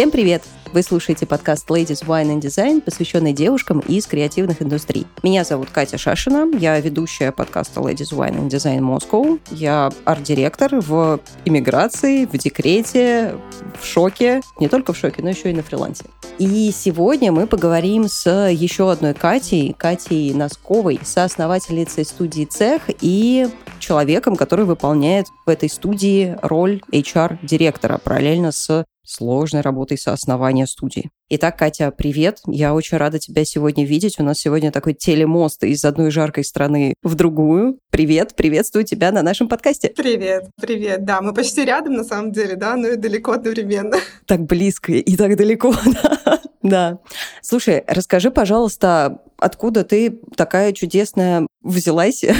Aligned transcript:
Всем 0.00 0.10
привет! 0.10 0.42
Вы 0.72 0.82
слушаете 0.82 1.26
подкаст 1.26 1.68
Ladies 1.68 2.06
Wine 2.06 2.34
and 2.34 2.40
Design, 2.40 2.80
посвященный 2.80 3.34
девушкам 3.34 3.80
из 3.80 4.06
креативных 4.06 4.62
индустрий. 4.62 5.06
Меня 5.22 5.44
зовут 5.44 5.68
Катя 5.68 5.98
Шашина, 5.98 6.48
я 6.56 6.80
ведущая 6.80 7.32
подкаста 7.32 7.80
Ladies 7.80 8.14
Wine 8.14 8.38
and 8.38 8.48
Design 8.48 8.78
Moscow. 8.78 9.38
Я 9.50 9.90
арт-директор 10.06 10.76
в 10.76 11.20
иммиграции, 11.44 12.24
в 12.24 12.32
декрете, 12.38 13.34
в 13.78 13.84
шоке. 13.84 14.40
Не 14.58 14.68
только 14.68 14.94
в 14.94 14.96
шоке, 14.96 15.20
но 15.20 15.28
еще 15.28 15.50
и 15.50 15.52
на 15.52 15.62
фрилансе. 15.62 16.06
И 16.38 16.72
сегодня 16.74 17.30
мы 17.30 17.46
поговорим 17.46 18.08
с 18.08 18.48
еще 18.48 18.90
одной 18.90 19.12
Катей, 19.12 19.74
Катей 19.76 20.32
Носковой, 20.32 20.98
соосновательницей 21.04 22.06
студии 22.06 22.46
«Цех» 22.46 22.84
и 23.02 23.48
человеком, 23.78 24.36
который 24.36 24.64
выполняет 24.64 25.26
в 25.44 25.50
этой 25.50 25.68
студии 25.68 26.38
роль 26.40 26.80
HR-директора 26.90 27.98
параллельно 27.98 28.50
с 28.52 28.86
сложной 29.10 29.62
работой 29.62 29.98
сооснования 29.98 30.66
студии. 30.66 31.10
Итак, 31.28 31.58
Катя, 31.58 31.92
привет. 31.96 32.40
Я 32.46 32.74
очень 32.74 32.96
рада 32.96 33.18
тебя 33.18 33.44
сегодня 33.44 33.84
видеть. 33.84 34.18
У 34.18 34.22
нас 34.22 34.38
сегодня 34.38 34.70
такой 34.72 34.94
телемост 34.94 35.64
из 35.64 35.84
одной 35.84 36.10
жаркой 36.10 36.44
страны 36.44 36.94
в 37.02 37.14
другую. 37.14 37.78
Привет, 37.90 38.34
приветствую 38.36 38.84
тебя 38.84 39.12
на 39.12 39.22
нашем 39.22 39.48
подкасте. 39.48 39.92
Привет, 39.96 40.50
привет. 40.60 41.04
Да, 41.04 41.20
мы 41.20 41.34
почти 41.34 41.64
рядом 41.64 41.94
на 41.94 42.04
самом 42.04 42.32
деле, 42.32 42.56
да, 42.56 42.76
но 42.76 42.88
и 42.88 42.96
далеко 42.96 43.32
одновременно. 43.32 43.96
Так 44.26 44.46
близко 44.46 44.92
и 44.92 45.16
так 45.16 45.36
далеко, 45.36 45.74
да. 46.02 46.40
Да. 46.62 46.98
Слушай, 47.42 47.82
расскажи, 47.86 48.30
пожалуйста, 48.30 49.22
откуда 49.38 49.82
ты 49.82 50.20
такая 50.36 50.72
чудесная 50.72 51.46
взялась? 51.62 52.24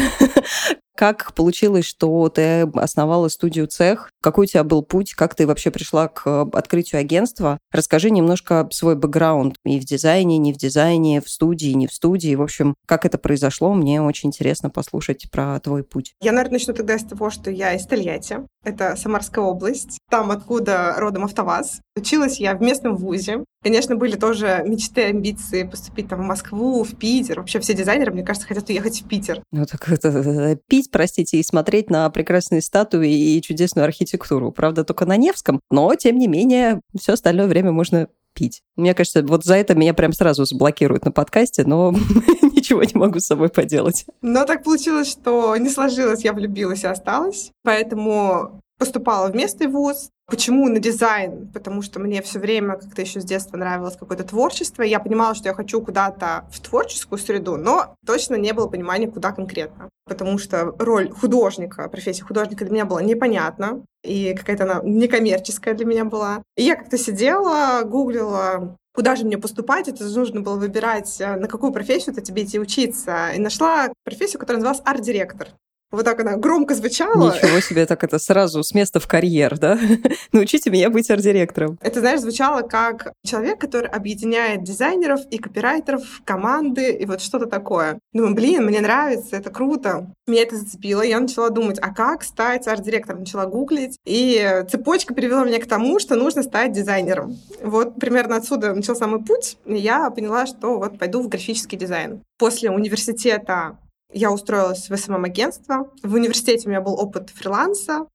Как 0.97 1.33
получилось, 1.35 1.87
что 1.87 2.29
ты 2.29 2.69
основала 2.75 3.29
студию 3.29 3.67
«Цех»? 3.67 4.11
Какой 4.23 4.45
у 4.45 4.49
тебя 4.49 4.65
был 4.65 4.83
путь? 4.83 5.15
Как 5.15 5.35
ты 5.35 5.47
вообще 5.47 5.71
пришла 5.71 6.09
к 6.09 6.43
открытию 6.53 7.01
агентства? 7.01 7.59
Расскажи 7.73 8.11
немножко 8.11 8.69
свой 8.71 8.97
бэкграунд 8.97 9.57
и 9.65 9.81
в 9.81 9.85
дизайне, 9.85 10.39
не 10.39 10.53
в 10.53 10.57
дизайне, 10.57 11.21
в 11.21 11.29
студии, 11.29 11.71
не 11.71 11.87
в 11.87 11.93
студии. 11.93 12.35
В 12.35 12.43
общем, 12.43 12.75
как 12.87 13.07
это 13.07 13.19
произошло? 13.19 13.73
Мне 13.75 14.03
очень 14.03 14.29
интересно 14.29 14.71
послушать 14.71 15.31
про 15.31 15.59
твой 15.61 15.85
путь. 15.85 16.15
Я, 16.21 16.33
наверное, 16.33 16.59
начну 16.59 16.75
тогда 16.75 16.99
с 16.99 17.05
того, 17.05 17.31
что 17.31 17.51
я 17.51 17.75
из 17.75 17.87
Тольятти. 17.87 18.39
Это 18.63 18.95
Самарская 18.97 19.45
область. 19.45 19.99
Там, 20.11 20.31
откуда 20.31 20.95
родом 20.99 21.25
АвтоВАЗ. 21.25 21.81
Училась 21.97 22.39
я 22.41 22.55
в 22.55 22.61
местном 22.61 22.97
вузе. 22.97 23.45
Конечно, 23.63 23.97
были 23.97 24.17
тоже 24.17 24.63
мечты, 24.67 25.05
амбиции 25.05 25.65
поступить 25.65 26.09
там 26.09 26.21
в 26.21 26.25
Москву, 26.25 26.83
в 26.83 26.97
Питер. 26.97 27.41
Вообще 27.41 27.61
все 27.61 27.75
дизайнеры, 27.75 28.13
мне 28.13 28.23
кажется, 28.23 28.49
хотят 28.49 28.69
уехать 28.69 29.03
в 29.03 29.09
Питер. 29.09 29.43
Ну 29.53 29.67
так 29.67 29.87
это, 29.91 30.59
пить, 30.67 30.91
простите, 30.91 31.39
и 31.39 31.43
смотреть 31.43 31.91
на 31.91 32.09
прекрасные 32.11 32.63
статуи 32.63 33.11
и 33.11 33.43
чудесную 33.43 33.85
архитектуру. 33.85 34.10
Правда, 34.53 34.85
только 34.85 35.07
на 35.07 35.17
Невском, 35.17 35.61
но, 35.71 35.95
тем 35.95 36.19
не 36.19 36.29
менее, 36.29 36.81
все 36.99 37.13
остальное 37.13 37.47
время 37.47 37.73
можно 37.73 38.09
пить. 38.35 38.63
Мне 38.77 38.95
кажется, 38.95 39.23
вот 39.23 39.45
за 39.45 39.57
это 39.57 39.75
меня 39.75 39.95
прям 39.95 40.13
сразу 40.13 40.45
заблокируют 40.45 41.05
на 41.05 41.13
подкасте, 41.13 41.65
но 41.65 41.93
ничего 42.43 42.83
не 42.83 42.95
могу 42.95 43.19
с 43.21 43.27
собой 43.27 43.49
поделать. 43.49 44.07
Но 44.23 44.45
так 44.45 44.63
получилось, 44.63 45.11
что 45.11 45.57
не 45.57 45.69
сложилось, 45.69 46.25
я 46.25 46.33
влюбилась 46.33 46.85
и 46.85 46.87
осталась. 46.87 47.51
Поэтому 47.63 48.61
поступала 48.79 49.29
в 49.29 49.37
местный 49.37 49.67
вуз, 49.67 50.11
Почему 50.31 50.69
на 50.69 50.79
дизайн? 50.79 51.51
Потому 51.53 51.83
что 51.83 51.99
мне 51.99 52.23
все 52.23 52.39
время 52.39 52.77
как-то 52.77 53.03
еще 53.03 53.21
с 53.21 53.25
детства 53.25 53.57
нравилось 53.57 53.97
какое-то 53.97 54.23
творчество. 54.23 54.83
Я 54.83 55.01
понимала, 55.01 55.35
что 55.35 55.49
я 55.49 55.55
хочу 55.55 55.81
куда-то 55.81 56.45
в 56.53 56.61
творческую 56.61 57.19
среду, 57.19 57.57
но 57.57 57.97
точно 58.07 58.37
не 58.37 58.53
было 58.53 58.69
понимания, 58.69 59.09
куда 59.09 59.33
конкретно. 59.33 59.91
Потому 60.07 60.39
что 60.39 60.75
роль 60.79 61.11
художника, 61.11 61.89
профессия 61.89 62.23
художника 62.23 62.65
для 62.65 62.73
меня 62.73 62.85
была 62.85 63.03
непонятна. 63.03 63.83
И 64.05 64.35
какая-то 64.35 64.65
она 64.65 64.81
некоммерческая 64.85 65.75
для 65.75 65.85
меня 65.85 66.05
была. 66.05 66.43
И 66.57 66.63
я 66.63 66.77
как-то 66.77 66.97
сидела, 66.97 67.83
гуглила, 67.83 68.77
куда 68.95 69.17
же 69.17 69.25
мне 69.25 69.37
поступать, 69.37 69.89
это 69.89 70.05
нужно 70.05 70.43
было 70.43 70.57
выбирать, 70.57 71.17
на 71.19 71.49
какую 71.49 71.73
профессию-то 71.73 72.21
тебе 72.21 72.45
идти 72.45 72.59
учиться. 72.59 73.31
И 73.35 73.41
нашла 73.41 73.89
профессию, 74.05 74.39
которая 74.39 74.63
называлась 74.63 74.83
арт-директор. 74.85 75.49
Вот 75.91 76.05
так 76.05 76.21
она 76.21 76.37
громко 76.37 76.75
звучала. 76.75 77.35
Ничего 77.35 77.61
себе, 77.61 77.85
так 77.85 78.05
это 78.05 78.19
сразу 78.21 78.63
с 78.63 78.75
места 78.75 79.01
в 79.01 79.09
карьер, 79.09 79.59
да? 79.59 79.79
Научите 80.33 80.71
меня 80.71 80.89
быть 80.89 81.11
арт-директором. 81.11 81.79
Это, 81.83 81.99
знаешь, 81.99 82.21
звучало 82.21 82.63
как 82.63 83.13
человек, 83.25 83.61
который 83.61 83.89
объединяет 83.89 84.63
дизайнеров 84.63 85.21
и 85.31 85.39
копирайтеров, 85.39 86.23
команды 86.25 86.93
и 86.93 87.05
вот 87.07 87.21
что-то 87.21 87.47
такое. 87.47 87.99
Думаю, 88.13 88.35
блин, 88.35 88.67
мне 88.67 88.81
нравится, 88.81 89.37
это 89.37 89.51
круто. 89.51 90.13
Меня 90.29 90.43
это 90.43 90.57
зацепило, 90.57 91.03
я 91.03 91.19
начала 91.19 91.51
думать, 91.51 91.79
а 91.81 91.93
как 91.93 92.23
стать 92.23 92.69
арт-директором? 92.69 93.21
Начала 93.21 93.47
гуглить, 93.47 93.99
и 94.05 94.65
цепочка 94.71 95.13
привела 95.13 95.45
меня 95.45 95.61
к 95.61 95.67
тому, 95.67 95.99
что 95.99 96.15
нужно 96.15 96.45
стать 96.45 96.71
дизайнером. 96.71 97.37
Вот 97.63 97.97
примерно 97.97 98.37
отсюда 98.37 98.75
начался 98.75 99.09
мой 99.09 99.25
путь, 99.25 99.59
и 99.67 99.75
я 99.75 100.09
поняла, 100.11 100.47
что 100.47 100.79
вот 100.79 101.01
пойду 101.01 101.21
в 101.21 101.29
графический 101.29 101.77
дизайн. 101.77 102.23
После 102.39 102.71
университета 102.71 103.77
я 104.13 104.33
устроилась 104.33 104.89
в 104.89 104.97
СММ-агентство. 104.97 105.91
В 106.03 106.15
университете 106.15 106.67
у 106.67 106.71
меня 106.71 106.81
был 106.81 106.95
опыт 106.95 107.31
фриланса. 107.31 108.07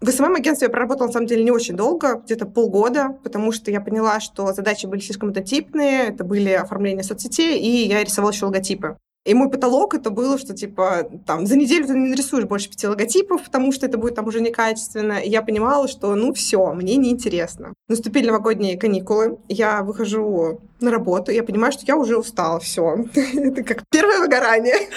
В 0.00 0.10
СММ-агентстве 0.10 0.66
я 0.66 0.70
проработала, 0.70 1.06
на 1.06 1.12
самом 1.12 1.26
деле, 1.26 1.44
не 1.44 1.52
очень 1.52 1.76
долго, 1.76 2.22
где-то 2.24 2.46
полгода, 2.46 3.16
потому 3.22 3.52
что 3.52 3.70
я 3.70 3.80
поняла, 3.80 4.18
что 4.18 4.52
задачи 4.52 4.86
были 4.86 5.00
слишком 5.00 5.28
однотипные, 5.28 6.08
это 6.08 6.24
были 6.24 6.50
оформления 6.50 7.04
соцсетей, 7.04 7.60
и 7.60 7.86
я 7.86 8.02
рисовала 8.02 8.32
еще 8.32 8.46
логотипы. 8.46 8.96
И 9.24 9.34
мой 9.34 9.48
потолок 9.48 9.94
это 9.94 10.10
было, 10.10 10.36
что 10.36 10.52
типа 10.52 11.08
там 11.26 11.46
за 11.46 11.56
неделю 11.56 11.86
ты 11.86 11.92
не 11.92 12.08
нарисуешь 12.08 12.46
больше 12.46 12.68
пяти 12.68 12.88
логотипов, 12.88 13.44
потому 13.44 13.70
что 13.70 13.86
это 13.86 13.96
будет 13.96 14.16
там 14.16 14.26
уже 14.26 14.40
некачественно. 14.40 15.12
И 15.12 15.30
я 15.30 15.42
понимала, 15.42 15.86
что 15.86 16.16
ну 16.16 16.34
все, 16.34 16.72
мне 16.72 16.96
неинтересно. 16.96 17.72
Наступили 17.88 18.26
новогодние 18.26 18.76
каникулы, 18.76 19.38
я 19.48 19.84
выхожу 19.84 20.60
на 20.82 20.90
работу, 20.90 21.32
я 21.32 21.42
понимаю, 21.42 21.72
что 21.72 21.84
я 21.86 21.96
уже 21.96 22.16
устала, 22.16 22.60
все. 22.60 23.04
это 23.14 23.62
как 23.62 23.84
первое 23.90 24.20
выгорание. 24.20 24.88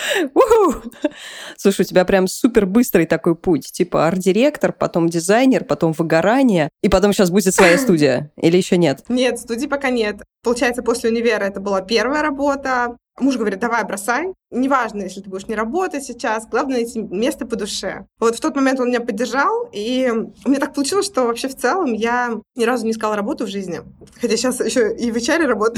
Слушай, 1.58 1.82
у 1.82 1.86
тебя 1.86 2.06
прям 2.06 2.28
супер 2.28 2.66
быстрый 2.66 3.06
такой 3.06 3.36
путь. 3.36 3.72
Типа 3.72 4.08
арт-директор, 4.08 4.74
потом 4.74 5.10
дизайнер, 5.10 5.64
потом 5.64 5.94
выгорание, 5.94 6.70
и 6.82 6.90
потом 6.90 7.14
сейчас 7.14 7.30
будет 7.30 7.54
своя 7.54 7.78
студия. 7.78 8.32
Или 8.42 8.58
еще 8.58 8.78
нет? 8.78 9.04
Нет, 9.10 9.40
студии 9.40 9.68
пока 9.68 9.90
нет. 9.90 10.22
Получается, 10.44 10.84
после 10.84 11.10
универа 11.10 11.44
это 11.44 11.60
была 11.60 11.82
первая 11.82 12.22
работа, 12.22 12.98
Муж 13.18 13.38
говорит, 13.38 13.60
давай, 13.60 13.86
бросай. 13.86 14.34
Неважно, 14.52 15.04
если 15.04 15.22
ты 15.22 15.30
будешь 15.30 15.48
не 15.48 15.56
работать 15.56 16.04
сейчас, 16.04 16.48
главное 16.48 16.78
найти 16.78 17.00
место 17.00 17.46
по 17.46 17.56
душе. 17.56 18.06
Вот 18.20 18.36
в 18.36 18.42
тот 18.42 18.56
момент 18.58 18.82
он 18.82 18.90
меня 18.90 19.00
поддержал, 19.00 19.70
и 19.72 20.12
у 20.46 20.50
меня 20.50 20.60
так 20.60 20.74
получилось, 20.74 21.06
что 21.06 21.24
вообще 21.24 21.48
в 21.48 21.56
целом 21.56 21.94
я 21.94 22.42
ни 22.56 22.66
разу 22.66 22.86
не 22.86 22.92
искала 22.92 23.16
работу 23.16 23.46
в 23.46 23.50
жизни. 23.50 23.82
Хотя 24.20 24.36
сейчас 24.36 24.60
еще 24.60 24.94
и 24.94 25.12
в 25.12 25.16
HR 25.16 25.46
работаю. 25.46 25.75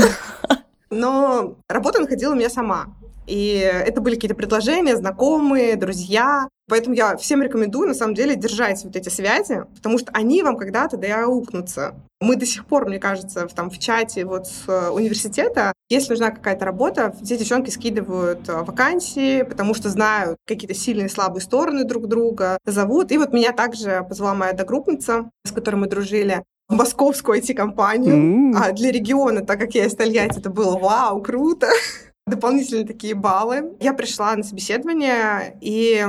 Но 0.89 1.55
работа 1.67 1.99
находила 1.99 2.33
меня 2.33 2.49
сама. 2.49 2.87
И 3.27 3.57
это 3.57 3.99
были 3.99 4.15
какие-то 4.15 4.35
предложения, 4.35 4.95
знакомые, 4.95 5.75
друзья. 5.75 6.47
Поэтому 6.69 6.95
я 6.95 7.15
всем 7.17 7.41
рекомендую, 7.41 7.87
на 7.87 7.93
самом 7.93 8.13
деле, 8.13 8.35
держать 8.35 8.83
вот 8.83 8.95
эти 8.95 9.09
связи, 9.09 9.63
потому 9.75 9.97
что 9.97 10.11
они 10.13 10.43
вам 10.43 10.57
когда-то 10.57 10.97
да 10.97 11.07
и 11.07 11.11
аукнутся. 11.11 11.95
Мы 12.19 12.35
до 12.35 12.45
сих 12.45 12.65
пор, 12.65 12.87
мне 12.87 12.99
кажется, 12.99 13.47
в, 13.47 13.53
там, 13.53 13.69
в 13.69 13.77
чате 13.77 14.25
вот 14.25 14.47
с 14.47 14.67
э, 14.67 14.89
университета, 14.89 15.71
если 15.89 16.11
нужна 16.11 16.31
какая-то 16.31 16.65
работа, 16.65 17.13
все 17.23 17.37
девчонки 17.37 17.69
скидывают 17.69 18.49
э, 18.49 18.63
вакансии, 18.63 19.43
потому 19.43 19.73
что 19.75 19.89
знают 19.89 20.37
какие-то 20.45 20.73
сильные 20.73 21.05
и 21.05 21.09
слабые 21.09 21.41
стороны 21.41 21.83
друг 21.83 22.07
друга, 22.07 22.57
зовут. 22.65 23.11
И 23.11 23.17
вот 23.17 23.33
меня 23.33 23.53
также 23.53 24.05
позвала 24.07 24.33
моя 24.33 24.51
одногруппница, 24.51 25.29
с 25.45 25.51
которой 25.51 25.75
мы 25.75 25.87
дружили, 25.87 26.43
московскую 26.69 27.39
IT-компанию. 27.39 28.51
Mm. 28.51 28.53
А 28.55 28.71
для 28.71 28.91
региона, 28.91 29.41
так 29.41 29.59
как 29.59 29.73
я 29.75 29.85
из 29.85 29.95
Тольятти, 29.95 30.39
это 30.39 30.49
было 30.49 30.77
вау, 30.77 31.21
круто 31.21 31.67
дополнительные 32.27 32.85
такие 32.85 33.15
баллы. 33.15 33.75
Я 33.79 33.93
пришла 33.93 34.35
на 34.35 34.43
собеседование, 34.43 35.57
и 35.61 36.05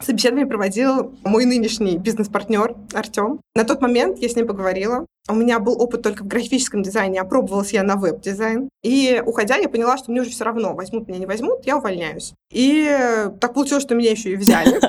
собеседование 0.00 0.46
проводил 0.46 1.14
мой 1.24 1.44
нынешний 1.44 1.98
бизнес-партнер 1.98 2.74
Артем. 2.94 3.40
На 3.54 3.64
тот 3.64 3.80
момент 3.80 4.18
я 4.18 4.28
с 4.28 4.36
ним 4.36 4.46
поговорила. 4.46 5.06
У 5.28 5.34
меня 5.34 5.60
был 5.60 5.80
опыт 5.80 6.02
только 6.02 6.24
в 6.24 6.26
графическом 6.26 6.82
дизайне, 6.82 7.20
опробовалась 7.20 7.72
я 7.72 7.82
на 7.82 7.96
веб-дизайн. 7.96 8.68
И 8.82 9.22
уходя, 9.24 9.56
я 9.56 9.68
поняла, 9.68 9.96
что 9.96 10.10
мне 10.10 10.22
уже 10.22 10.30
все 10.30 10.44
равно, 10.44 10.74
возьмут 10.74 11.06
меня, 11.06 11.18
не 11.18 11.26
возьмут, 11.26 11.66
я 11.66 11.76
увольняюсь. 11.76 12.32
И 12.50 12.88
так 13.40 13.54
получилось, 13.54 13.84
что 13.84 13.94
меня 13.94 14.10
еще 14.10 14.32
и 14.32 14.36
взяли. 14.36 14.80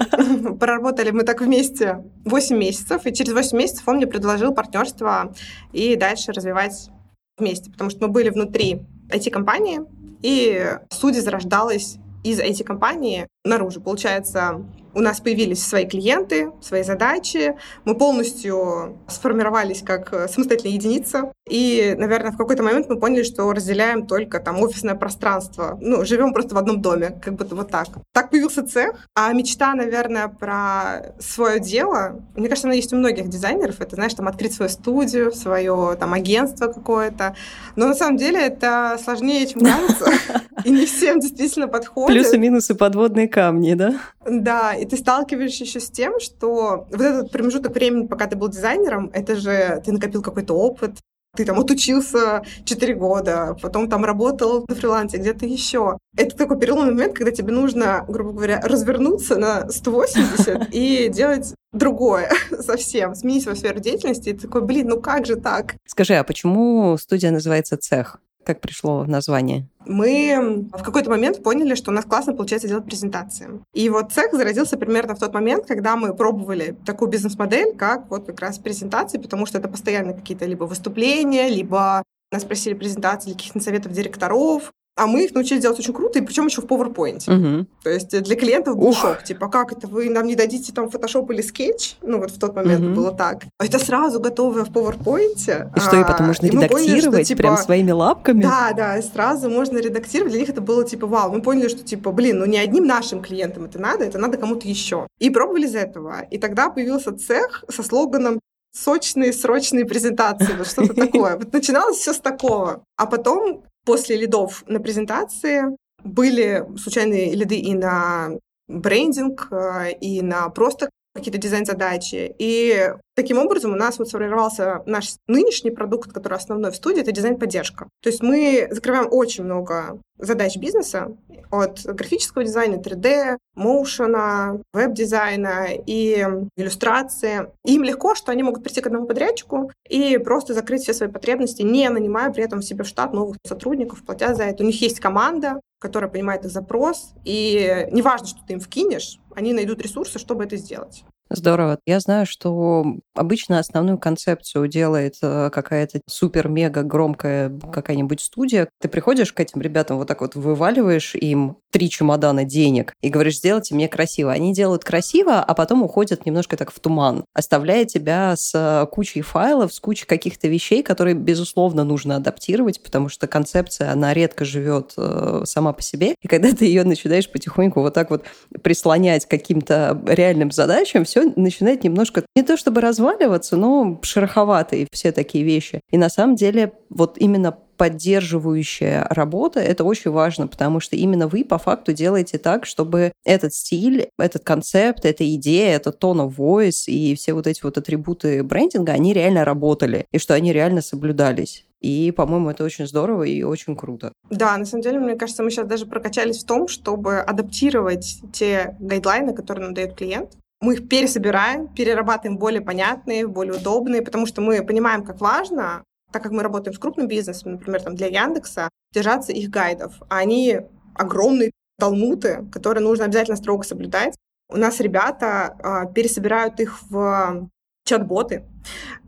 Проработали 0.58 1.12
мы 1.12 1.24
так 1.24 1.42
вместе 1.42 2.04
8 2.26 2.58
месяцев, 2.58 3.06
и 3.06 3.14
через 3.14 3.34
8 3.34 3.58
месяцев 3.58 3.88
он 3.88 3.98
мне 3.98 4.08
предложил 4.08 4.54
партнерство 4.54 5.34
и 5.74 5.96
дальше 5.96 6.32
развивать 6.32 6.90
вместе, 7.38 7.70
потому 7.70 7.90
что 7.90 8.08
мы 8.08 8.08
были 8.08 8.30
внутри 8.30 8.82
IT-компании, 9.10 9.82
и 10.22 10.78
судья 10.90 11.22
зарождалась 11.22 11.98
из 12.24 12.40
IT-компании. 12.40 13.28
наружу. 13.44 13.82
Получается, 13.82 14.64
у 14.94 15.00
нас 15.00 15.20
появились 15.20 15.66
свои 15.66 15.86
клиенты, 15.86 16.52
свои 16.62 16.84
задачи. 16.84 17.56
Мы 17.86 17.96
полностью 17.96 18.98
сформировались 19.08 19.82
как 19.82 20.14
э, 20.14 20.28
самостоятельная 20.28 20.76
единица. 20.76 21.32
И, 21.50 21.96
наверное, 21.98 22.32
в 22.32 22.38
какой-то 22.38 22.64
момент 22.64 22.88
мы 22.90 23.00
поняли, 23.00 23.24
что 23.24 23.52
разделяем 23.52 24.08
только 24.08 24.40
там 24.40 24.62
офисное 24.62 24.96
пространство. 24.96 25.78
Ну, 25.82 26.06
живем 26.06 26.34
просто 26.34 26.56
в 26.56 26.58
одном 26.58 26.82
доме, 26.82 27.20
как 27.22 27.36
будто 27.36 27.56
вот 27.56 27.70
так. 27.70 27.88
Так 28.14 28.30
появился 28.30 28.66
цех. 28.66 29.08
А 29.16 29.34
мечта, 29.34 29.74
наверное, 29.74 30.28
про 30.28 31.14
свое 31.20 31.60
дело, 31.60 32.22
мне 32.36 32.48
кажется, 32.48 32.68
она 32.68 32.76
есть 32.76 32.94
у 32.94 32.98
многих 32.98 33.28
дизайнеров. 33.30 33.82
Это, 33.82 33.96
знаешь, 33.96 34.14
там 34.14 34.28
открыть 34.28 34.54
свою 34.54 34.70
студию, 34.70 35.32
свое 35.32 35.98
там 36.00 36.14
агентство 36.14 36.68
какое-то. 36.68 37.36
Но 37.76 37.88
на 37.88 37.96
самом 37.96 38.18
деле 38.18 38.40
это 38.40 38.98
сложнее, 39.04 39.46
чем 39.48 39.62
кажется. 39.62 40.12
И 40.64 40.70
не 40.70 40.86
всем 40.86 41.20
действительно 41.20 41.68
подходит. 41.68 42.16
Плюсы-минусы, 42.16 42.76
подводные 42.76 43.28
камни, 43.28 43.74
да? 43.74 44.00
Да, 44.26 44.74
и 44.82 44.86
ты 44.86 44.98
сталкиваешься 44.98 45.64
еще 45.64 45.80
с 45.80 45.92
тем, 45.92 46.20
что 46.20 46.88
вот 46.90 47.02
этот 47.02 47.32
промежуток 47.32 47.76
времени, 47.76 48.08
пока 48.08 48.26
ты 48.26 48.36
был 48.36 48.48
дизайнером, 48.48 49.12
это 49.14 49.36
же 49.36 49.82
ты 49.86 49.92
накопил 49.92 50.24
какой-то 50.24 50.56
опыт, 50.56 50.98
ты 51.38 51.46
там 51.46 51.60
отучился 51.60 52.42
4 52.66 52.96
года, 52.96 53.56
потом 53.62 53.90
там 53.90 54.04
работал 54.04 54.66
на 54.68 54.76
фрилансе, 54.76 55.18
где-то 55.18 55.46
еще. 55.46 55.98
Это 56.18 56.36
такой 56.36 56.60
переломный 56.60 56.94
момент, 56.94 57.14
когда 57.14 57.32
тебе 57.32 57.54
нужно, 57.54 58.04
грубо 58.08 58.34
говоря, 58.34 58.60
развернуться 58.62 59.38
на 59.38 59.70
180 59.70 60.70
и 60.74 61.10
делать 61.10 61.54
другое 61.72 62.32
совсем, 62.60 63.14
сменить 63.14 63.44
свою 63.44 63.56
сферу 63.56 63.80
деятельности. 63.80 64.30
И 64.30 64.34
ты 64.34 64.48
такой, 64.48 64.62
блин, 64.62 64.88
ну 64.90 65.00
как 65.00 65.28
же 65.28 65.36
так? 65.36 65.76
Скажи, 65.88 66.16
а 66.16 66.24
почему 66.24 66.98
студия 66.98 67.32
называется 67.32 67.78
«Цех»? 67.78 68.20
Как 68.44 68.60
пришло 68.60 69.06
название? 69.06 69.68
Мы 69.86 70.68
в 70.72 70.84
какой-то 70.84 71.10
момент 71.10 71.44
поняли, 71.44 71.76
что 71.76 71.92
у 71.92 71.94
нас 71.94 72.06
классно 72.06 72.34
получается 72.34 72.68
делать 72.68 72.86
презентации. 72.86 73.50
И 73.74 73.90
вот 73.90 74.12
цех 74.12 74.34
зародился 74.34 74.78
примерно 74.78 75.16
в 75.16 75.20
тот 75.20 75.34
момент, 75.34 75.66
когда 75.66 75.96
мы 75.96 76.16
пробовали 76.16 76.76
такую 76.86 77.10
бизнес-модель, 77.10 77.76
как 77.76 78.10
вот 78.10 78.26
как 78.26 78.40
раз 78.42 78.58
презентации, 78.58 79.18
потому 79.18 79.46
что 79.46 79.58
это 79.58 79.68
постоянно 79.68 80.14
какие-то 80.14 80.46
либо 80.46 80.64
выступления, 80.66 81.50
либо 81.50 82.04
нас 82.32 82.44
просили 82.46 82.74
презентации 82.74 83.28
для 83.28 83.36
каких-то 83.36 83.60
советов 83.60 83.92
директоров, 83.92 84.72
а 85.02 85.08
мы 85.08 85.24
их 85.24 85.34
научились 85.34 85.64
делать 85.64 85.80
очень 85.80 85.96
круто, 85.96 86.20
и 86.20 86.22
причем 86.22 86.46
еще 86.46 86.62
в 86.62 86.66
PowerPoint. 86.66 87.24
Угу. 87.28 87.66
То 87.84 87.90
есть 87.90 88.22
для 88.22 88.36
клиентов 88.36 88.78
был 88.78 88.90
Ух. 88.90 88.98
шок. 88.98 89.24
Типа, 89.24 89.48
как 89.48 89.72
это 89.72 89.88
вы 89.88 90.12
нам 90.12 90.28
не 90.28 90.36
дадите 90.36 90.72
там 90.72 90.86
Photoshop 90.86 91.34
или 91.34 91.44
Sketch? 91.44 91.96
Ну, 92.04 92.20
вот 92.20 92.30
в 92.30 92.38
тот 92.38 92.56
момент 92.56 92.86
угу. 92.86 92.94
было 92.94 93.12
так. 93.12 93.46
А 93.58 93.66
это 93.66 93.80
сразу 93.80 94.20
готовое 94.20 94.64
в 94.64 94.70
PowerPoint. 94.70 95.72
И 95.76 95.80
что, 95.80 96.00
и 96.00 96.04
потом 96.04 96.28
можно 96.28 96.46
редактировать 96.46 96.72
поняли, 96.72 97.00
что, 97.00 97.24
типа, 97.24 97.38
прям 97.40 97.58
своими 97.58 97.90
лапками? 97.90 98.44
Да, 98.44 98.74
да, 98.78 99.00
и 99.00 99.02
сразу 99.02 99.50
можно 99.50 99.80
редактировать. 99.80 100.34
Для 100.34 100.42
них 100.42 100.50
это 100.50 100.62
было 100.62 100.86
типа, 100.86 101.08
вау. 101.08 101.32
Мы 101.32 101.42
поняли, 101.42 101.68
что 101.68 101.84
типа, 101.84 102.12
блин, 102.12 102.38
ну 102.38 102.46
не 102.46 102.60
одним 102.60 102.86
нашим 102.86 103.24
клиентам 103.24 103.66
это 103.66 103.80
надо, 103.80 104.06
это 104.06 104.20
надо 104.20 104.38
кому-то 104.38 104.68
еще. 104.68 105.08
И 105.18 105.32
пробовали 105.32 105.66
из 105.66 105.74
этого. 105.74 106.28
И 106.30 106.38
тогда 106.38 106.70
появился 106.70 107.12
цех 107.18 107.64
со 107.70 107.82
слоганом 107.82 108.40
сочные, 108.72 109.34
срочные 109.34 109.86
презентации, 109.86 110.56
вот 110.58 110.68
что-то 110.68 110.94
такое. 110.96 111.38
Вот 111.38 111.52
начиналось 111.54 111.98
все 111.98 112.14
с 112.14 112.20
такого. 112.20 112.84
А 112.98 113.06
потом 113.06 113.64
После 113.86 114.16
лидов 114.16 114.64
на 114.68 114.80
презентации 114.80 115.64
были 116.04 116.66
случайные 116.78 117.34
лиды 117.36 117.56
и 117.56 117.74
на 117.74 118.30
брендинг, 118.68 119.48
э, 119.52 119.92
и 120.00 120.22
на 120.22 120.50
просто 120.50 120.90
какие-то 121.14 121.40
дизайн-задачи. 121.40 122.34
И 122.40 122.94
таким 123.22 123.38
образом 123.38 123.72
у 123.72 123.76
нас 123.76 124.00
вот 124.00 124.10
сформировался 124.10 124.82
наш 124.88 125.16
нынешний 125.28 125.70
продукт, 125.70 126.12
который 126.12 126.38
основной 126.38 126.72
в 126.72 126.76
студии, 126.76 127.02
это 127.02 127.12
дизайн-поддержка. 127.12 127.88
То 128.02 128.10
есть 128.10 128.24
мы 128.24 128.68
закрываем 128.72 129.08
очень 129.12 129.44
много 129.44 130.00
задач 130.18 130.58
бизнеса, 130.58 131.16
от 131.52 131.84
графического 131.84 132.44
дизайна, 132.44 132.76
3D, 132.76 133.38
моушена, 133.56 134.60
веб-дизайна 134.74 135.68
и 135.86 136.26
иллюстрации. 136.56 137.48
им 137.66 137.84
легко, 137.84 138.16
что 138.16 138.32
они 138.32 138.42
могут 138.42 138.64
прийти 138.64 138.82
к 138.82 138.88
одному 138.88 139.06
подрядчику 139.06 139.72
и 139.88 140.18
просто 140.18 140.54
закрыть 140.54 140.84
все 140.84 140.94
свои 140.94 141.10
потребности, 141.10 141.62
не 141.62 141.90
нанимая 141.90 142.32
при 142.32 142.44
этом 142.44 142.62
себе 142.62 142.84
в 142.84 142.88
штат 142.88 143.14
новых 143.14 143.38
сотрудников, 143.46 144.04
платя 144.04 144.34
за 144.34 144.44
это. 144.44 144.64
У 144.64 144.68
них 144.68 144.82
есть 144.82 145.00
команда, 145.00 145.60
которая 145.80 146.10
понимает 146.10 146.46
их 146.46 146.52
запрос, 146.52 147.14
и 147.24 147.88
неважно, 147.92 148.28
что 148.28 148.40
ты 148.48 148.54
им 148.54 148.60
вкинешь, 148.60 149.20
они 149.36 149.54
найдут 149.54 149.82
ресурсы, 149.82 150.18
чтобы 150.18 150.46
это 150.46 150.58
сделать. 150.58 151.04
Здорово. 151.34 151.80
Я 151.86 152.02
знаю, 152.02 152.26
что 152.26 152.98
обычно 153.16 153.60
основную 153.60 153.98
концепцию 153.98 154.68
делает 154.68 155.16
э, 155.22 155.50
какая-то 155.52 156.02
супер-мега 156.08 156.84
громкая 156.84 157.50
какая-нибудь 157.72 158.22
студия. 158.22 158.70
Ты 158.80 158.88
приходишь 158.88 159.34
к 159.34 159.40
этим 159.40 159.62
ребятам, 159.62 159.98
вот 159.98 160.08
так 160.08 160.22
вот 160.22 160.36
вываливаешь 160.36 161.16
им 161.16 161.58
три 161.72 161.90
чемодана 161.90 162.44
денег 162.44 162.94
и 163.02 163.10
говоришь, 163.10 163.38
сделайте 163.38 163.74
мне 163.74 163.88
красиво. 163.88 164.32
Они 164.32 164.54
делают 164.54 164.84
красиво, 164.84 165.40
а 165.40 165.54
потом 165.54 165.84
уходят 165.84 166.26
немножко 166.26 166.58
так 166.58 166.72
в 166.72 166.80
туман, 166.80 167.24
оставляя 167.34 167.86
тебя 167.86 168.36
с 168.36 168.52
э, 168.54 168.86
кучей 168.92 169.22
файлов, 169.22 169.74
с 169.74 169.80
кучей 169.80 170.06
каких-то 170.06 170.48
вещей, 170.48 170.84
которые, 170.84 171.16
безусловно, 171.16 171.84
нужно 171.84 172.18
адаптировать, 172.18 172.84
потому 172.84 173.10
что 173.10 173.28
концепция, 173.28 173.92
она 173.92 174.14
редко 174.14 174.46
живет 174.46 174.94
э, 174.98 175.44
сама 175.46 175.74
по 175.74 175.82
себе. 175.82 176.16
И 176.22 176.28
когда 176.28 176.52
ты 176.52 176.66
ее 176.66 176.84
начинаешь 176.84 177.32
потихоньку 177.32 177.82
вот 177.82 177.94
так 177.94 178.10
вот 178.10 178.26
прислонять 178.62 179.26
каким-то 179.26 180.02
реальным 180.06 180.52
задачам, 180.52 181.06
все 181.06 181.32
начинает 181.36 181.84
немножко 181.84 182.24
не 182.36 182.44
то 182.44 182.58
чтобы 182.58 182.82
разваливаться, 183.02 183.58
но 183.58 184.00
шероховатые 184.04 184.88
все 184.92 185.12
такие 185.12 185.44
вещи. 185.44 185.82
И 185.90 185.98
на 185.98 186.10
самом 186.10 186.36
деле 186.36 186.74
вот 186.90 187.18
именно 187.18 187.58
поддерживающая 187.78 189.08
работа, 189.10 189.60
это 189.60 189.84
очень 189.84 190.12
важно, 190.12 190.48
потому 190.48 190.80
что 190.80 190.96
именно 190.96 191.28
вы 191.28 191.44
по 191.44 191.58
факту 191.58 191.94
делаете 191.94 192.38
так, 192.38 192.68
чтобы 192.68 193.12
этот 193.26 193.56
стиль, 193.56 194.10
этот 194.20 194.44
концепт, 194.44 195.04
эта 195.04 195.28
идея, 195.36 195.76
этот 195.78 196.02
tone 196.02 196.28
of 196.28 196.36
voice 196.36 196.86
и 196.86 197.16
все 197.16 197.34
вот 197.34 197.48
эти 197.48 197.64
вот 197.64 197.80
атрибуты 197.80 198.44
брендинга, 198.44 198.92
они 198.92 199.14
реально 199.14 199.46
работали, 199.46 200.06
и 200.12 200.20
что 200.20 200.36
они 200.36 200.54
реально 200.54 200.82
соблюдались. 200.82 201.66
И, 201.80 202.12
по-моему, 202.12 202.52
это 202.52 202.64
очень 202.64 202.86
здорово 202.86 203.24
и 203.24 203.42
очень 203.42 203.76
круто. 203.76 204.14
Да, 204.30 204.56
на 204.56 204.66
самом 204.66 204.84
деле, 204.84 205.00
мне 205.00 205.16
кажется, 205.16 205.42
мы 205.42 205.50
сейчас 205.50 205.66
даже 205.66 205.88
прокачались 205.88 206.44
в 206.44 206.46
том, 206.46 206.68
чтобы 206.68 207.18
адаптировать 207.18 208.22
те 208.32 208.76
гайдлайны, 208.80 209.34
которые 209.34 209.66
нам 209.66 209.74
дает 209.74 209.96
клиент, 209.96 210.38
мы 210.62 210.76
их 210.76 210.88
пересобираем, 210.88 211.68
перерабатываем 211.68 212.38
более 212.38 212.62
понятные, 212.62 213.28
более 213.28 213.56
удобные, 213.56 214.02
потому 214.04 214.28
что 214.28 214.42
мы 214.42 214.64
понимаем, 214.64 215.04
как 215.04 215.20
важно, 215.20 215.84
так 216.12 216.22
как 216.22 216.32
мы 216.32 216.44
работаем 216.44 216.76
с 216.76 216.80
крупным 216.80 217.08
бизнесом, 217.08 217.54
например, 217.54 217.82
там 217.82 217.96
для 217.96 218.08
Яндекса, 218.08 218.70
держаться 218.94 219.32
их 219.32 219.50
гайдов. 219.50 219.94
А 220.10 220.18
они 220.18 220.62
огромные 220.94 221.52
талмуты, 221.80 222.46
которые 222.52 222.84
нужно 222.84 223.06
обязательно 223.06 223.38
строго 223.38 223.64
соблюдать. 223.64 224.16
У 224.50 224.58
нас 224.58 224.80
ребята 224.80 225.58
а, 225.64 225.86
пересобирают 225.86 226.60
их 226.60 226.80
в 226.90 227.50
чат-боты, 227.86 228.44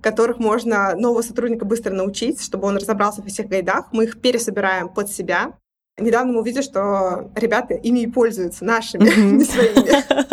которых 0.01 0.39
можно 0.39 0.95
нового 0.95 1.21
сотрудника 1.21 1.65
быстро 1.65 1.93
научить, 1.93 2.41
чтобы 2.41 2.67
он 2.67 2.77
разобрался 2.77 3.21
во 3.21 3.27
всех 3.27 3.47
гайдах. 3.47 3.89
Мы 3.91 4.05
их 4.05 4.19
пересобираем 4.21 4.89
под 4.89 5.11
себя. 5.11 5.53
Недавно 5.99 6.33
мы 6.33 6.39
увидели, 6.39 6.63
что 6.63 7.29
ребята 7.35 7.75
ими 7.75 7.99
и 7.99 8.07
пользуются, 8.07 8.65
нашими, 8.65 9.03
не 9.37 9.43
своими. 9.43 10.32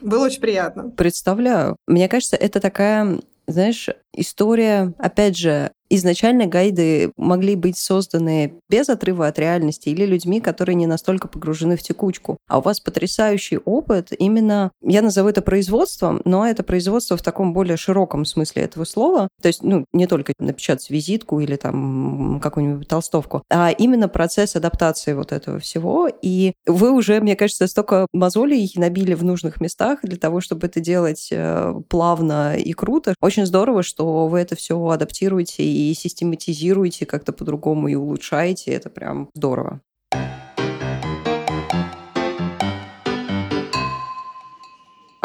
Было 0.00 0.26
очень 0.26 0.40
приятно. 0.40 0.90
Представляю. 0.90 1.76
Мне 1.86 2.08
кажется, 2.08 2.36
это 2.36 2.60
такая 2.60 3.18
знаешь, 3.48 3.88
история, 4.12 4.92
опять 4.98 5.36
же, 5.36 5.72
изначально 5.90 6.46
гайды 6.46 7.12
могли 7.16 7.54
быть 7.56 7.78
созданы 7.78 8.54
без 8.68 8.88
отрыва 8.88 9.26
от 9.26 9.38
реальности 9.38 9.88
или 9.88 10.04
людьми, 10.04 10.40
которые 10.40 10.76
не 10.76 10.86
настолько 10.86 11.28
погружены 11.28 11.76
в 11.76 11.82
текучку. 11.82 12.38
А 12.48 12.58
у 12.58 12.62
вас 12.62 12.80
потрясающий 12.80 13.58
опыт 13.58 14.12
именно, 14.18 14.70
я 14.82 15.02
назову 15.02 15.28
это 15.28 15.42
производством, 15.42 16.20
но 16.24 16.46
это 16.46 16.62
производство 16.62 17.16
в 17.16 17.22
таком 17.22 17.52
более 17.52 17.76
широком 17.76 18.24
смысле 18.24 18.62
этого 18.62 18.84
слова. 18.84 19.28
То 19.40 19.48
есть, 19.48 19.62
ну, 19.62 19.84
не 19.92 20.06
только 20.06 20.32
напечатать 20.38 20.90
визитку 20.90 21.40
или 21.40 21.56
там 21.56 22.40
какую-нибудь 22.42 22.88
толстовку, 22.88 23.42
а 23.50 23.70
именно 23.70 24.08
процесс 24.08 24.56
адаптации 24.56 25.12
вот 25.12 25.32
этого 25.32 25.58
всего. 25.58 26.08
И 26.22 26.52
вы 26.66 26.92
уже, 26.92 27.20
мне 27.20 27.36
кажется, 27.36 27.66
столько 27.66 28.06
мозолей 28.12 28.70
набили 28.76 29.14
в 29.14 29.24
нужных 29.24 29.60
местах 29.60 30.00
для 30.02 30.16
того, 30.16 30.40
чтобы 30.40 30.66
это 30.66 30.80
делать 30.80 31.28
э, 31.30 31.74
плавно 31.88 32.56
и 32.56 32.72
круто. 32.72 33.14
Очень 33.20 33.46
здорово, 33.46 33.82
что 33.82 34.26
вы 34.28 34.40
это 34.40 34.56
все 34.56 34.78
адаптируете 34.88 35.64
и 35.78 35.94
систематизируете 35.94 37.06
как-то 37.06 37.32
по-другому 37.32 37.88
и 37.88 37.94
улучшаете. 37.94 38.72
Это 38.72 38.90
прям 38.90 39.30
здорово. 39.34 39.80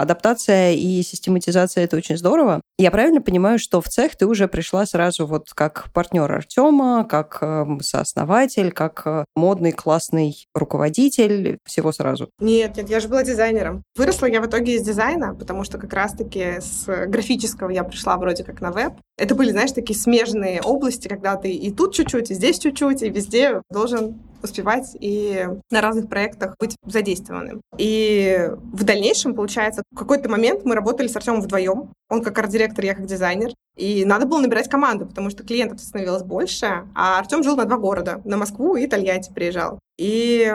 Адаптация 0.04 0.74
и 0.74 1.02
систематизация– 1.02 1.84
это 1.86 1.96
очень 1.96 2.18
здорово. 2.18 2.60
Я 2.78 2.92
правильно 2.92 3.22
понимаю, 3.22 3.58
что 3.58 3.80
в 3.80 3.88
цех 3.88 4.18
ты 4.18 4.28
уже 4.28 4.50
пришла 4.50 4.86
сразу 4.86 5.26
вот 5.26 5.52
как 5.54 5.86
партнер 5.94 6.30
Артема, 6.30 7.06
как 7.10 7.38
э, 7.40 7.66
сооснователь, 7.82 8.74
как 8.74 9.04
э, 9.06 9.24
модный 9.38 9.72
классный 9.72 10.46
руководитель, 10.54 11.60
всего 11.64 11.94
сразу? 11.94 12.30
Нет, 12.42 12.76
нет, 12.76 12.90
я 12.90 13.00
же 13.00 13.08
была 13.08 13.24
дизайнером. 13.24 13.84
Выросла 13.96 14.26
я 14.26 14.42
в 14.42 14.46
итоге 14.46 14.76
из 14.76 14.82
дизайна, 14.82 15.36
потому 15.36 15.64
что 15.64 15.78
как 15.78 15.94
раз-таки 15.94 16.60
с 16.60 16.86
графического 17.08 17.70
я 17.70 17.86
пришла 17.86 18.18
вроде 18.18 18.44
как 18.44 18.60
на 18.60 18.72
веб. 18.72 18.96
Это 19.18 19.36
были, 19.36 19.52
знаешь, 19.52 19.72
такие 19.72 19.98
смежные 19.98 20.62
области, 20.62 21.08
когда 21.08 21.38
ты 21.38 21.52
и 21.52 21.72
тут 21.72 21.94
чуть-чуть, 21.94 22.30
и 22.30 22.34
здесь 22.34 22.60
чуть-чуть, 22.60 23.04
и 23.04 23.10
везде 23.10 23.62
должен 23.70 24.20
успевать 24.44 24.96
и 25.00 25.48
на 25.72 25.82
разных 25.82 26.10
проектах 26.10 26.56
быть 26.60 26.76
задействованным. 26.86 27.62
И 27.78 28.50
в 28.74 28.84
дальнейшем, 28.84 29.36
получается, 29.36 29.84
в 29.92 29.98
какой-то 29.98 30.30
момент 30.30 30.66
мы 30.66 30.76
работали 30.76 31.08
с 31.08 31.16
Артемом 31.16 31.42
вдвоем. 31.42 31.90
Он 32.10 32.22
как 32.22 32.38
арт-директор, 32.38 32.84
я 32.86 32.96
как 32.96 33.06
дизайнер. 33.06 33.52
И 33.76 34.06
надо 34.06 34.28
было 34.28 34.40
набирать 34.40 34.70
команду, 34.70 35.06
потому 35.08 35.30
что 35.32 35.44
клиентов 35.44 35.80
становилось 35.80 36.24
больше, 36.24 36.84
а 36.94 37.18
Артем 37.18 37.44
жил 37.44 37.56
на 37.56 37.66
два 37.66 37.78
города, 37.78 38.22
на 38.24 38.38
Москву 38.38 38.76
и 38.76 38.86
Тольятти 38.86 39.34
приезжал. 39.34 39.80
И 40.04 40.54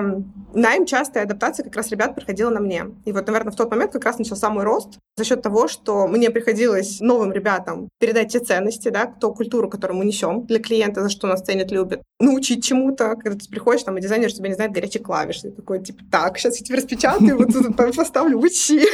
найм 0.53 0.85
частая 0.85 1.25
адаптация 1.25 1.65
как 1.65 1.75
раз 1.75 1.91
ребят 1.91 2.15
проходила 2.15 2.51
на 2.51 2.61
мне. 2.61 2.85
И 3.07 3.13
вот, 3.13 3.27
наверное, 3.27 3.51
в 3.51 3.57
тот 3.57 3.71
момент 3.71 3.93
как 3.93 4.05
раз 4.05 4.19
начался 4.19 4.51
мой 4.51 4.63
рост 4.63 4.99
за 5.17 5.25
счет 5.25 5.41
того, 5.41 5.69
что 5.69 6.07
мне 6.07 6.29
приходилось 6.29 7.01
новым 7.01 7.33
ребятам 7.33 7.89
передать 7.99 8.31
те 8.31 8.41
ценности, 8.41 8.91
да, 8.91 9.07
ту 9.07 9.33
культуру, 9.33 9.71
которую 9.71 10.01
мы 10.01 10.05
несем 10.05 10.45
для 10.45 10.59
клиента, 10.59 11.03
за 11.03 11.09
что 11.09 11.29
нас 11.29 11.41
ценят, 11.41 11.71
любят, 11.71 12.03
научить 12.21 12.63
чему-то. 12.63 13.17
Когда 13.17 13.39
ты 13.39 13.49
приходишь, 13.49 13.85
там, 13.85 13.97
и 13.97 14.03
дизайнер 14.03 14.31
тебя 14.31 14.49
не 14.49 14.55
знает 14.55 14.73
горячие 14.73 15.03
клавиши. 15.03 15.45
Ты 15.45 15.53
такой, 15.53 15.83
типа, 15.83 16.03
так, 16.13 16.37
сейчас 16.37 16.61
я 16.61 16.67
тебе 16.67 16.77
распечатаю, 16.77 17.39
вот 17.39 17.51
тут 17.51 17.75
поставлю, 17.97 18.39
учи. 18.39 18.87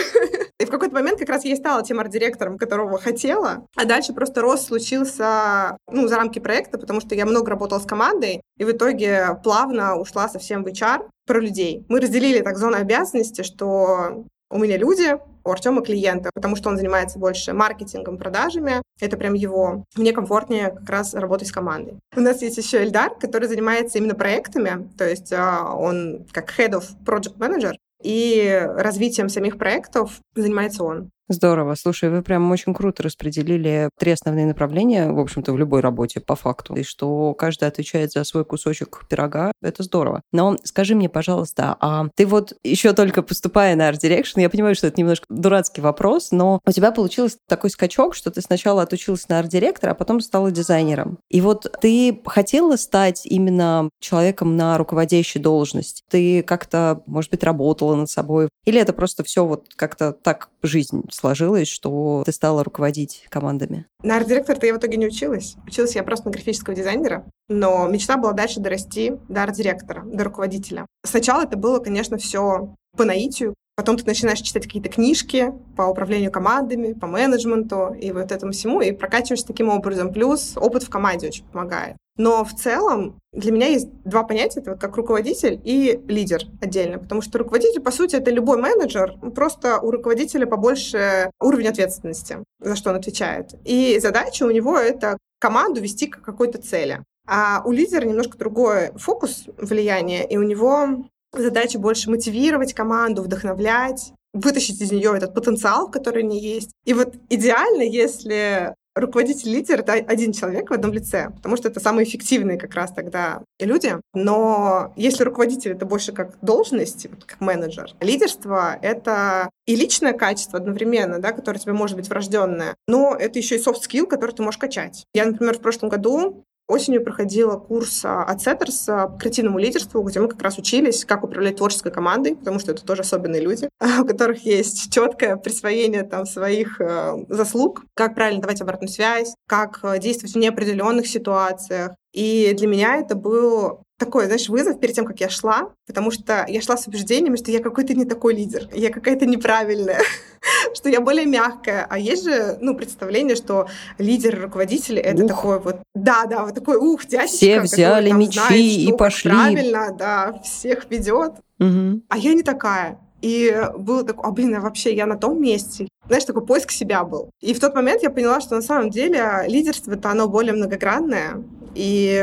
И 0.60 0.64
в 0.64 0.70
какой-то 0.70 0.94
момент 0.94 1.18
как 1.18 1.28
раз 1.28 1.44
я 1.44 1.52
и 1.52 1.56
стала 1.56 1.82
тем 1.82 1.98
арт-директором, 1.98 2.58
которого 2.58 2.98
хотела. 2.98 3.66
А 3.76 3.84
дальше 3.84 4.12
просто 4.12 4.40
рост 4.40 4.68
случился, 4.68 5.76
ну, 5.90 6.06
за 6.06 6.16
рамки 6.16 6.38
проекта, 6.38 6.78
потому 6.78 7.00
что 7.00 7.14
я 7.14 7.26
много 7.26 7.50
работала 7.50 7.80
с 7.80 7.86
командой, 7.86 8.40
и 8.58 8.64
в 8.64 8.70
итоге 8.70 9.38
плавно 9.42 9.96
ушла 9.96 10.28
совсем 10.28 10.62
в 10.62 10.68
HR 10.68 11.08
про 11.26 11.40
людей. 11.40 11.84
Мы 11.88 12.00
разделили 12.00 12.40
так 12.40 12.56
зону 12.56 12.76
обязанности, 12.76 13.42
что 13.42 14.24
у 14.50 14.58
меня 14.58 14.76
люди, 14.76 15.18
у 15.44 15.50
Артема 15.50 15.82
клиенты, 15.82 16.30
потому 16.32 16.54
что 16.54 16.68
он 16.68 16.76
занимается 16.76 17.18
больше 17.18 17.52
маркетингом, 17.52 18.18
продажами. 18.18 18.82
Это 19.00 19.16
прям 19.16 19.34
его. 19.34 19.84
Мне 19.96 20.12
комфортнее 20.12 20.70
как 20.70 20.88
раз 20.88 21.14
работать 21.14 21.48
с 21.48 21.52
командой. 21.52 21.98
У 22.16 22.20
нас 22.20 22.40
есть 22.40 22.56
еще 22.56 22.82
Эльдар, 22.82 23.14
который 23.16 23.48
занимается 23.48 23.98
именно 23.98 24.14
проектами, 24.14 24.88
то 24.96 25.08
есть 25.08 25.32
а, 25.32 25.74
он 25.74 26.26
как 26.32 26.56
head 26.58 26.70
of 26.70 26.84
project 27.04 27.36
manager, 27.38 27.72
и 28.04 28.62
развитием 28.76 29.28
самих 29.28 29.58
проектов 29.58 30.20
занимается 30.36 30.84
он. 30.84 31.10
Здорово. 31.28 31.74
Слушай, 31.74 32.10
вы 32.10 32.22
прям 32.22 32.50
очень 32.50 32.74
круто 32.74 33.02
распределили 33.02 33.88
три 33.98 34.12
основные 34.12 34.44
направления, 34.44 35.10
в 35.10 35.18
общем-то, 35.18 35.52
в 35.52 35.58
любой 35.58 35.80
работе 35.80 36.20
по 36.20 36.36
факту. 36.36 36.74
И 36.74 36.82
что 36.82 37.32
каждый 37.32 37.66
отвечает 37.66 38.12
за 38.12 38.24
свой 38.24 38.44
кусочек 38.44 39.06
пирога, 39.08 39.52
это 39.62 39.82
здорово. 39.82 40.20
Но 40.32 40.56
скажи 40.64 40.94
мне, 40.94 41.08
пожалуйста, 41.08 41.76
а 41.80 42.08
ты 42.14 42.26
вот 42.26 42.52
еще 42.62 42.92
только 42.92 43.22
поступая 43.22 43.74
на 43.74 43.90
Art 43.90 44.00
Direction, 44.02 44.42
я 44.42 44.50
понимаю, 44.50 44.74
что 44.74 44.86
это 44.86 45.00
немножко 45.00 45.24
дурацкий 45.30 45.80
вопрос, 45.80 46.30
но 46.30 46.60
у 46.66 46.70
тебя 46.70 46.92
получился 46.92 47.38
такой 47.48 47.70
скачок, 47.70 48.14
что 48.14 48.30
ты 48.30 48.42
сначала 48.42 48.82
отучился 48.82 49.26
на 49.30 49.38
арт-директора, 49.38 49.92
а 49.92 49.94
потом 49.94 50.20
стала 50.20 50.50
дизайнером. 50.50 51.18
И 51.30 51.40
вот 51.40 51.74
ты 51.80 52.20
хотела 52.26 52.76
стать 52.76 53.24
именно 53.24 53.88
человеком 53.98 54.56
на 54.56 54.76
руководящей 54.76 55.40
должности? 55.40 56.02
Ты 56.10 56.42
как-то, 56.42 57.02
может 57.06 57.30
быть, 57.30 57.42
работала 57.42 57.94
над 57.94 58.10
собой? 58.10 58.50
Или 58.66 58.78
это 58.78 58.92
просто 58.92 59.24
все 59.24 59.46
вот 59.46 59.66
как-то 59.76 60.12
так 60.12 60.50
жизнь 60.62 61.02
сложилось, 61.14 61.68
что 61.68 62.22
ты 62.26 62.32
стала 62.32 62.64
руководить 62.64 63.26
командами? 63.28 63.86
На 64.02 64.16
арт-директора-то 64.16 64.66
я 64.66 64.74
в 64.74 64.78
итоге 64.78 64.96
не 64.96 65.06
училась. 65.06 65.56
Училась 65.66 65.94
я 65.94 66.02
просто 66.02 66.26
на 66.26 66.32
графического 66.32 66.74
дизайнера, 66.74 67.24
но 67.48 67.88
мечта 67.88 68.16
была 68.16 68.32
дальше 68.32 68.60
дорасти 68.60 69.16
до 69.28 69.44
арт-директора, 69.44 70.02
до 70.04 70.24
руководителя. 70.24 70.86
Сначала 71.04 71.44
это 71.44 71.56
было, 71.56 71.78
конечно, 71.78 72.18
все 72.18 72.74
по 72.96 73.04
наитию. 73.04 73.54
Потом 73.76 73.96
ты 73.96 74.04
начинаешь 74.06 74.40
читать 74.40 74.64
какие-то 74.64 74.88
книжки 74.88 75.52
по 75.76 75.82
управлению 75.82 76.30
командами, 76.30 76.92
по 76.92 77.06
менеджменту 77.06 77.92
и 78.00 78.12
вот 78.12 78.30
этому 78.30 78.52
всему, 78.52 78.80
и 78.80 78.92
прокачиваешься 78.92 79.46
таким 79.46 79.68
образом. 79.68 80.12
Плюс 80.12 80.56
опыт 80.56 80.84
в 80.84 80.90
команде 80.90 81.28
очень 81.28 81.44
помогает. 81.46 81.96
Но 82.16 82.44
в 82.44 82.54
целом 82.54 83.18
для 83.32 83.50
меня 83.50 83.66
есть 83.66 83.88
два 84.04 84.22
понятия, 84.22 84.60
это 84.60 84.72
вот 84.72 84.80
как 84.80 84.96
руководитель 84.96 85.60
и 85.64 86.00
лидер 86.06 86.44
отдельно, 86.60 87.00
потому 87.00 87.22
что 87.22 87.38
руководитель, 87.38 87.80
по 87.80 87.90
сути, 87.90 88.14
это 88.14 88.30
любой 88.30 88.58
менеджер, 88.58 89.18
просто 89.34 89.80
у 89.80 89.90
руководителя 89.90 90.46
побольше 90.46 91.30
уровень 91.40 91.66
ответственности, 91.66 92.38
за 92.60 92.76
что 92.76 92.90
он 92.90 92.96
отвечает. 92.96 93.56
И 93.64 93.98
задача 93.98 94.44
у 94.44 94.50
него— 94.52 94.78
это 94.78 95.18
команду 95.40 95.80
вести 95.80 96.06
к 96.06 96.22
какой-то 96.22 96.62
цели. 96.62 97.02
А 97.26 97.62
у 97.64 97.72
лидера 97.72 98.04
немножко 98.04 98.38
другой 98.38 98.92
фокус 98.96 99.46
влияния, 99.56 100.24
и 100.24 100.36
у 100.36 100.42
него 100.42 101.06
задача 101.42 101.78
больше 101.78 102.10
мотивировать 102.10 102.74
команду, 102.74 103.22
вдохновлять, 103.22 104.12
вытащить 104.32 104.80
из 104.80 104.92
нее 104.92 105.14
этот 105.16 105.34
потенциал, 105.34 105.90
который 105.90 106.24
у 106.24 106.26
нее 106.26 106.54
есть. 106.54 106.70
И 106.84 106.92
вот 106.92 107.14
идеально, 107.30 107.82
если 107.82 108.74
руководитель-лидер— 108.94 109.80
это 109.80 109.94
один 109.94 110.32
человек 110.32 110.70
в 110.70 110.72
одном 110.72 110.92
лице, 110.92 111.30
потому 111.34 111.56
что 111.56 111.68
это 111.68 111.80
самые 111.80 112.06
эффективные 112.06 112.58
как 112.58 112.74
раз 112.74 112.92
тогда 112.92 113.42
люди. 113.58 113.96
Но 114.14 114.92
если 114.96 115.24
руководитель— 115.24 115.72
это 115.72 115.84
больше 115.84 116.12
как 116.12 116.36
должность, 116.42 117.08
как 117.26 117.40
менеджер, 117.40 117.90
лидерство— 118.00 118.78
это 118.82 119.50
и 119.66 119.74
личное 119.74 120.12
качество 120.12 120.58
одновременно, 120.58 121.18
да, 121.18 121.32
которое 121.32 121.58
тебе 121.58 121.72
может 121.72 121.96
быть 121.96 122.08
врожденное, 122.08 122.76
но 122.86 123.16
это 123.18 123.38
еще 123.38 123.56
и 123.56 123.60
soft 123.60 123.80
skill, 123.88 124.06
который 124.06 124.32
ты 124.32 124.42
можешь 124.42 124.58
качать. 124.58 125.04
Я, 125.14 125.26
например, 125.26 125.58
в 125.58 125.60
прошлом 125.60 125.88
году 125.88 126.44
Осенью 126.66 127.04
проходила 127.04 127.58
курс 127.58 128.04
а, 128.04 128.24
от 128.24 128.38
Setters 128.38 128.86
по 128.86 129.18
креативному 129.18 129.58
лидерству, 129.58 130.02
где 130.02 130.18
мы 130.20 130.28
как 130.28 130.40
раз 130.42 130.56
учились, 130.56 131.04
как 131.04 131.22
управлять 131.22 131.56
творческой 131.56 131.92
командой, 131.92 132.36
потому 132.36 132.58
что 132.58 132.72
это 132.72 132.84
тоже 132.84 133.02
особенные 133.02 133.42
люди, 133.42 133.68
у 134.00 134.04
которых 134.04 134.46
есть 134.46 134.92
четкое 134.92 135.36
присвоение 135.36 136.04
там 136.04 136.24
своих 136.24 136.80
э, 136.80 137.24
заслуг, 137.28 137.84
как 137.94 138.14
правильно 138.14 138.40
давать 138.40 138.62
обратную 138.62 138.88
связь, 138.88 139.34
как 139.46 139.80
э, 139.82 139.98
действовать 139.98 140.34
в 140.34 140.38
неопределенных 140.38 141.06
ситуациях. 141.06 141.92
И 142.14 142.54
для 142.56 142.68
меня 142.68 142.96
это 142.96 143.14
был 143.14 143.83
такой, 143.98 144.26
знаешь, 144.26 144.48
вызов 144.48 144.80
перед 144.80 144.94
тем, 144.94 145.04
как 145.04 145.20
я 145.20 145.28
шла, 145.28 145.70
потому 145.86 146.10
что 146.10 146.44
я 146.48 146.60
шла 146.60 146.76
с 146.76 146.86
убеждениями, 146.86 147.36
что 147.36 147.50
я 147.50 147.60
какой-то 147.60 147.94
не 147.94 148.04
такой 148.04 148.34
лидер, 148.34 148.68
я 148.72 148.90
какая-то 148.90 149.24
неправильная, 149.26 150.00
что 150.74 150.88
я 150.88 151.00
более 151.00 151.26
мягкая. 151.26 151.86
А 151.88 151.98
есть 151.98 152.24
же, 152.24 152.58
ну, 152.60 152.76
представление, 152.76 153.36
что 153.36 153.68
лидер, 153.98 154.42
руководитель— 154.42 154.98
это 155.00 155.26
такой 155.26 155.60
вот, 155.60 155.76
да-да, 155.94 156.44
вот 156.44 156.54
такой, 156.54 156.76
ух, 156.76 157.06
дядечка, 157.06 157.36
Все 157.36 157.60
взяли 157.60 158.10
который, 158.10 158.18
мечи 158.18 158.38
знает, 158.38 158.94
и 158.94 158.96
пошли. 158.96 159.30
Правильно, 159.30 159.94
да, 159.96 160.40
всех 160.42 160.90
ведет. 160.90 161.32
Угу. 161.60 162.02
А 162.08 162.18
я 162.18 162.34
не 162.34 162.42
такая. 162.42 162.98
И 163.22 163.56
было 163.78 164.04
такое, 164.04 164.28
а 164.28 164.32
блин, 164.32 164.54
а 164.56 164.60
вообще 164.60 164.94
я 164.94 165.06
на 165.06 165.16
том 165.16 165.40
месте. 165.40 165.88
Знаешь, 166.06 166.24
такой 166.24 166.44
поиск 166.44 166.70
себя 166.70 167.04
был. 167.04 167.30
И 167.40 167.54
в 167.54 167.60
тот 167.60 167.74
момент 167.74 168.02
я 168.02 168.10
поняла, 168.10 168.40
что 168.40 168.56
на 168.56 168.60
самом 168.60 168.90
деле 168.90 169.44
лидерство-то 169.46 170.10
оно 170.10 170.28
более 170.28 170.52
многогранное. 170.52 171.42
И 171.74 172.22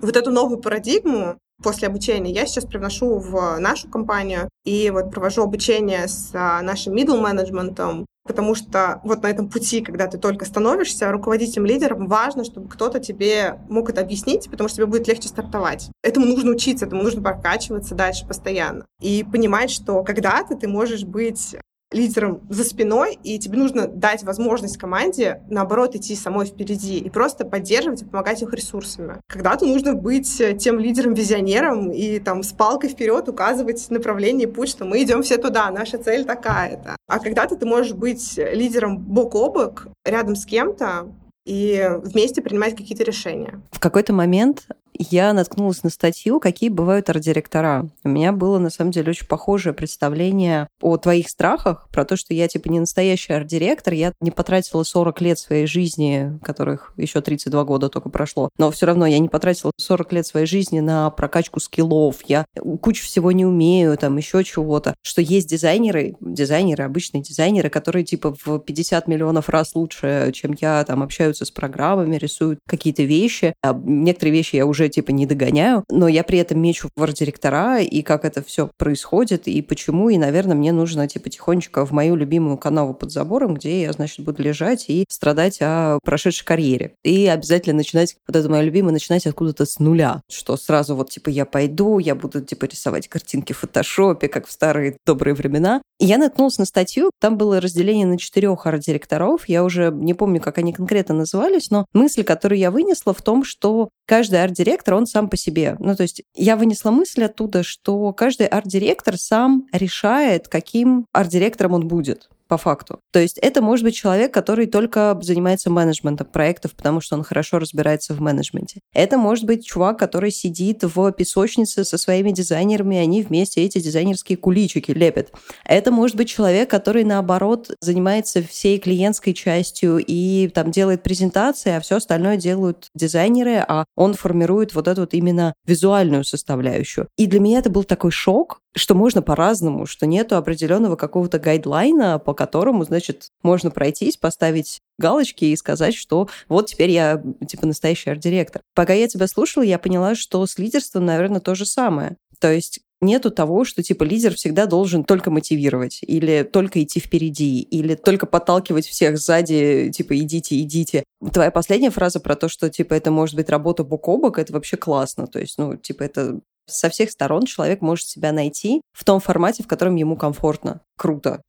вот 0.00 0.16
эту 0.16 0.30
новую 0.30 0.58
парадигму 0.60 1.38
после 1.62 1.88
обучения 1.88 2.32
я 2.32 2.46
сейчас 2.46 2.64
привношу 2.64 3.18
в 3.18 3.58
нашу 3.58 3.88
компанию 3.88 4.48
и 4.64 4.90
вот 4.90 5.10
провожу 5.10 5.42
обучение 5.42 6.08
с 6.08 6.30
а, 6.34 6.60
нашим 6.62 6.94
middle 6.94 7.20
менеджментом, 7.20 8.06
потому 8.24 8.54
что 8.54 9.00
вот 9.04 9.22
на 9.22 9.28
этом 9.28 9.48
пути, 9.48 9.80
когда 9.80 10.08
ты 10.08 10.18
только 10.18 10.44
становишься 10.44 11.10
руководителем, 11.10 11.66
лидером, 11.66 12.08
важно, 12.08 12.44
чтобы 12.44 12.68
кто-то 12.68 13.00
тебе 13.00 13.60
мог 13.68 13.90
это 13.90 14.00
объяснить, 14.00 14.50
потому 14.50 14.68
что 14.68 14.78
тебе 14.78 14.86
будет 14.86 15.08
легче 15.08 15.28
стартовать. 15.28 15.90
Этому 16.02 16.26
нужно 16.26 16.50
учиться, 16.50 16.86
этому 16.86 17.02
нужно 17.02 17.22
прокачиваться 17.22 17.94
дальше 17.94 18.26
постоянно. 18.26 18.84
И 19.00 19.24
понимать, 19.24 19.70
что 19.70 20.02
когда-то 20.02 20.56
ты 20.56 20.68
можешь 20.68 21.04
быть 21.04 21.56
лидером 21.92 22.40
за 22.48 22.64
спиной, 22.64 23.18
и 23.22 23.38
тебе 23.38 23.58
нужно 23.58 23.86
дать 23.86 24.22
возможность 24.22 24.76
команде, 24.76 25.42
наоборот, 25.48 25.94
идти 25.94 26.14
самой 26.14 26.46
впереди 26.46 26.98
и 26.98 27.10
просто 27.10 27.44
поддерживать 27.44 28.02
и 28.02 28.04
помогать 28.04 28.42
их 28.42 28.52
ресурсами. 28.52 29.20
Когда-то 29.28 29.66
нужно 29.66 29.94
быть 29.94 30.42
тем 30.58 30.78
лидером-визионером 30.78 31.90
и 31.90 32.18
там 32.18 32.42
с 32.42 32.52
палкой 32.52 32.90
вперед 32.90 33.28
указывать 33.28 33.90
направление 33.90 34.48
и 34.48 34.50
путь, 34.50 34.68
что 34.68 34.84
мы 34.84 35.02
идем 35.02 35.22
все 35.22 35.38
туда, 35.38 35.70
наша 35.70 35.98
цель 35.98 36.24
такая-то. 36.24 36.96
А 37.08 37.18
когда-то 37.18 37.56
ты 37.56 37.66
можешь 37.66 37.92
быть 37.92 38.36
лидером 38.36 38.98
бок 38.98 39.34
о 39.34 39.50
бок, 39.50 39.88
рядом 40.04 40.36
с 40.36 40.46
кем-то, 40.46 41.08
и 41.44 41.90
вместе 42.04 42.40
принимать 42.40 42.76
какие-то 42.76 43.02
решения. 43.02 43.60
В 43.72 43.80
какой-то 43.80 44.12
момент 44.12 44.66
я 44.98 45.32
наткнулась 45.32 45.82
на 45.82 45.90
статью, 45.90 46.40
какие 46.40 46.68
бывают 46.68 47.08
арт-директора. 47.10 47.88
У 48.04 48.08
меня 48.08 48.32
было, 48.32 48.58
на 48.58 48.70
самом 48.70 48.90
деле, 48.90 49.10
очень 49.10 49.26
похожее 49.26 49.72
представление 49.72 50.68
о 50.80 50.96
твоих 50.96 51.28
страхах, 51.28 51.88
про 51.90 52.04
то, 52.04 52.16
что 52.16 52.34
я, 52.34 52.48
типа, 52.48 52.68
не 52.68 52.80
настоящий 52.80 53.32
арт-директор, 53.32 53.94
я 53.94 54.12
не 54.20 54.30
потратила 54.30 54.82
40 54.82 55.20
лет 55.20 55.38
своей 55.38 55.66
жизни, 55.66 56.38
которых 56.42 56.92
еще 56.96 57.20
32 57.20 57.64
года 57.64 57.88
только 57.88 58.08
прошло, 58.08 58.50
но 58.58 58.70
все 58.70 58.86
равно 58.86 59.06
я 59.06 59.18
не 59.18 59.28
потратила 59.28 59.72
40 59.76 60.12
лет 60.12 60.26
своей 60.26 60.46
жизни 60.46 60.80
на 60.80 61.10
прокачку 61.10 61.60
скиллов, 61.60 62.18
я 62.26 62.44
кучу 62.80 63.04
всего 63.04 63.32
не 63.32 63.44
умею, 63.44 63.96
там, 63.96 64.16
еще 64.16 64.44
чего-то, 64.44 64.94
что 65.02 65.20
есть 65.20 65.48
дизайнеры, 65.48 66.14
дизайнеры, 66.20 66.84
обычные 66.84 67.22
дизайнеры, 67.22 67.70
которые, 67.70 68.04
типа, 68.04 68.34
в 68.44 68.58
50 68.58 69.08
миллионов 69.08 69.48
раз 69.48 69.74
лучше, 69.74 70.30
чем 70.34 70.54
я, 70.60 70.84
там, 70.84 71.02
общаются 71.02 71.44
с 71.44 71.50
программами, 71.50 72.16
рисуют 72.16 72.60
какие-то 72.66 73.02
вещи, 73.02 73.54
а 73.62 73.78
некоторые 73.84 74.32
вещи 74.32 74.56
я 74.56 74.66
уже 74.66 74.81
уже 74.82 74.88
типа 74.88 75.12
не 75.12 75.26
догоняю, 75.26 75.84
но 75.90 76.08
я 76.08 76.24
при 76.24 76.38
этом 76.38 76.60
мечу 76.60 76.88
в 76.96 77.02
арт-директора 77.02 77.80
и 77.80 78.02
как 78.02 78.24
это 78.24 78.42
все 78.42 78.68
происходит 78.76 79.46
и 79.46 79.62
почему, 79.62 80.08
и, 80.08 80.18
наверное, 80.18 80.56
мне 80.56 80.72
нужно 80.72 81.06
типа 81.06 81.30
тихонечко 81.30 81.86
в 81.86 81.92
мою 81.92 82.16
любимую 82.16 82.58
канаву 82.58 82.94
под 82.94 83.12
забором, 83.12 83.54
где 83.54 83.82
я, 83.82 83.92
значит, 83.92 84.24
буду 84.24 84.42
лежать 84.42 84.86
и 84.88 85.04
страдать 85.08 85.58
о 85.60 85.98
прошедшей 86.04 86.44
карьере. 86.44 86.94
И 87.04 87.26
обязательно 87.26 87.78
начинать, 87.78 88.16
вот 88.26 88.36
это 88.36 88.48
мое 88.48 88.62
любимое, 88.62 88.92
начинать 88.92 89.26
откуда-то 89.26 89.64
с 89.64 89.78
нуля, 89.78 90.22
что 90.30 90.56
сразу 90.56 90.96
вот 90.96 91.10
типа 91.10 91.28
я 91.30 91.44
пойду, 91.44 91.98
я 91.98 92.14
буду 92.14 92.40
типа 92.40 92.64
рисовать 92.64 93.08
картинки 93.08 93.52
в 93.52 93.58
фотошопе, 93.58 94.28
как 94.28 94.46
в 94.46 94.52
старые 94.52 94.96
добрые 95.06 95.34
времена. 95.34 95.80
И 96.00 96.06
я 96.06 96.18
наткнулась 96.18 96.58
на 96.58 96.64
статью, 96.64 97.10
там 97.20 97.36
было 97.36 97.60
разделение 97.60 98.06
на 98.06 98.18
четырех 98.18 98.66
арт-директоров, 98.66 99.48
я 99.48 99.62
уже 99.62 99.92
не 99.92 100.14
помню, 100.14 100.40
как 100.40 100.58
они 100.58 100.72
конкретно 100.72 101.14
назывались, 101.14 101.70
но 101.70 101.86
мысль, 101.92 102.24
которую 102.24 102.58
я 102.58 102.72
вынесла 102.72 103.14
в 103.14 103.22
том, 103.22 103.44
что 103.44 103.90
каждый 104.06 104.42
арт-директор, 104.42 104.71
он 104.94 105.06
сам 105.06 105.28
по 105.28 105.36
себе. 105.36 105.76
Ну, 105.78 105.94
то 105.94 106.02
есть 106.02 106.22
я 106.34 106.56
вынесла 106.56 106.90
мысль 106.90 107.24
оттуда, 107.24 107.62
что 107.62 108.12
каждый 108.12 108.46
арт-директор 108.46 109.16
сам 109.16 109.66
решает, 109.72 110.48
каким 110.48 111.06
арт-директором 111.12 111.72
он 111.74 111.88
будет 111.88 112.28
по 112.52 112.58
факту. 112.58 113.00
То 113.12 113.18
есть 113.18 113.38
это 113.38 113.62
может 113.62 113.82
быть 113.82 113.94
человек, 113.94 114.34
который 114.34 114.66
только 114.66 115.18
занимается 115.22 115.70
менеджментом 115.70 116.26
проектов, 116.26 116.72
потому 116.74 117.00
что 117.00 117.16
он 117.16 117.24
хорошо 117.24 117.58
разбирается 117.58 118.12
в 118.12 118.20
менеджменте. 118.20 118.80
Это 118.92 119.16
может 119.16 119.46
быть 119.46 119.64
чувак, 119.64 119.98
который 119.98 120.30
сидит 120.30 120.82
в 120.82 121.12
песочнице 121.12 121.82
со 121.82 121.96
своими 121.96 122.30
дизайнерами, 122.30 122.98
они 122.98 123.22
вместе 123.22 123.62
эти 123.62 123.80
дизайнерские 123.80 124.36
куличики 124.36 124.90
лепят. 124.90 125.32
Это 125.64 125.90
может 125.90 126.14
быть 126.14 126.28
человек, 126.28 126.68
который, 126.68 127.04
наоборот, 127.04 127.70
занимается 127.80 128.42
всей 128.42 128.78
клиентской 128.78 129.32
частью 129.32 129.96
и 130.06 130.48
там 130.48 130.70
делает 130.70 131.02
презентации, 131.02 131.72
а 131.72 131.80
все 131.80 131.96
остальное 131.96 132.36
делают 132.36 132.88
дизайнеры, 132.94 133.64
а 133.66 133.86
он 133.96 134.12
формирует 134.12 134.74
вот 134.74 134.88
эту 134.88 135.00
вот 135.00 135.14
именно 135.14 135.54
визуальную 135.64 136.24
составляющую. 136.24 137.08
И 137.16 137.26
для 137.26 137.40
меня 137.40 137.60
это 137.60 137.70
был 137.70 137.84
такой 137.84 138.10
шок, 138.10 138.60
что 138.74 138.94
можно 138.94 139.22
по-разному, 139.22 139.86
что 139.86 140.06
нету 140.06 140.36
определенного 140.36 140.96
какого-то 140.96 141.38
гайдлайна, 141.38 142.18
по 142.18 142.34
которому, 142.42 142.84
значит, 142.84 143.28
можно 143.42 143.70
пройтись, 143.70 144.16
поставить 144.16 144.80
галочки 144.98 145.44
и 145.44 145.56
сказать, 145.56 145.94
что 145.94 146.28
вот 146.48 146.66
теперь 146.66 146.90
я, 146.90 147.22
типа, 147.46 147.66
настоящий 147.66 148.10
арт-директор. 148.10 148.62
Пока 148.74 148.92
я 148.92 149.06
тебя 149.06 149.26
слушала, 149.26 149.62
я 149.62 149.78
поняла, 149.78 150.14
что 150.14 150.44
с 150.46 150.58
лидерством, 150.58 151.06
наверное, 151.06 151.40
то 151.40 151.54
же 151.54 151.66
самое. 151.66 152.16
То 152.40 152.52
есть 152.52 152.80
нету 153.00 153.30
того, 153.30 153.64
что 153.64 153.82
типа 153.82 154.04
лидер 154.04 154.34
всегда 154.34 154.66
должен 154.66 155.04
только 155.04 155.30
мотивировать 155.30 156.00
или 156.02 156.42
только 156.42 156.82
идти 156.82 157.00
впереди 157.00 157.60
или 157.60 157.94
только 157.94 158.26
подталкивать 158.26 158.86
всех 158.86 159.18
сзади, 159.18 159.90
типа 159.94 160.18
идите, 160.18 160.60
идите. 160.60 161.04
Твоя 161.32 161.50
последняя 161.50 161.90
фраза 161.90 162.20
про 162.20 162.36
то, 162.36 162.48
что 162.48 162.70
типа 162.70 162.94
это 162.94 163.10
может 163.10 163.34
быть 163.34 163.50
работа 163.50 163.84
бок 163.84 164.08
о 164.08 164.16
бок, 164.16 164.38
это 164.38 164.52
вообще 164.52 164.76
классно. 164.76 165.26
То 165.26 165.38
есть, 165.38 165.58
ну, 165.58 165.76
типа 165.76 166.04
это 166.04 166.40
со 166.66 166.88
всех 166.88 167.10
сторон 167.10 167.44
человек 167.44 167.80
может 167.80 168.06
себя 168.06 168.32
найти 168.32 168.80
в 168.92 169.04
том 169.04 169.20
формате, 169.20 169.62
в 169.62 169.66
котором 169.66 169.96
ему 169.96 170.16
комфортно. 170.16 170.80
Круто. 170.96 171.42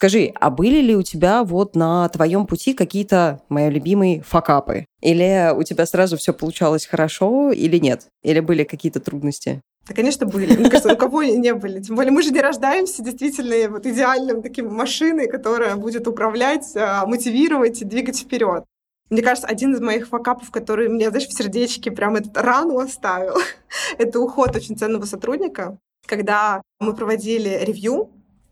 Скажи, 0.00 0.32
а 0.40 0.48
были 0.48 0.80
ли 0.80 0.96
у 0.96 1.02
тебя 1.02 1.44
вот 1.44 1.76
на 1.76 2.08
твоем 2.08 2.46
пути 2.46 2.72
какие-то, 2.72 3.42
мои 3.50 3.68
любимые, 3.68 4.22
факапы? 4.22 4.86
Или 5.02 5.52
у 5.54 5.62
тебя 5.62 5.84
сразу 5.84 6.16
все 6.16 6.32
получалось 6.32 6.86
хорошо 6.86 7.52
или 7.52 7.76
нет? 7.76 8.06
Или 8.22 8.40
были 8.40 8.64
какие-то 8.64 9.00
трудности? 9.00 9.60
Да, 9.86 9.92
конечно, 9.92 10.24
были. 10.24 10.56
Мне 10.56 10.70
кажется, 10.70 10.94
у 10.94 10.96
кого 10.96 11.22
не 11.22 11.52
были. 11.52 11.82
Тем 11.82 11.96
более 11.96 12.12
мы 12.12 12.22
же 12.22 12.30
не 12.30 12.40
рождаемся 12.40 13.02
действительно 13.02 13.68
вот 13.68 13.84
идеальным 13.84 14.40
таким 14.40 14.72
машиной, 14.72 15.28
которая 15.28 15.76
будет 15.76 16.08
управлять, 16.08 16.74
а, 16.76 17.04
мотивировать 17.04 17.82
и 17.82 17.84
двигать 17.84 18.18
вперед. 18.18 18.64
Мне 19.10 19.20
кажется, 19.20 19.48
один 19.48 19.74
из 19.74 19.80
моих 19.80 20.08
факапов, 20.08 20.50
который 20.50 20.88
мне, 20.88 21.10
знаешь, 21.10 21.28
в 21.28 21.36
сердечке 21.36 21.90
прям 21.90 22.16
этот 22.16 22.34
рану 22.38 22.78
оставил, 22.78 23.34
это 23.98 24.18
уход 24.18 24.56
очень 24.56 24.78
ценного 24.78 25.04
сотрудника. 25.04 25.76
Когда 26.06 26.62
мы 26.78 26.96
проводили 26.96 27.50
ревью, 27.66 28.08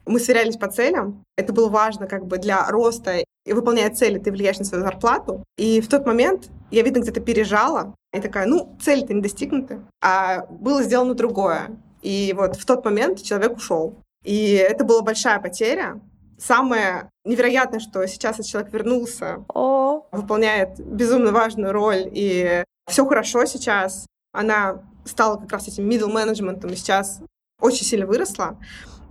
мы 0.08 0.20
сверялись 0.20 0.56
по 0.56 0.68
целям. 0.68 1.22
Это 1.36 1.52
было 1.52 1.68
важно 1.68 2.06
как 2.06 2.26
бы 2.26 2.38
для 2.38 2.66
роста. 2.68 3.22
И 3.46 3.52
выполняя 3.52 3.90
цели, 3.90 4.18
ты 4.18 4.30
влияешь 4.30 4.58
на 4.58 4.64
свою 4.64 4.84
зарплату. 4.84 5.44
И 5.56 5.80
в 5.80 5.88
тот 5.88 6.06
момент 6.06 6.48
я, 6.70 6.82
видно, 6.82 7.00
где-то 7.00 7.20
пережала. 7.20 7.94
И 8.12 8.20
такая, 8.20 8.46
ну, 8.46 8.76
цель-то 8.80 9.14
не 9.14 9.20
достигнута, 9.20 9.80
а 10.02 10.46
было 10.46 10.82
сделано 10.82 11.14
другое. 11.14 11.78
И 12.02 12.34
вот 12.36 12.56
в 12.56 12.64
тот 12.64 12.84
момент 12.84 13.22
человек 13.22 13.56
ушел. 13.56 13.96
И 14.24 14.52
это 14.54 14.84
была 14.84 15.02
большая 15.02 15.40
потеря, 15.40 16.00
Самое 16.38 17.10
невероятное, 17.24 17.80
что 17.80 18.06
сейчас 18.06 18.36
этот 18.36 18.46
человек 18.46 18.72
вернулся, 18.72 19.44
О. 19.52 20.06
выполняет 20.12 20.78
безумно 20.78 21.32
важную 21.32 21.72
роль, 21.72 22.08
и 22.12 22.62
все 22.88 23.04
хорошо 23.04 23.44
сейчас. 23.44 24.06
Она 24.32 24.82
стала 25.04 25.36
как 25.36 25.50
раз 25.52 25.66
этим 25.66 25.88
middle 25.88 26.12
менеджментом 26.12 26.70
и 26.70 26.76
сейчас 26.76 27.20
очень 27.60 27.84
сильно 27.84 28.06
выросла. 28.06 28.56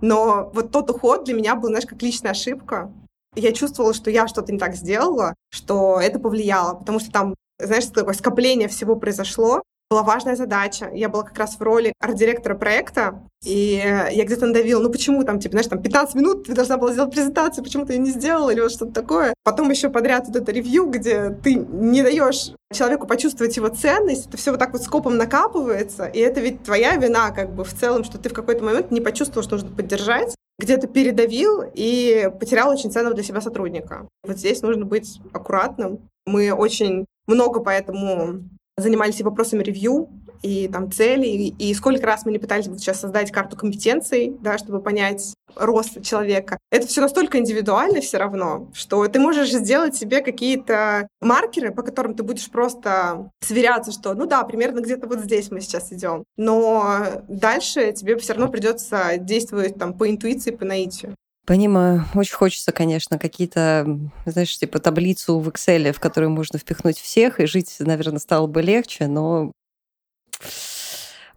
Но 0.00 0.50
вот 0.54 0.70
тот 0.70 0.90
уход 0.90 1.24
для 1.24 1.34
меня 1.34 1.54
был, 1.54 1.68
знаешь, 1.68 1.86
как 1.86 2.02
личная 2.02 2.32
ошибка. 2.32 2.92
Я 3.34 3.52
чувствовала, 3.52 3.94
что 3.94 4.10
я 4.10 4.26
что-то 4.26 4.52
не 4.52 4.58
так 4.58 4.74
сделала, 4.74 5.34
что 5.50 6.00
это 6.00 6.18
повлияло, 6.18 6.74
потому 6.74 6.98
что 6.98 7.10
там, 7.10 7.34
знаешь, 7.60 7.86
такое 7.86 8.14
скопление 8.14 8.68
всего 8.68 8.96
произошло, 8.96 9.62
была 9.90 10.02
важная 10.02 10.36
задача. 10.36 10.90
Я 10.92 11.08
была 11.08 11.22
как 11.22 11.38
раз 11.38 11.56
в 11.56 11.62
роли 11.62 11.92
арт-директора 12.00 12.54
проекта, 12.54 13.22
и 13.42 13.76
я 13.76 14.24
где-то 14.24 14.46
надавила, 14.46 14.82
ну 14.82 14.90
почему 14.90 15.24
там, 15.24 15.40
типа, 15.40 15.52
знаешь, 15.52 15.66
там 15.66 15.82
15 15.82 16.14
минут 16.14 16.46
ты 16.46 16.52
должна 16.52 16.76
была 16.76 16.92
сделать 16.92 17.12
презентацию, 17.12 17.64
почему 17.64 17.86
ты 17.86 17.94
ее 17.94 17.98
не 17.98 18.10
сделала, 18.10 18.50
или 18.50 18.60
вот 18.60 18.70
что-то 18.70 18.92
такое. 18.92 19.32
Потом 19.44 19.70
еще 19.70 19.88
подряд 19.88 20.26
вот 20.26 20.36
это 20.36 20.52
ревью, 20.52 20.86
где 20.86 21.30
ты 21.30 21.54
не 21.54 22.02
даешь 22.02 22.52
человеку 22.72 23.06
почувствовать 23.06 23.56
его 23.56 23.68
ценность, 23.68 24.26
это 24.26 24.36
все 24.36 24.50
вот 24.50 24.60
так 24.60 24.72
вот 24.72 24.82
скопом 24.82 25.16
накапывается, 25.16 26.04
и 26.06 26.18
это 26.18 26.40
ведь 26.40 26.64
твоя 26.64 26.96
вина 26.96 27.30
как 27.30 27.54
бы 27.54 27.64
в 27.64 27.72
целом, 27.72 28.04
что 28.04 28.18
ты 28.18 28.28
в 28.28 28.34
какой-то 28.34 28.62
момент 28.62 28.90
не 28.90 29.00
почувствовал, 29.00 29.42
что 29.42 29.56
нужно 29.56 29.74
поддержать, 29.74 30.34
где-то 30.58 30.86
передавил 30.86 31.64
и 31.72 32.30
потерял 32.38 32.68
очень 32.68 32.90
ценного 32.90 33.14
для 33.14 33.24
себя 33.24 33.40
сотрудника. 33.40 34.06
Вот 34.24 34.36
здесь 34.36 34.60
нужно 34.60 34.84
быть 34.84 35.20
аккуратным. 35.32 36.00
Мы 36.26 36.52
очень 36.52 37.06
много 37.26 37.60
поэтому 37.60 38.42
занимались 38.78 39.20
и 39.20 39.24
вопросами 39.24 39.62
ревью, 39.62 40.08
и 40.42 40.68
там 40.68 40.90
цели, 40.92 41.26
и, 41.26 41.70
и 41.70 41.74
сколько 41.74 42.06
раз 42.06 42.24
мы 42.24 42.32
не 42.32 42.38
пытались 42.38 42.68
вот 42.68 42.78
сейчас 42.78 43.00
создать 43.00 43.32
карту 43.32 43.56
компетенций, 43.56 44.36
да, 44.40 44.58
чтобы 44.58 44.80
понять 44.80 45.34
рост 45.56 46.02
человека. 46.02 46.58
Это 46.70 46.86
все 46.86 47.00
настолько 47.00 47.38
индивидуально 47.38 48.00
все 48.00 48.18
равно, 48.18 48.68
что 48.72 49.06
ты 49.08 49.18
можешь 49.18 49.50
сделать 49.50 49.96
себе 49.96 50.20
какие-то 50.20 51.08
маркеры, 51.20 51.72
по 51.72 51.82
которым 51.82 52.14
ты 52.14 52.22
будешь 52.22 52.48
просто 52.50 53.30
сверяться, 53.40 53.92
что, 53.92 54.14
ну 54.14 54.26
да, 54.26 54.44
примерно 54.44 54.80
где-то 54.80 55.08
вот 55.08 55.20
здесь 55.20 55.50
мы 55.50 55.60
сейчас 55.60 55.92
идем. 55.92 56.24
Но 56.36 57.00
дальше 57.28 57.92
тебе 57.92 58.16
все 58.16 58.34
равно 58.34 58.48
придется 58.48 59.16
действовать 59.18 59.76
там 59.76 59.94
по 59.94 60.08
интуиции, 60.08 60.50
по 60.50 60.64
наитию. 60.64 61.14
Понимаю. 61.48 62.04
Очень 62.14 62.34
хочется, 62.34 62.72
конечно, 62.72 63.18
какие-то, 63.18 63.86
знаешь, 64.26 64.58
типа 64.58 64.80
таблицу 64.80 65.38
в 65.38 65.48
Excel, 65.48 65.92
в 65.94 65.98
которую 65.98 66.28
можно 66.28 66.58
впихнуть 66.58 66.98
всех, 66.98 67.40
и 67.40 67.46
жить, 67.46 67.74
наверное, 67.78 68.18
стало 68.18 68.46
бы 68.46 68.60
легче, 68.60 69.06
но 69.06 69.52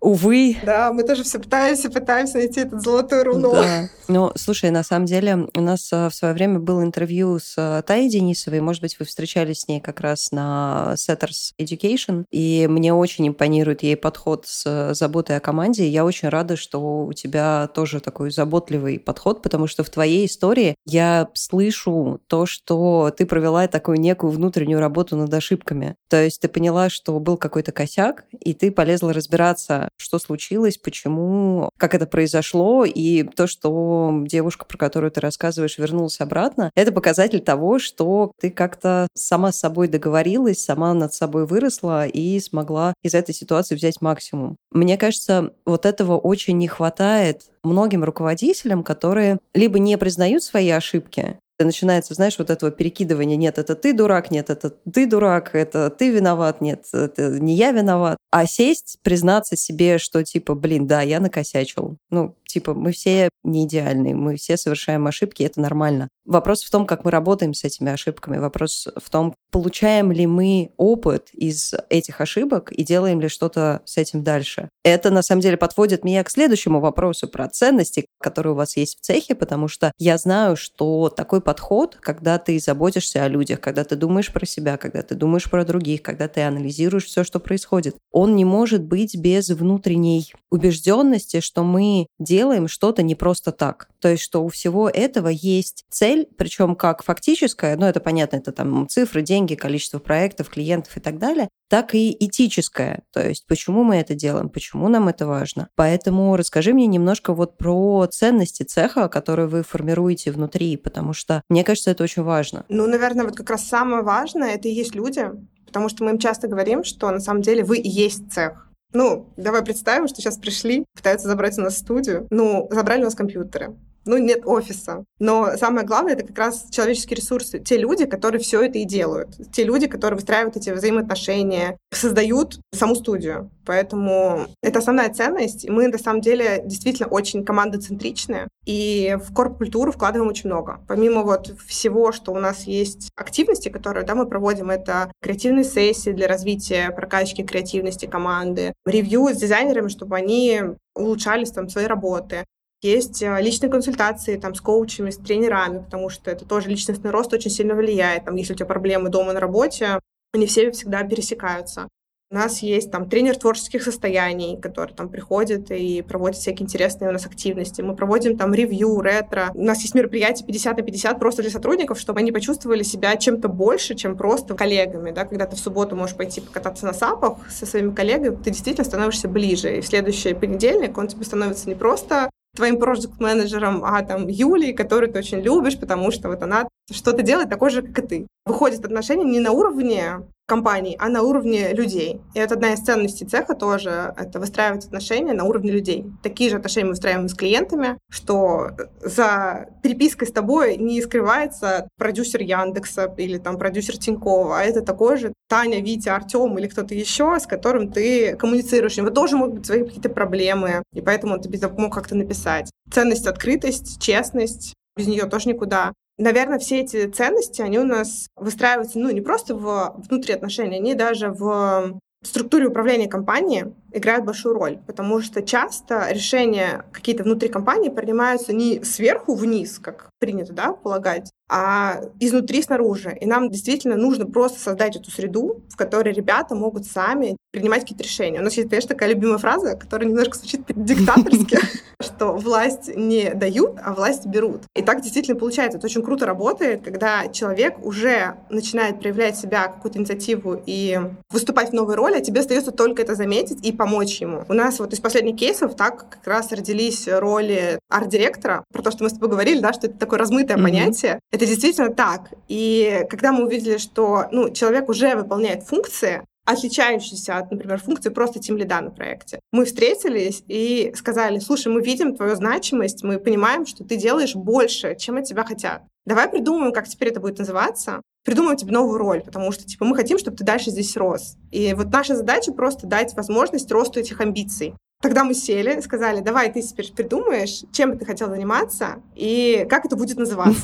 увы. 0.02 0.58
Да, 0.64 0.92
мы 0.92 1.04
тоже 1.04 1.24
все 1.24 1.40
пытаемся, 1.40 1.90
пытаемся 1.90 2.38
найти 2.38 2.62
этот 2.62 2.82
золотую 2.82 3.24
руну. 3.24 3.54
Да. 3.54 3.90
Ну, 4.08 4.32
слушай, 4.36 4.72
на 4.72 4.84
самом 4.84 5.06
деле 5.06 5.48
у 5.56 5.62
нас 5.62 5.94
э, 5.94 6.10
в 6.10 6.14
свое 6.14 6.34
время 6.34 6.60
было 6.60 6.84
интервью 6.84 7.40
с 7.40 7.54
э, 7.58 7.82
Таей 7.84 8.10
Денисовой, 8.10 8.60
может 8.60 8.82
быть, 8.82 9.00
вы 9.00 9.06
встречались 9.06 9.62
с 9.62 9.68
ней 9.68 9.80
как 9.80 10.02
раз 10.02 10.32
на 10.32 10.96
Setters 10.96 11.54
Education, 11.60 12.26
и 12.32 12.68
мне 12.70 12.94
очень 12.94 13.28
импонирует 13.28 13.84
ей 13.84 13.96
подход 13.96 14.48
с 14.48 14.64
э, 14.66 14.94
заботой 14.96 15.38
о 15.38 15.40
команде. 15.40 15.88
Я 15.88 16.04
очень 16.04 16.30
рада, 16.30 16.58
что 16.58 17.06
у 17.06 17.14
тебя 17.14 17.70
тоже 17.74 18.02
такой 18.02 18.32
заботливый 18.32 19.00
подход, 19.00 19.42
потому 19.42 19.68
что 19.68 19.84
в 19.84 19.90
твоей 19.90 20.26
истории 20.26 20.76
я 20.86 21.30
слышу 21.36 22.20
то, 22.28 22.46
что 22.46 23.14
ты 23.16 23.26
провела 23.26 23.68
такую 23.68 24.00
некую 24.00 24.32
внутреннюю 24.32 24.80
работу 24.80 25.16
над 25.16 25.34
ошибками. 25.34 25.96
То 26.10 26.22
есть 26.22 26.42
ты 26.42 26.48
поняла, 26.48 26.90
что 26.90 27.18
был 27.20 27.38
какой-то 27.38 27.72
косяк, 27.72 28.26
и 28.40 28.54
ты 28.54 28.72
полезла 28.72 29.14
разбираться, 29.14 29.90
что 29.98 30.20
случилось, 30.20 30.78
почему, 30.78 31.70
как 31.78 31.94
это 31.96 32.06
произошло, 32.06 32.86
и 32.86 33.24
то, 33.24 33.48
что 33.48 34.24
девушка, 34.26 34.66
про 34.66 34.78
которую 34.78 35.12
ты 35.12 35.22
рассказываешь, 35.22 35.78
вернулась 35.78 36.20
обратно, 36.20 36.72
это 36.76 36.92
показатель 36.92 37.40
того, 37.42 37.80
что 37.80 38.32
ты 38.40 38.50
как-то 38.50 39.08
сама 39.14 39.52
с 39.52 39.60
собой 39.60 39.88
договорилась, 39.88 40.64
сама 40.64 40.94
над 40.94 41.14
собой 41.14 41.46
выросла 41.46 42.08
и 42.08 42.40
смогла 42.40 42.94
из 43.04 43.14
этой 43.14 43.34
ситуации 43.34 43.76
взять 43.76 44.02
максимум. 44.02 44.58
Мне 44.72 44.98
кажется, 44.98 45.54
вот 45.66 45.86
этого 45.86 46.18
очень 46.18 46.58
не 46.58 46.68
хватает 46.68 47.44
многим 47.64 48.04
руководителям, 48.04 48.84
которые 48.84 49.38
либо 49.54 49.80
не 49.80 49.98
признают 49.98 50.44
свои 50.44 50.70
ошибки, 50.70 51.38
начинается, 51.66 52.14
знаешь, 52.14 52.38
вот 52.38 52.50
этого 52.50 52.72
перекидывания. 52.72 53.38
Нет, 53.38 53.58
это 53.58 53.76
ты 53.76 53.94
дурак, 53.94 54.32
нет, 54.32 54.50
это 54.50 54.70
ты 54.70 55.08
дурак, 55.08 55.56
это 55.56 55.90
ты 55.90 56.12
виноват, 56.12 56.62
нет, 56.62 56.86
это 56.94 57.40
не 57.40 57.56
я 57.56 57.72
виноват. 57.72 58.18
А 58.32 58.46
сесть, 58.46 59.00
признаться 59.04 59.56
себе, 59.56 59.98
что 59.98 60.24
типа, 60.24 60.56
блин, 60.56 60.88
да, 60.88 61.02
я 61.02 61.20
накосячил. 61.20 61.98
Ну, 62.10 62.36
типа, 62.46 62.74
мы 62.74 62.92
все 62.92 63.30
не 63.44 63.66
идеальные, 63.66 64.16
мы 64.16 64.36
все 64.36 64.58
совершаем 64.58 65.08
ошибки, 65.08 65.44
это 65.44 65.60
нормально. 65.60 66.08
Вопрос 66.26 66.64
в 66.64 66.72
том, 66.72 66.86
как 66.86 67.04
мы 67.04 67.12
работаем 67.12 67.54
с 67.54 67.64
этими 67.64 67.92
ошибками. 67.92 68.38
Вопрос 68.38 68.88
в 68.96 69.10
том, 69.10 69.36
получаем 69.52 70.12
ли 70.12 70.26
мы 70.26 70.72
опыт 70.78 71.30
из 71.34 71.74
этих 71.90 72.22
ошибок 72.22 72.72
и 72.72 72.84
делаем 72.84 73.20
ли 73.22 73.28
что-то 73.28 73.82
с 73.86 73.98
этим 73.98 74.24
дальше. 74.24 74.70
Это, 74.84 75.12
на 75.12 75.22
самом 75.22 75.42
деле, 75.42 75.58
подводит 75.58 76.04
меня 76.04 76.24
к 76.24 76.32
следующему 76.32 76.80
вопросу 76.80 77.28
про 77.28 77.48
ценности, 77.50 78.06
которые 78.20 78.54
у 78.54 78.56
вас 78.56 78.78
есть 78.78 78.98
в 78.98 79.02
цехе, 79.02 79.36
потому 79.36 79.68
что 79.68 79.92
я 80.00 80.18
знаю, 80.18 80.56
что 80.56 81.10
такой 81.10 81.42
подход, 81.42 81.98
когда 82.00 82.38
ты 82.38 82.60
заботишься 82.60 83.24
о 83.24 83.28
людях, 83.28 83.60
когда 83.60 83.84
ты 83.84 83.96
думаешь 83.96 84.32
про 84.32 84.46
себя, 84.46 84.78
когда 84.78 85.02
ты 85.02 85.16
думаешь 85.16 85.50
про 85.50 85.66
других, 85.66 86.02
когда 86.02 86.28
ты 86.28 86.42
анализируешь 86.42 87.06
все, 87.06 87.24
что 87.24 87.40
происходит, 87.40 87.96
он 88.12 88.36
не 88.36 88.46
может 88.46 88.84
быть 88.84 89.16
без 89.16 89.50
внутренней 89.50 90.34
убежденности, 90.50 91.40
что 91.40 91.64
мы 91.64 92.08
делаем 92.20 92.68
что-то 92.68 93.04
не 93.04 93.16
просто 93.16 93.52
так. 93.52 93.90
То 94.00 94.10
есть, 94.10 94.24
что 94.24 94.44
у 94.44 94.50
всего 94.50 94.90
этого 94.90 95.30
есть 95.30 95.86
цель, 95.90 96.28
причем 96.38 96.76
как 96.76 97.04
фактическая, 97.04 97.78
ну 97.78 97.86
это 97.86 98.00
понятно, 98.00 98.38
это 98.38 98.52
там 98.52 98.88
цифры, 98.88 99.22
деньги, 99.22 99.41
количество 99.48 100.00
проектов, 100.00 100.50
клиентов 100.50 100.98
и 100.98 101.00
так 101.00 101.18
далее, 101.18 101.50
так 101.70 101.96
и 101.96 102.16
этическая. 102.20 103.04
То 103.12 103.28
есть, 103.28 103.46
почему 103.48 103.84
мы 103.84 103.96
это 103.96 104.14
делаем, 104.14 104.50
почему 104.50 104.88
нам 104.90 105.08
это 105.08 105.26
важно. 105.26 105.70
Поэтому 105.76 106.36
расскажи 106.36 106.74
мне 106.74 106.88
немножко 106.88 107.34
вот 107.34 107.58
про 107.58 108.06
ценности 108.08 108.64
цеха, 108.64 109.08
которые 109.08 109.48
вы 109.48 109.64
формируете 109.64 110.32
внутри, 110.32 110.78
потому 110.78 111.14
что 111.14 111.42
мне 111.50 111.64
кажется, 111.64 111.92
это 111.92 112.04
очень 112.04 112.24
важно. 112.24 112.66
Ну, 112.70 112.88
наверное, 112.88 113.26
вот 113.26 113.36
как 113.36 113.50
раз 113.50 113.68
самое 113.68 114.04
важное— 114.04 114.50
это 114.56 114.68
и 114.68 114.74
есть 114.74 114.96
люди, 114.96 115.32
потому 115.66 115.90
что 115.90 116.04
мы 116.04 116.12
им 116.12 116.18
часто 116.18 116.48
говорим, 116.48 116.84
что 116.84 117.10
на 117.10 117.20
самом 117.20 117.42
деле 117.42 117.64
вы 117.64 117.78
и 117.78 117.90
есть 117.90 118.32
цех. 118.32 118.68
Ну, 118.94 119.34
давай 119.38 119.64
представим, 119.64 120.08
что 120.08 120.22
сейчас 120.22 120.38
пришли, 120.38 120.84
пытаются 120.94 121.30
забрать 121.30 121.58
у 121.58 121.62
нас 121.62 121.78
студию. 121.78 122.28
Ну, 122.30 122.68
забрали 122.72 123.02
у 123.02 123.06
нас 123.06 123.16
компьютеры 123.16 123.76
ну, 124.06 124.18
нет 124.18 124.42
офиса. 124.46 125.06
Но 125.20 125.58
самое 125.58 125.86
главное, 125.86 126.14
это 126.14 126.26
как 126.26 126.38
раз 126.38 126.66
человеческие 126.72 127.18
ресурсы. 127.18 127.60
Те 127.60 127.78
люди, 127.78 128.06
которые 128.06 128.42
все 128.42 128.62
это 128.62 128.80
и 128.80 128.86
делают. 128.86 129.30
Те 129.52 129.64
люди, 129.64 129.88
которые 129.88 130.18
выстраивают 130.18 130.58
эти 130.58 130.72
взаимоотношения, 130.72 131.78
создают 131.94 132.60
саму 132.74 132.96
студию. 132.96 133.52
Поэтому 133.66 134.48
это 134.64 134.80
основная 134.80 135.14
ценность. 135.14 135.70
Мы, 135.70 135.88
на 135.88 135.98
самом 135.98 136.22
деле, 136.22 136.64
действительно 136.66 137.08
очень 137.08 137.46
командоцентричные. 137.46 138.48
И 138.66 139.18
в 139.24 139.34
корп-культуру 139.34 139.92
вкладываем 139.92 140.30
очень 140.30 140.50
много. 140.50 140.80
Помимо 140.88 141.24
вот 141.24 141.54
всего, 141.68 142.12
что 142.12 142.32
у 142.32 142.40
нас 142.40 142.64
есть 142.64 143.10
активности, 143.16 143.70
которые 143.70 144.06
да, 144.06 144.16
мы 144.16 144.26
проводим, 144.26 144.70
это 144.70 145.12
креативные 145.22 145.64
сессии 145.64 146.12
для 146.12 146.28
развития, 146.28 146.92
прокачки 146.92 147.44
креативности 147.44 148.06
команды, 148.06 148.74
ревью 148.86 149.28
с 149.30 149.38
дизайнерами, 149.38 149.88
чтобы 149.90 150.16
они 150.16 150.62
улучшались 150.96 151.52
там 151.52 151.70
свои 151.70 151.86
работы. 151.86 152.46
Есть 152.82 153.22
э, 153.22 153.38
личные 153.42 153.70
консультации 153.70 154.38
там, 154.38 154.56
с 154.56 154.62
коучами, 154.62 155.12
с 155.12 155.18
тренерами, 155.18 155.80
потому 155.84 156.10
что 156.10 156.32
это 156.32 156.46
тоже 156.46 156.70
личностный 156.70 157.12
рост 157.12 157.32
очень 157.32 157.52
сильно 157.52 157.76
влияет. 157.76 158.26
Там, 158.26 158.36
если 158.36 158.54
у 158.54 158.56
тебя 158.56 158.66
проблемы 158.66 159.10
дома 159.10 159.34
на 159.34 159.40
работе, 159.40 160.00
они 160.34 160.48
все 160.48 160.72
всегда 160.72 161.04
пересекаются. 161.04 161.88
У 162.32 162.36
нас 162.36 162.60
есть 162.64 162.90
там 162.90 163.10
тренер 163.10 163.38
творческих 163.38 163.84
состояний, 163.84 164.58
который 164.58 164.94
там 164.94 165.10
приходит 165.10 165.70
и 165.70 166.02
проводит 166.02 166.38
всякие 166.38 166.64
интересные 166.64 167.10
у 167.10 167.12
нас 167.12 167.26
активности. 167.26 167.82
Мы 167.82 167.94
проводим 167.94 168.38
там 168.38 168.54
ревью, 168.54 169.02
ретро. 169.02 169.52
У 169.54 169.62
нас 169.62 169.82
есть 169.82 169.94
мероприятие 169.94 170.48
50 170.48 170.78
на 170.78 170.82
50 170.84 171.20
просто 171.20 171.42
для 171.42 171.52
сотрудников, 171.52 172.00
чтобы 172.00 172.22
они 172.22 172.32
почувствовали 172.32 172.84
себя 172.84 173.18
чем-то 173.18 173.50
больше, 173.50 173.96
чем 173.96 174.16
просто 174.16 174.56
коллегами. 174.56 175.12
Да? 175.12 175.26
Когда 175.26 175.46
ты 175.46 175.58
в 175.58 175.60
субботу 175.60 175.98
можешь 175.98 176.16
пойти 176.16 176.40
покататься 176.40 176.86
на 176.86 176.94
сапах 176.94 177.38
со 177.52 177.66
своими 177.66 177.94
коллегами, 177.94 178.38
ты 178.38 178.52
действительно 178.52 178.86
становишься 178.86 179.28
ближе. 179.28 179.78
И 179.78 179.82
в 179.82 179.86
следующий 179.86 180.34
понедельник 180.34 180.98
он 180.98 181.10
тебе 181.10 181.26
становится 181.26 181.68
не 181.68 181.76
просто 181.76 182.30
твоим 182.56 182.78
проект-менеджером, 182.80 183.84
а 183.84 184.02
там 184.04 184.28
Юлей, 184.28 184.74
которую 184.74 185.12
ты 185.12 185.20
очень 185.20 185.40
любишь, 185.40 185.80
потому 185.80 186.12
что 186.12 186.30
вот 186.30 186.42
она 186.44 186.68
что-то 186.92 187.22
делает 187.22 187.50
такое 187.50 187.70
же, 187.70 187.82
как 187.82 188.00
и 188.00 188.08
ты. 188.08 188.28
Выходит 188.46 188.86
отношения 188.86 189.24
не 189.24 189.40
на 189.40 189.52
уровне 189.52 190.22
компаний, 190.52 190.98
а 191.00 191.08
на 191.08 191.22
уровне 191.22 191.72
людей. 191.72 192.20
И 192.34 192.40
это 192.40 192.56
одна 192.56 192.74
из 192.74 192.82
ценностей 192.82 193.24
цеха 193.24 193.56
тоже, 193.56 194.14
это 194.18 194.38
выстраивать 194.38 194.84
отношения 194.84 195.32
на 195.32 195.46
уровне 195.46 195.72
людей. 195.72 196.06
Такие 196.22 196.50
же 196.50 196.58
отношения 196.58 196.88
мы 196.88 196.92
выстраиваем 196.92 197.30
с 197.30 197.34
клиентами, 197.34 197.98
что 198.10 198.72
за 199.02 199.70
перепиской 199.82 200.28
с 200.28 200.32
тобой 200.34 200.76
не 200.76 201.02
скрывается 201.02 201.88
продюсер 201.98 202.42
Яндекса 202.42 203.14
или 203.18 203.38
там 203.38 203.58
продюсер 203.58 203.98
Тинькова, 203.98 204.60
а 204.60 204.64
это 204.64 204.82
такой 204.82 205.16
же 205.16 205.32
Таня, 205.48 205.80
Витя, 205.80 206.10
Артем 206.10 206.58
или 206.58 206.68
кто-то 206.68 206.94
еще, 206.94 207.40
с 207.40 207.48
которым 207.48 207.90
ты 207.90 208.36
коммуницируешь. 208.36 208.98
У 208.98 209.02
него 209.02 209.12
тоже 209.12 209.38
могут 209.38 209.56
быть 209.56 209.66
свои 209.66 209.86
какие-то 209.86 210.10
проблемы, 210.10 210.84
и 210.94 211.00
поэтому 211.00 211.36
он 211.36 211.42
тебе 211.42 211.66
мог 211.78 211.94
как-то 211.94 212.16
написать. 212.16 212.70
Ценность, 212.92 213.26
открытость, 213.26 214.02
честность, 214.02 214.74
без 214.98 215.08
нее 215.08 215.28
тоже 215.28 215.48
никуда. 215.48 215.94
Наверное, 216.22 216.60
все 216.60 216.82
эти 216.82 217.08
ценности, 217.08 217.64
они 217.64 217.80
у 217.80 217.84
нас 217.84 218.28
выстраиваются, 218.36 219.00
ну, 219.00 219.10
не 219.10 219.22
просто 219.22 219.56
в 219.56 219.96
внутри 220.08 220.36
отношений, 220.36 220.78
они 220.78 220.94
даже 220.94 221.32
в 221.32 222.00
структуре 222.24 222.68
управления 222.68 223.08
компанией 223.08 223.74
играют 223.94 224.26
большую 224.26 224.56
роль, 224.56 224.80
потому 224.88 225.22
что 225.22 225.42
часто 225.42 226.12
решения 226.12 226.86
какие-то 226.92 227.24
внутри 227.24 227.50
компании 227.50 227.90
принимаются 227.90 228.54
не 228.54 228.84
сверху 228.84 229.36
вниз, 229.36 229.80
как 229.80 230.10
принято 230.20 230.54
да, 230.54 230.74
полагать, 230.74 231.32
а 231.50 232.02
изнутри 232.20 232.62
снаружи. 232.62 233.18
И 233.20 233.26
нам 233.26 233.50
действительно 233.50 233.98
нужно 233.98 234.26
просто 234.26 234.60
создать 234.60 234.96
эту 234.96 235.12
среду, 235.12 235.62
в 235.70 235.76
которой 235.76 236.14
ребята 236.14 236.56
могут 236.56 236.86
сами 236.86 237.36
принимать 237.52 237.82
какие-то 237.82 238.04
решения. 238.04 238.40
У 238.40 238.44
нас 238.44 238.54
есть, 238.54 238.70
конечно, 238.70 238.90
такая 238.90 239.10
любимая 239.10 239.38
фраза, 239.38 239.76
которая 239.76 240.08
немножко 240.08 240.38
звучит 240.38 240.62
диктаторски, 240.68 241.58
что 242.02 242.34
власть 242.34 242.96
не 242.96 243.34
дают, 243.34 243.78
а 243.84 243.94
власть 243.94 244.26
берут. 244.26 244.62
И 244.76 244.82
так 244.82 245.02
действительно 245.02 245.38
получается. 245.38 245.78
Это 245.78 245.88
очень 245.88 246.04
круто 246.04 246.26
работает, 246.26 246.84
когда 246.84 247.28
человек 247.28 247.84
уже 247.84 248.38
начинает 248.50 249.02
проявлять 249.02 249.38
себя, 249.38 249.68
какую-то 249.68 250.00
инициативу 250.00 250.62
и 250.66 251.00
выступать 251.30 251.72
в 251.72 251.74
новой 251.74 251.96
роли, 251.96 252.16
а 252.16 252.22
тебе 252.22 252.40
остается 252.40 252.72
только 252.72 253.02
это 253.02 253.16
заметить 253.16 253.66
и 253.66 253.74
помочь 253.82 254.22
ему. 254.22 254.44
У 254.48 254.54
нас 254.54 254.78
вот 254.78 254.94
из 254.94 255.00
последних 255.00 255.38
кейсов 255.38 255.76
так 255.76 256.08
как 256.08 256.28
раз 256.28 256.52
родились 256.52 257.08
роли 257.08 257.80
арт-директора, 257.90 258.64
про 258.72 258.84
то, 258.84 258.92
что 258.92 259.04
мы 259.04 259.10
с 259.10 259.14
тобой 259.14 259.30
говорили, 259.30 259.60
да, 259.60 259.74
что 259.74 259.88
это 259.88 259.98
такое 259.98 260.20
размытое 260.20 260.56
mm-hmm. 260.56 260.64
понятие. 260.64 261.20
Это 261.32 261.48
действительно 261.48 261.90
так. 261.90 262.30
И 262.48 263.04
когда 263.10 263.32
мы 263.32 263.44
увидели, 263.44 263.78
что 263.78 264.26
ну, 264.32 264.52
человек 264.52 264.88
уже 264.88 265.16
выполняет 265.16 265.64
функции, 265.64 266.22
отличающиеся 266.46 267.38
от, 267.38 267.52
например, 267.52 267.80
функции 267.80 268.10
просто 268.10 268.40
тем 268.40 268.58
лида 268.58 268.82
на 268.82 268.92
проекте. 268.92 269.40
Мы 269.52 269.66
встретились 269.66 270.44
и 270.48 270.92
сказали, 270.96 271.40
слушай, 271.40 271.72
мы 271.72 271.82
видим 271.82 272.16
твою 272.16 272.36
значимость, 272.36 273.04
мы 273.04 273.20
понимаем, 273.20 273.66
что 273.66 273.84
ты 273.84 273.96
делаешь 273.96 274.36
больше, 274.36 274.96
чем 274.96 275.18
от 275.18 275.26
тебя 275.26 275.44
хотят. 275.44 275.84
Давай 276.06 276.28
придумаем, 276.30 276.74
как 276.74 276.88
теперь 276.88 277.10
это 277.10 277.20
будет 277.20 277.38
называться, 277.38 278.02
придумаем 278.24 278.58
тебе 278.58 278.72
новую 278.72 278.98
роль, 278.98 279.22
потому 279.22 279.52
что, 279.52 279.66
типа, 279.66 279.86
мы 279.86 279.96
хотим, 279.96 280.18
чтобы 280.18 280.38
ты 280.38 280.44
дальше 280.44 280.72
здесь 280.72 280.98
рос. 280.98 281.38
И 281.52 281.74
вот 281.74 281.92
наша 281.92 282.16
задача 282.16 282.52
просто 282.52 282.88
дать 282.88 283.14
возможность 283.16 283.72
росту 283.72 284.00
этих 284.00 284.20
амбиций. 284.20 284.74
Тогда 285.02 285.24
мы 285.24 285.34
сели, 285.34 285.80
сказали, 285.82 286.22
давай 286.22 286.52
ты 286.52 286.62
теперь 286.62 286.92
придумаешь, 286.92 287.64
чем 287.72 287.98
ты 287.98 288.06
хотел 288.06 288.30
заниматься 288.30 289.02
и 289.16 289.66
как 289.70 289.86
это 289.86 289.96
будет 289.96 290.18
называться. 290.18 290.62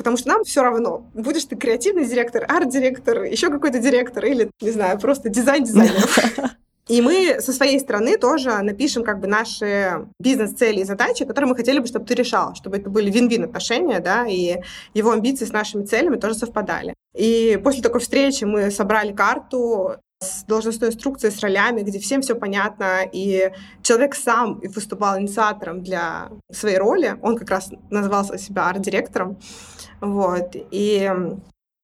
Потому 0.00 0.16
что 0.16 0.28
нам 0.28 0.44
все 0.44 0.62
равно, 0.62 1.04
будешь 1.12 1.44
ты 1.44 1.56
креативный 1.56 2.06
директор, 2.06 2.46
арт-директор, 2.48 3.22
еще 3.24 3.50
какой-то 3.50 3.80
директор 3.80 4.24
или, 4.24 4.50
не 4.62 4.70
знаю, 4.70 4.98
просто 4.98 5.28
дизайн-дизайнер. 5.28 6.08
И 6.88 7.02
мы 7.02 7.36
со 7.40 7.52
своей 7.52 7.78
стороны 7.78 8.16
тоже 8.16 8.50
напишем 8.62 9.04
как 9.04 9.20
бы 9.20 9.26
наши 9.26 10.06
бизнес-цели 10.18 10.80
и 10.80 10.84
задачи, 10.84 11.26
которые 11.26 11.50
мы 11.50 11.54
хотели 11.54 11.80
бы, 11.80 11.86
чтобы 11.86 12.06
ты 12.06 12.14
решал, 12.14 12.54
чтобы 12.54 12.78
это 12.78 12.88
были 12.88 13.10
вин-вин 13.10 13.44
отношения, 13.44 14.00
да, 14.00 14.26
и 14.26 14.62
его 14.94 15.10
амбиции 15.10 15.44
с 15.44 15.52
нашими 15.52 15.84
целями 15.84 16.16
тоже 16.16 16.34
совпадали. 16.34 16.94
И 17.14 17.60
после 17.62 17.82
такой 17.82 18.00
встречи 18.00 18.44
мы 18.44 18.70
собрали 18.70 19.12
карту 19.12 19.96
с 20.22 20.44
должностной 20.44 20.88
инструкцией, 20.88 21.32
с 21.32 21.40
ролями, 21.40 21.80
где 21.82 21.98
всем 21.98 22.22
все 22.22 22.34
понятно, 22.34 23.02
и 23.10 23.52
человек 23.82 24.14
сам 24.14 24.60
выступал 24.60 25.18
инициатором 25.18 25.82
для 25.82 26.30
своей 26.50 26.78
роли, 26.78 27.16
он 27.22 27.36
как 27.36 27.50
раз 27.50 27.70
назывался 27.90 28.36
себя 28.36 28.68
арт-директором, 28.68 29.38
вот, 30.00 30.54
и 30.54 31.10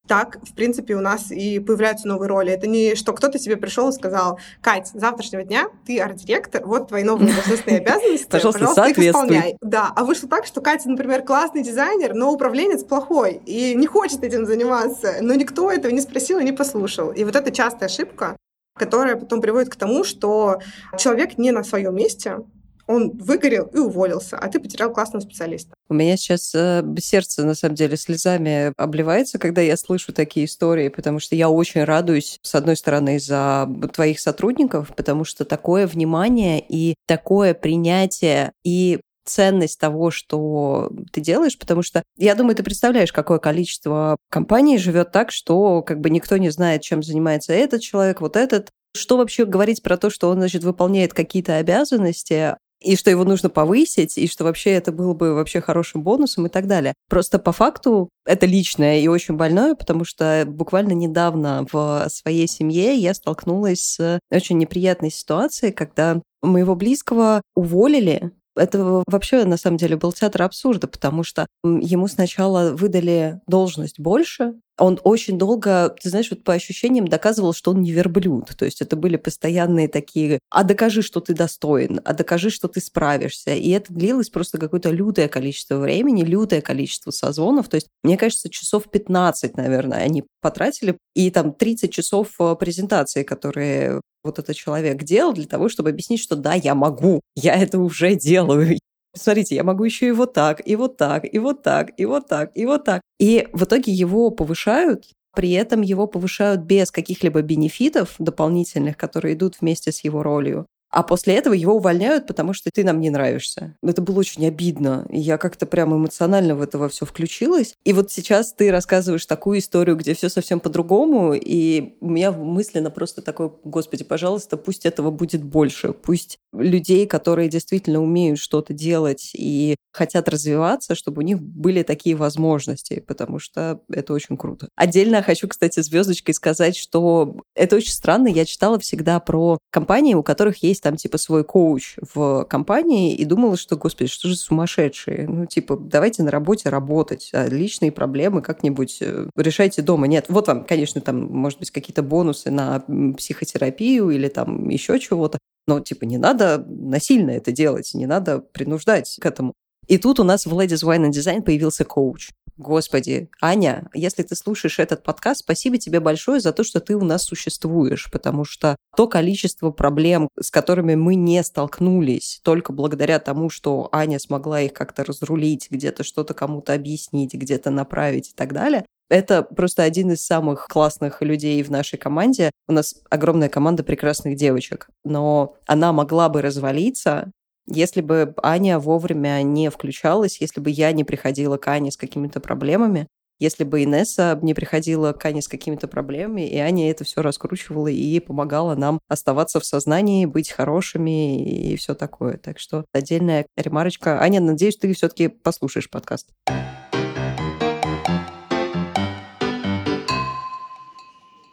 так, 0.07 0.39
в 0.43 0.55
принципе, 0.55 0.95
у 0.95 1.01
нас 1.01 1.31
и 1.31 1.59
появляются 1.59 2.07
новые 2.07 2.29
роли. 2.29 2.53
Это 2.53 2.67
не 2.67 2.95
что 2.95 3.13
кто-то 3.13 3.39
тебе 3.39 3.57
пришел 3.57 3.89
и 3.89 3.93
сказал, 3.93 4.39
Кать, 4.61 4.89
с 4.89 4.93
завтрашнего 4.93 5.43
дня 5.43 5.69
ты 5.85 5.99
арт-директор, 5.99 6.65
вот 6.65 6.89
твои 6.89 7.03
новые 7.03 7.33
должностные 7.33 7.79
обязанности, 7.81 8.29
пожалуйста, 8.31 8.67
пожалуйста 8.67 8.89
их 8.89 8.99
исполняй. 8.99 9.57
Да, 9.61 9.93
а 9.95 10.05
вышло 10.05 10.29
так, 10.29 10.47
что 10.47 10.61
Катя, 10.61 10.89
например, 10.89 11.23
классный 11.23 11.63
дизайнер, 11.63 12.15
но 12.15 12.33
управленец 12.33 12.85
плохой 12.85 13.41
и 13.47 13.75
не 13.75 13.87
хочет 13.87 14.23
этим 14.23 14.47
заниматься, 14.47 15.17
но 15.21 15.35
никто 15.35 15.71
этого 15.71 15.93
не 15.93 16.01
спросил 16.01 16.39
и 16.39 16.45
не 16.45 16.53
послушал. 16.53 17.11
И 17.11 17.25
вот 17.25 17.35
это 17.35 17.51
частая 17.51 17.89
ошибка, 17.89 18.37
которая 18.79 19.17
потом 19.17 19.41
приводит 19.41 19.71
к 19.71 19.77
тому, 19.77 20.05
что 20.05 20.61
человек 20.99 21.39
не 21.39 21.51
на 21.51 21.65
своем 21.65 21.95
месте, 21.97 22.39
он 22.87 23.17
выгорел 23.17 23.67
и 23.67 23.79
уволился, 23.79 24.39
а 24.39 24.49
ты 24.49 24.61
потерял 24.61 24.93
классного 24.93 25.23
специалиста. 25.23 25.75
У 25.89 25.95
меня 25.95 26.17
сейчас 26.17 26.55
э, 26.55 26.83
сердце, 26.99 27.45
на 27.45 27.55
самом 27.55 27.75
деле, 27.75 27.97
слезами 27.97 28.73
обливается, 28.77 29.39
когда 29.39 29.61
я 29.61 29.77
слышу 29.77 30.13
такие 30.13 30.47
истории, 30.47 30.89
потому 30.89 31.21
что 31.21 31.35
я 31.35 31.49
очень 31.49 31.85
радуюсь, 31.85 32.39
с 32.43 32.55
одной 32.55 32.77
стороны, 32.77 33.19
за 33.19 33.69
твоих 33.93 34.21
сотрудников, 34.21 34.93
потому 34.97 35.25
что 35.25 35.45
такое 35.45 35.87
внимание 35.87 36.65
и 36.67 36.95
такое 37.07 37.55
принятие 37.55 38.53
и 38.65 39.01
ценность 39.27 39.79
того, 39.79 40.11
что 40.11 40.91
ты 41.13 41.21
делаешь, 41.21 41.59
потому 41.59 41.83
что 41.83 42.03
я 42.17 42.35
думаю, 42.35 42.57
ты 42.57 42.63
представляешь, 42.63 43.13
какое 43.13 43.39
количество 43.39 44.17
компаний 44.31 44.79
живет 44.79 45.13
так, 45.13 45.33
что 45.33 45.83
как 45.83 46.01
бы 46.01 46.11
никто 46.11 46.37
не 46.37 46.51
знает, 46.51 46.83
чем 46.83 47.03
занимается 47.03 47.53
этот 47.53 47.83
человек, 47.83 48.21
вот 48.21 48.37
этот. 48.37 48.71
Что 48.97 49.19
вообще 49.19 49.45
говорить 49.45 49.83
про 49.83 49.99
то, 49.99 50.09
что 50.09 50.31
он, 50.31 50.39
значит, 50.39 50.65
выполняет 50.65 51.13
какие-то 51.13 51.57
обязанности, 51.57 52.57
и 52.81 52.97
что 52.97 53.11
его 53.11 53.25
нужно 53.25 53.49
повысить, 53.49 54.19
и 54.19 54.29
что 54.29 54.45
вообще 54.45 54.71
это 54.71 54.93
было 54.93 55.15
бы 55.15 55.35
вообще 55.35 55.61
хорошим 55.61 56.03
бонусом 56.03 56.47
и 56.47 56.51
так 56.51 56.67
далее. 56.67 56.95
Просто 57.09 57.39
по 57.39 57.53
факту 57.53 58.11
это 58.25 58.47
личное 58.47 59.01
и 59.01 59.09
очень 59.09 59.37
больное, 59.37 59.75
потому 59.75 60.05
что 60.05 60.45
буквально 60.47 60.93
недавно 60.93 61.67
в 61.73 62.07
своей 62.09 62.47
семье 62.47 62.95
я 62.95 63.15
столкнулась 63.15 63.97
с 63.97 64.21
очень 64.31 64.59
неприятной 64.59 65.11
ситуацией, 65.11 65.73
когда 65.73 66.21
моего 66.43 66.75
близкого 66.75 67.43
уволили 67.55 68.33
это 68.57 69.03
вообще, 69.07 69.45
на 69.45 69.57
самом 69.57 69.77
деле, 69.77 69.97
был 69.97 70.13
театр 70.13 70.43
абсурда, 70.43 70.87
потому 70.87 71.23
что 71.23 71.47
ему 71.65 72.09
сначала 72.09 72.73
выдали 72.73 73.41
должность 73.47 74.01
больше, 74.01 74.55
он 74.79 75.01
очень 75.05 75.39
долго, 75.39 75.95
ты 76.01 76.11
знаешь, 76.11 76.31
вот 76.31 76.45
по 76.45 76.53
ощущениям 76.53 77.09
доказывал, 77.09 77.55
что 77.55 77.71
он 77.71 77.81
не 77.81 77.93
верблюд. 77.93 78.55
То 78.57 78.65
есть 78.65 78.83
это 78.83 78.95
были 78.97 79.17
постоянные 79.17 79.89
такие 79.89 80.39
«а 80.51 80.65
докажи, 80.65 81.03
что 81.03 81.21
ты 81.21 81.35
достоин», 81.35 82.01
«а 82.05 82.13
докажи, 82.13 82.51
что 82.51 82.69
ты 82.69 82.81
справишься». 82.81 83.55
И 83.55 83.71
это 83.71 83.93
длилось 83.93 84.29
просто 84.29 84.59
какое-то 84.59 84.91
лютое 84.91 85.29
количество 85.29 85.79
времени, 85.79 86.25
лютое 86.25 86.61
количество 86.61 87.11
созвонов. 87.11 87.69
То 87.69 87.77
есть, 87.77 87.89
мне 88.03 88.19
кажется, 88.19 88.51
часов 88.51 88.91
15, 88.91 89.57
наверное, 89.57 89.99
они 90.01 90.25
потратили. 90.43 90.99
И 91.15 91.31
там 91.31 91.53
30 91.53 91.91
часов 91.91 92.35
э, 92.39 92.55
презентации, 92.57 93.23
которые 93.23 94.01
вот 94.27 94.39
этот 94.39 94.55
человек 94.55 95.03
делал 95.03 95.33
для 95.33 95.47
того, 95.47 95.71
чтобы 95.71 95.91
объяснить, 95.91 96.21
что 96.21 96.37
да, 96.37 96.53
я 96.53 96.75
могу, 96.75 97.21
я 97.35 97.55
это 97.55 97.79
уже 97.79 98.15
делаю. 98.15 98.79
Смотрите, 99.17 99.55
я 99.55 99.65
могу 99.65 99.85
еще 99.85 100.09
и 100.09 100.13
вот 100.13 100.35
так, 100.35 100.61
и 100.67 100.77
вот 100.77 100.99
так, 100.99 101.25
и 101.33 101.39
вот 101.39 101.63
так, 101.63 101.91
и 101.97 102.05
вот 102.05 102.29
так, 102.29 102.51
и 102.55 102.67
вот 102.67 102.85
так. 102.85 103.01
И 103.19 103.49
в 103.55 103.65
итоге 103.65 103.93
его 103.93 104.31
повышают, 104.31 105.07
при 105.35 105.53
этом 105.53 105.81
его 105.81 106.07
повышают 106.07 106.61
без 106.63 106.91
каких-либо 106.91 107.41
бенефитов 107.41 108.17
дополнительных, 108.19 108.97
которые 108.99 109.35
идут 109.35 109.57
вместе 109.61 109.91
с 109.91 110.05
его 110.05 110.23
ролью. 110.23 110.67
А 110.91 111.03
после 111.03 111.35
этого 111.35 111.55
его 111.55 111.75
увольняют, 111.75 112.27
потому 112.27 112.53
что 112.53 112.71
ты 112.73 112.85
нам 112.85 113.01
не 113.01 113.11
нравишься. 113.11 113.77
Это 113.83 114.01
было 114.03 114.21
очень 114.21 114.47
обидно. 114.47 115.07
И 115.11 115.19
я 115.19 115.39
как-то 115.39 115.67
прям 115.67 115.95
эмоционально 115.95 116.55
в 116.55 116.63
это 116.63 116.89
все 116.89 117.05
включилась. 117.05 117.75
И 117.85 117.93
вот 117.93 118.11
сейчас 118.11 118.53
ты 118.53 118.71
рассказываешь 118.71 119.27
такую 119.27 119.59
историю, 119.59 119.97
где 119.97 120.15
все 120.15 120.29
совсем 120.29 120.61
по-другому, 120.61 121.35
и 121.35 121.97
у 122.01 122.09
меня 122.09 122.33
мысленно 122.33 122.91
просто 122.91 123.23
такой, 123.23 123.53
господи, 123.65 124.05
пожалуйста, 124.05 124.57
пусть 124.57 124.87
этого 124.87 125.11
будет 125.11 125.43
больше. 125.43 125.93
Пусть 125.93 126.39
людей, 126.53 127.07
которые 127.07 127.49
действительно 127.49 128.03
умеют 128.03 128.39
что-то 128.39 128.73
делать 128.73 129.33
и 129.35 129.77
хотят 129.93 130.29
развиваться, 130.29 130.95
чтобы 130.95 131.23
у 131.23 131.25
них 131.25 131.41
были 131.41 131.83
такие 131.83 132.17
возможности, 132.17 133.01
потому 133.07 133.39
что 133.39 133.81
это 133.89 134.13
очень 134.13 134.37
круто. 134.37 134.69
Отдельно 134.77 135.23
хочу, 135.23 135.49
кстати, 135.49 135.81
звездочкой 135.81 136.35
сказать, 136.35 136.77
что 136.77 137.41
это 137.55 137.77
очень 137.77 137.93
странно. 137.93 138.29
Я 138.29 138.45
читала 138.45 138.79
всегда 138.79 139.21
про 139.21 139.59
компании, 139.71 140.15
у 140.15 140.23
которых 140.23 140.63
есть 140.63 140.86
там 140.87 140.97
типа 140.97 141.19
свой 141.19 141.43
коуч 141.43 141.97
в 142.15 142.45
компании 142.45 143.13
и 143.13 143.25
думала, 143.25 143.57
что, 143.57 143.77
господи, 143.77 144.09
что 144.09 144.29
же 144.29 144.37
сумасшедшие? 144.37 145.27
Ну, 145.29 145.45
типа, 145.45 145.77
давайте 145.77 146.23
на 146.23 146.31
работе 146.31 146.69
работать, 146.69 147.31
а 147.33 147.49
личные 147.49 147.91
проблемы 147.91 148.41
как-нибудь 148.41 148.99
э, 149.01 149.27
решайте 149.37 149.83
дома. 149.83 150.07
Нет, 150.07 150.27
вот 150.29 150.47
вам, 150.47 150.65
конечно, 150.65 151.01
там, 151.01 151.25
может 151.25 151.59
быть, 151.59 151.73
какие-то 151.73 152.05
бонусы 152.05 152.53
на 152.53 152.85
психотерапию 153.17 154.11
или 154.11 154.29
там 154.29 154.69
еще 154.69 155.01
чего-то, 155.01 155.41
но, 155.67 155.81
типа, 155.81 156.05
не 156.05 156.19
надо 156.19 156.65
насильно 156.69 157.33
это 157.33 157.51
делать, 157.51 157.91
не 157.95 158.07
надо 158.07 158.39
принуждать 158.39 159.19
к 159.21 159.27
этому. 159.27 159.55
И 159.89 159.99
тут 159.99 160.21
у 160.21 160.23
нас 160.23 160.47
в 160.47 160.57
Ladies 160.57 160.85
Wine 160.85 161.09
and 161.09 161.11
Design 161.11 161.43
появился 161.43 161.85
коуч. 161.85 162.31
Господи, 162.57 163.29
Аня, 163.43 163.89
если 163.93 164.23
ты 164.23 164.35
слушаешь 164.35 164.79
этот 164.79 165.03
подкаст, 165.03 165.41
спасибо 165.41 165.77
тебе 165.77 166.01
большое 166.01 166.41
за 166.41 166.53
то, 166.53 166.65
что 166.65 166.81
ты 166.81 166.97
у 166.97 167.05
нас 167.05 167.25
существуешь, 167.25 168.09
потому 168.11 168.45
что 168.45 168.77
то 168.97 169.07
количество 169.07 169.71
проблем, 169.71 170.29
с 170.41 170.51
которыми 170.51 170.95
мы 170.95 171.17
не 171.17 171.43
столкнулись, 171.45 172.41
только 172.43 172.73
благодаря 172.73 173.19
тому, 173.19 173.51
что 173.51 173.91
Аня 173.93 174.19
смогла 174.19 174.63
их 174.63 174.73
как-то 174.73 175.05
разрулить, 175.05 175.69
где-то 175.71 176.03
что-то 176.03 176.33
кому-то 176.33 176.73
объяснить, 176.73 177.35
где-то 177.35 177.71
направить 177.71 178.31
и 178.31 178.35
так 178.35 178.55
далее, 178.55 178.87
это 179.09 179.43
просто 179.43 179.83
один 179.83 180.13
из 180.13 180.25
самых 180.25 180.67
классных 180.67 181.23
людей 181.23 181.63
в 181.63 181.71
нашей 181.71 181.99
команде. 181.99 182.51
У 182.67 182.73
нас 182.73 182.97
огромная 183.09 183.49
команда 183.49 183.85
прекрасных 183.85 184.37
девочек, 184.37 184.89
но 185.05 185.57
она 185.67 185.93
могла 185.93 186.29
бы 186.29 186.43
развалиться, 186.43 187.31
если 187.67 188.01
бы 188.01 188.35
Аня 188.43 188.79
вовремя 188.79 189.43
не 189.43 189.71
включалась, 189.71 190.41
если 190.41 190.61
бы 190.61 190.71
я 190.71 190.93
не 190.93 191.05
приходила 191.05 191.57
к 191.57 191.69
Ане 191.69 191.91
с 191.91 191.97
какими-то 191.97 192.41
проблемами, 192.41 193.09
если 193.39 193.65
бы 193.65 193.85
Инесса 193.85 194.39
не 194.41 194.55
приходила 194.55 195.13
к 195.13 195.25
Ане 195.25 195.43
с 195.43 195.49
какими-то 195.49 195.89
проблемами, 195.89 196.49
и 196.49 196.57
Аня 196.57 196.91
это 196.91 197.05
все 197.05 197.21
раскручивала 197.21 197.89
и 197.89 198.19
помогала 198.21 198.75
нам 198.75 198.99
оставаться 199.09 199.61
в 199.61 199.67
сознании, 199.67 200.25
быть 200.25 200.51
хорошими 200.51 201.45
и 201.45 201.77
все 201.77 201.95
такое. 201.95 202.39
Так 202.39 202.59
что 202.59 202.87
отдельная 202.93 203.47
ремарочка. 203.57 204.23
Аня, 204.23 204.41
надеюсь, 204.41 204.79
ты 204.79 204.93
все-таки 204.95 205.29
послушаешь 205.29 205.91
подкаст. 205.91 206.31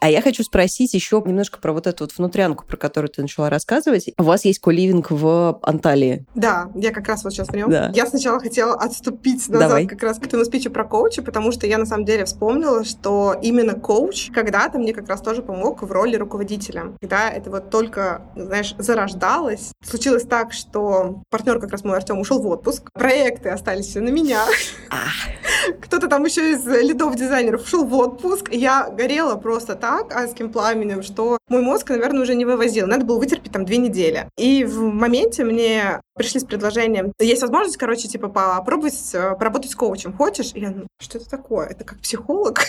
А 0.04 0.10
я 0.10 0.22
хочу 0.22 0.44
спросить 0.44 0.94
еще 0.94 1.24
немножко 1.26 1.62
про 1.62 1.72
вот 1.72 1.88
эту 1.88 2.04
вот 2.04 2.18
внутрянку, 2.18 2.66
про 2.66 2.76
которую 2.76 3.10
ты 3.10 3.22
начала 3.22 3.50
рассказывать. 3.50 4.10
У 4.18 4.24
вас 4.24 4.44
есть 4.44 4.60
коливинг 4.60 5.12
в 5.12 5.58
Анталии. 5.62 6.26
Да, 6.36 6.70
я 6.76 6.92
как 6.92 7.08
раз 7.08 7.24
вот 7.24 7.32
сейчас 7.32 7.48
в 7.48 7.56
нем. 7.56 7.72
Да. 7.72 7.89
Я 7.96 8.06
сначала 8.06 8.38
хотела 8.42 8.74
отступить 8.74 9.48
назад 9.48 9.70
Давай. 9.70 9.88
как 9.88 10.04
раз 10.04 10.20
к 10.20 10.26
этому 10.26 10.44
спичу 10.44 10.72
про 10.72 10.84
коуча, 10.84 11.22
потому 11.22 11.54
что 11.54 11.68
я 11.68 11.78
на 11.78 11.86
самом 11.86 12.04
деле 12.04 12.26
вспомнила, 12.26 12.84
что 12.84 13.34
именно 13.42 13.76
коуч 13.76 14.30
когда-то 14.32 14.78
мне 14.78 14.94
как 14.94 15.08
раз 15.08 15.22
тоже 15.22 15.42
помог 15.42 15.84
в 15.84 15.89
роли 15.89 16.18
руководителя. 16.18 16.98
Когда 17.00 17.30
это 17.30 17.50
вот 17.50 17.70
только, 17.70 18.24
знаешь, 18.36 18.76
зарождалось, 18.78 19.72
случилось 19.86 20.24
так, 20.24 20.52
что 20.52 21.22
партнер 21.30 21.62
как 21.62 21.72
раз 21.72 21.86
мой 21.86 21.96
Артем 21.96 22.20
ушел 22.20 22.42
в 22.42 22.48
отпуск, 22.48 22.92
проекты 22.92 23.48
остались 23.48 23.86
все 23.86 24.02
на 24.02 24.10
меня. 24.10 24.44
Кто-то 25.82 26.03
там 26.13 26.26
еще 26.26 26.52
из 26.52 26.67
лидов 26.67 27.15
дизайнеров 27.15 27.63
ушел 27.63 27.86
в 27.86 27.93
отпуск. 27.95 28.49
Я 28.52 28.88
горела 28.88 29.36
просто 29.36 29.73
так, 29.73 30.10
так 30.10 30.15
адским 30.15 30.52
пламенем, 30.52 31.02
что 31.02 31.39
мой 31.49 31.62
мозг, 31.62 31.89
наверное, 31.89 32.21
уже 32.21 32.36
не 32.36 32.45
вывозил. 32.45 32.86
Надо 32.86 33.04
было 33.04 33.17
вытерпеть 33.17 33.52
там 33.52 33.65
две 33.65 33.78
недели. 33.78 34.28
И 34.38 34.63
в 34.63 34.80
моменте 34.80 35.43
мне 35.43 36.02
пришли 36.15 36.39
с 36.39 36.43
предложением, 36.43 37.13
есть 37.19 37.41
возможность, 37.41 37.78
короче, 37.78 38.08
типа 38.08 38.28
попробовать 38.28 39.10
э, 39.13 39.36
поработать 39.36 39.71
с 39.71 39.76
коучем. 39.76 40.13
Хочешь? 40.13 40.52
И 40.54 40.60
я, 40.60 40.69
ну, 40.69 40.86
что 41.02 41.17
это 41.17 41.28
такое? 41.28 41.65
Это 41.67 41.84
как 41.84 41.99
психолог? 41.99 42.60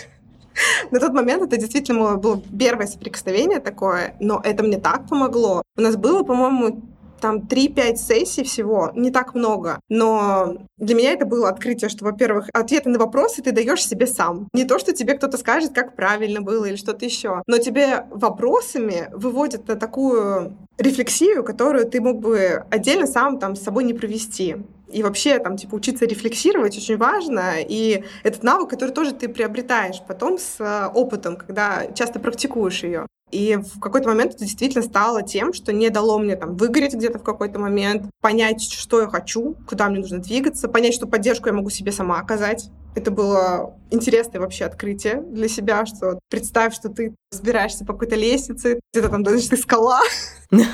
На 0.91 0.99
тот 0.99 1.13
момент 1.13 1.43
это 1.43 1.59
действительно 1.59 2.17
было 2.17 2.41
первое 2.59 2.87
соприкосновение 2.87 3.61
такое, 3.61 4.17
но 4.21 4.41
это 4.43 4.63
мне 4.63 4.79
так 4.79 5.07
помогло. 5.07 5.63
У 5.77 5.83
нас 5.83 5.97
было, 5.97 6.23
по-моему, 6.23 6.83
там 7.21 7.39
3-5 7.39 7.97
сессий 7.97 8.45
всего, 8.45 8.91
не 8.95 9.11
так 9.11 9.35
много. 9.35 9.81
Но 9.89 10.57
для 10.77 10.95
меня 10.95 11.13
это 11.13 11.27
было 11.27 11.49
открытие, 11.49 11.89
что, 11.89 12.05
во-первых, 12.05 12.49
ответы 12.53 12.91
на 12.91 12.99
вопросы 12.99 13.43
ты 13.43 13.53
даешь 13.53 13.87
себе 13.87 14.07
сам. 14.07 14.49
Не 14.53 14.65
то, 14.65 14.79
что 14.79 14.93
тебе 14.93 15.15
кто-то 15.15 15.39
скажет, 15.39 15.73
как 15.73 15.97
правильно 15.97 16.41
было 16.41 16.65
или 16.65 16.77
что-то 16.77 17.05
еще, 17.05 17.43
но 17.47 17.59
тебе 17.59 18.07
вопросами 18.11 19.09
выводят 19.13 19.69
на 19.69 19.77
такую 19.77 20.57
рефлексию, 20.79 21.45
которую 21.45 21.87
ты 21.87 22.01
мог 22.01 22.21
бы 22.21 22.65
отдельно 22.71 23.07
сам 23.07 23.39
там 23.39 23.57
с 23.57 23.63
собой 23.63 23.85
не 23.85 23.95
провести. 23.95 24.57
И 24.95 25.03
вообще, 25.03 25.41
там, 25.41 25.57
типа, 25.57 25.75
учиться 25.75 26.07
рефлексировать 26.07 26.77
очень 26.77 26.97
важно. 26.97 27.55
И 27.59 28.05
этот 28.23 28.45
навык, 28.45 28.71
который 28.71 28.91
тоже 28.91 29.13
ты 29.13 29.29
приобретаешь 29.29 30.01
потом 30.07 30.39
с 30.39 30.61
э, 30.61 30.87
опытом, 30.95 31.37
когда 31.37 31.87
часто 31.95 32.21
практикуешь 32.21 32.85
ее. 32.85 33.07
И 33.35 33.57
в 33.57 33.81
какой-то 33.81 34.09
момент 34.09 34.35
это 34.35 34.45
действительно 34.45 34.85
стало 34.85 35.23
тем, 35.23 35.53
что 35.53 35.73
не 35.73 35.91
дало 35.91 36.21
мне 36.21 36.37
там 36.37 36.57
выгореть 36.57 36.95
где-то 36.95 37.19
в 37.19 37.25
какой-то 37.25 37.59
момент, 37.59 38.07
понять, 38.21 38.63
что 38.63 39.01
я 39.01 39.09
хочу, 39.09 39.57
куда 39.67 39.89
мне 39.89 39.99
нужно 39.99 40.19
двигаться, 40.19 40.69
понять, 40.69 40.95
что 40.95 41.09
поддержку 41.09 41.49
я 41.49 41.53
могу 41.53 41.69
себе 41.69 41.91
сама 41.91 42.21
оказать. 42.21 42.71
Это 42.95 43.11
было 43.11 43.77
интересное 43.91 44.41
вообще 44.41 44.67
открытие 44.67 45.17
для 45.17 45.49
себя, 45.49 45.85
что 45.85 46.21
представь, 46.31 46.77
что 46.77 46.91
ты 46.91 47.17
взбираешься 47.33 47.85
по 47.85 47.93
какой-то 47.95 48.15
лестнице, 48.15 48.79
где-то 48.93 49.09
там, 49.09 49.27
значит, 49.27 49.51
ты 49.51 49.57
скала. 49.57 50.01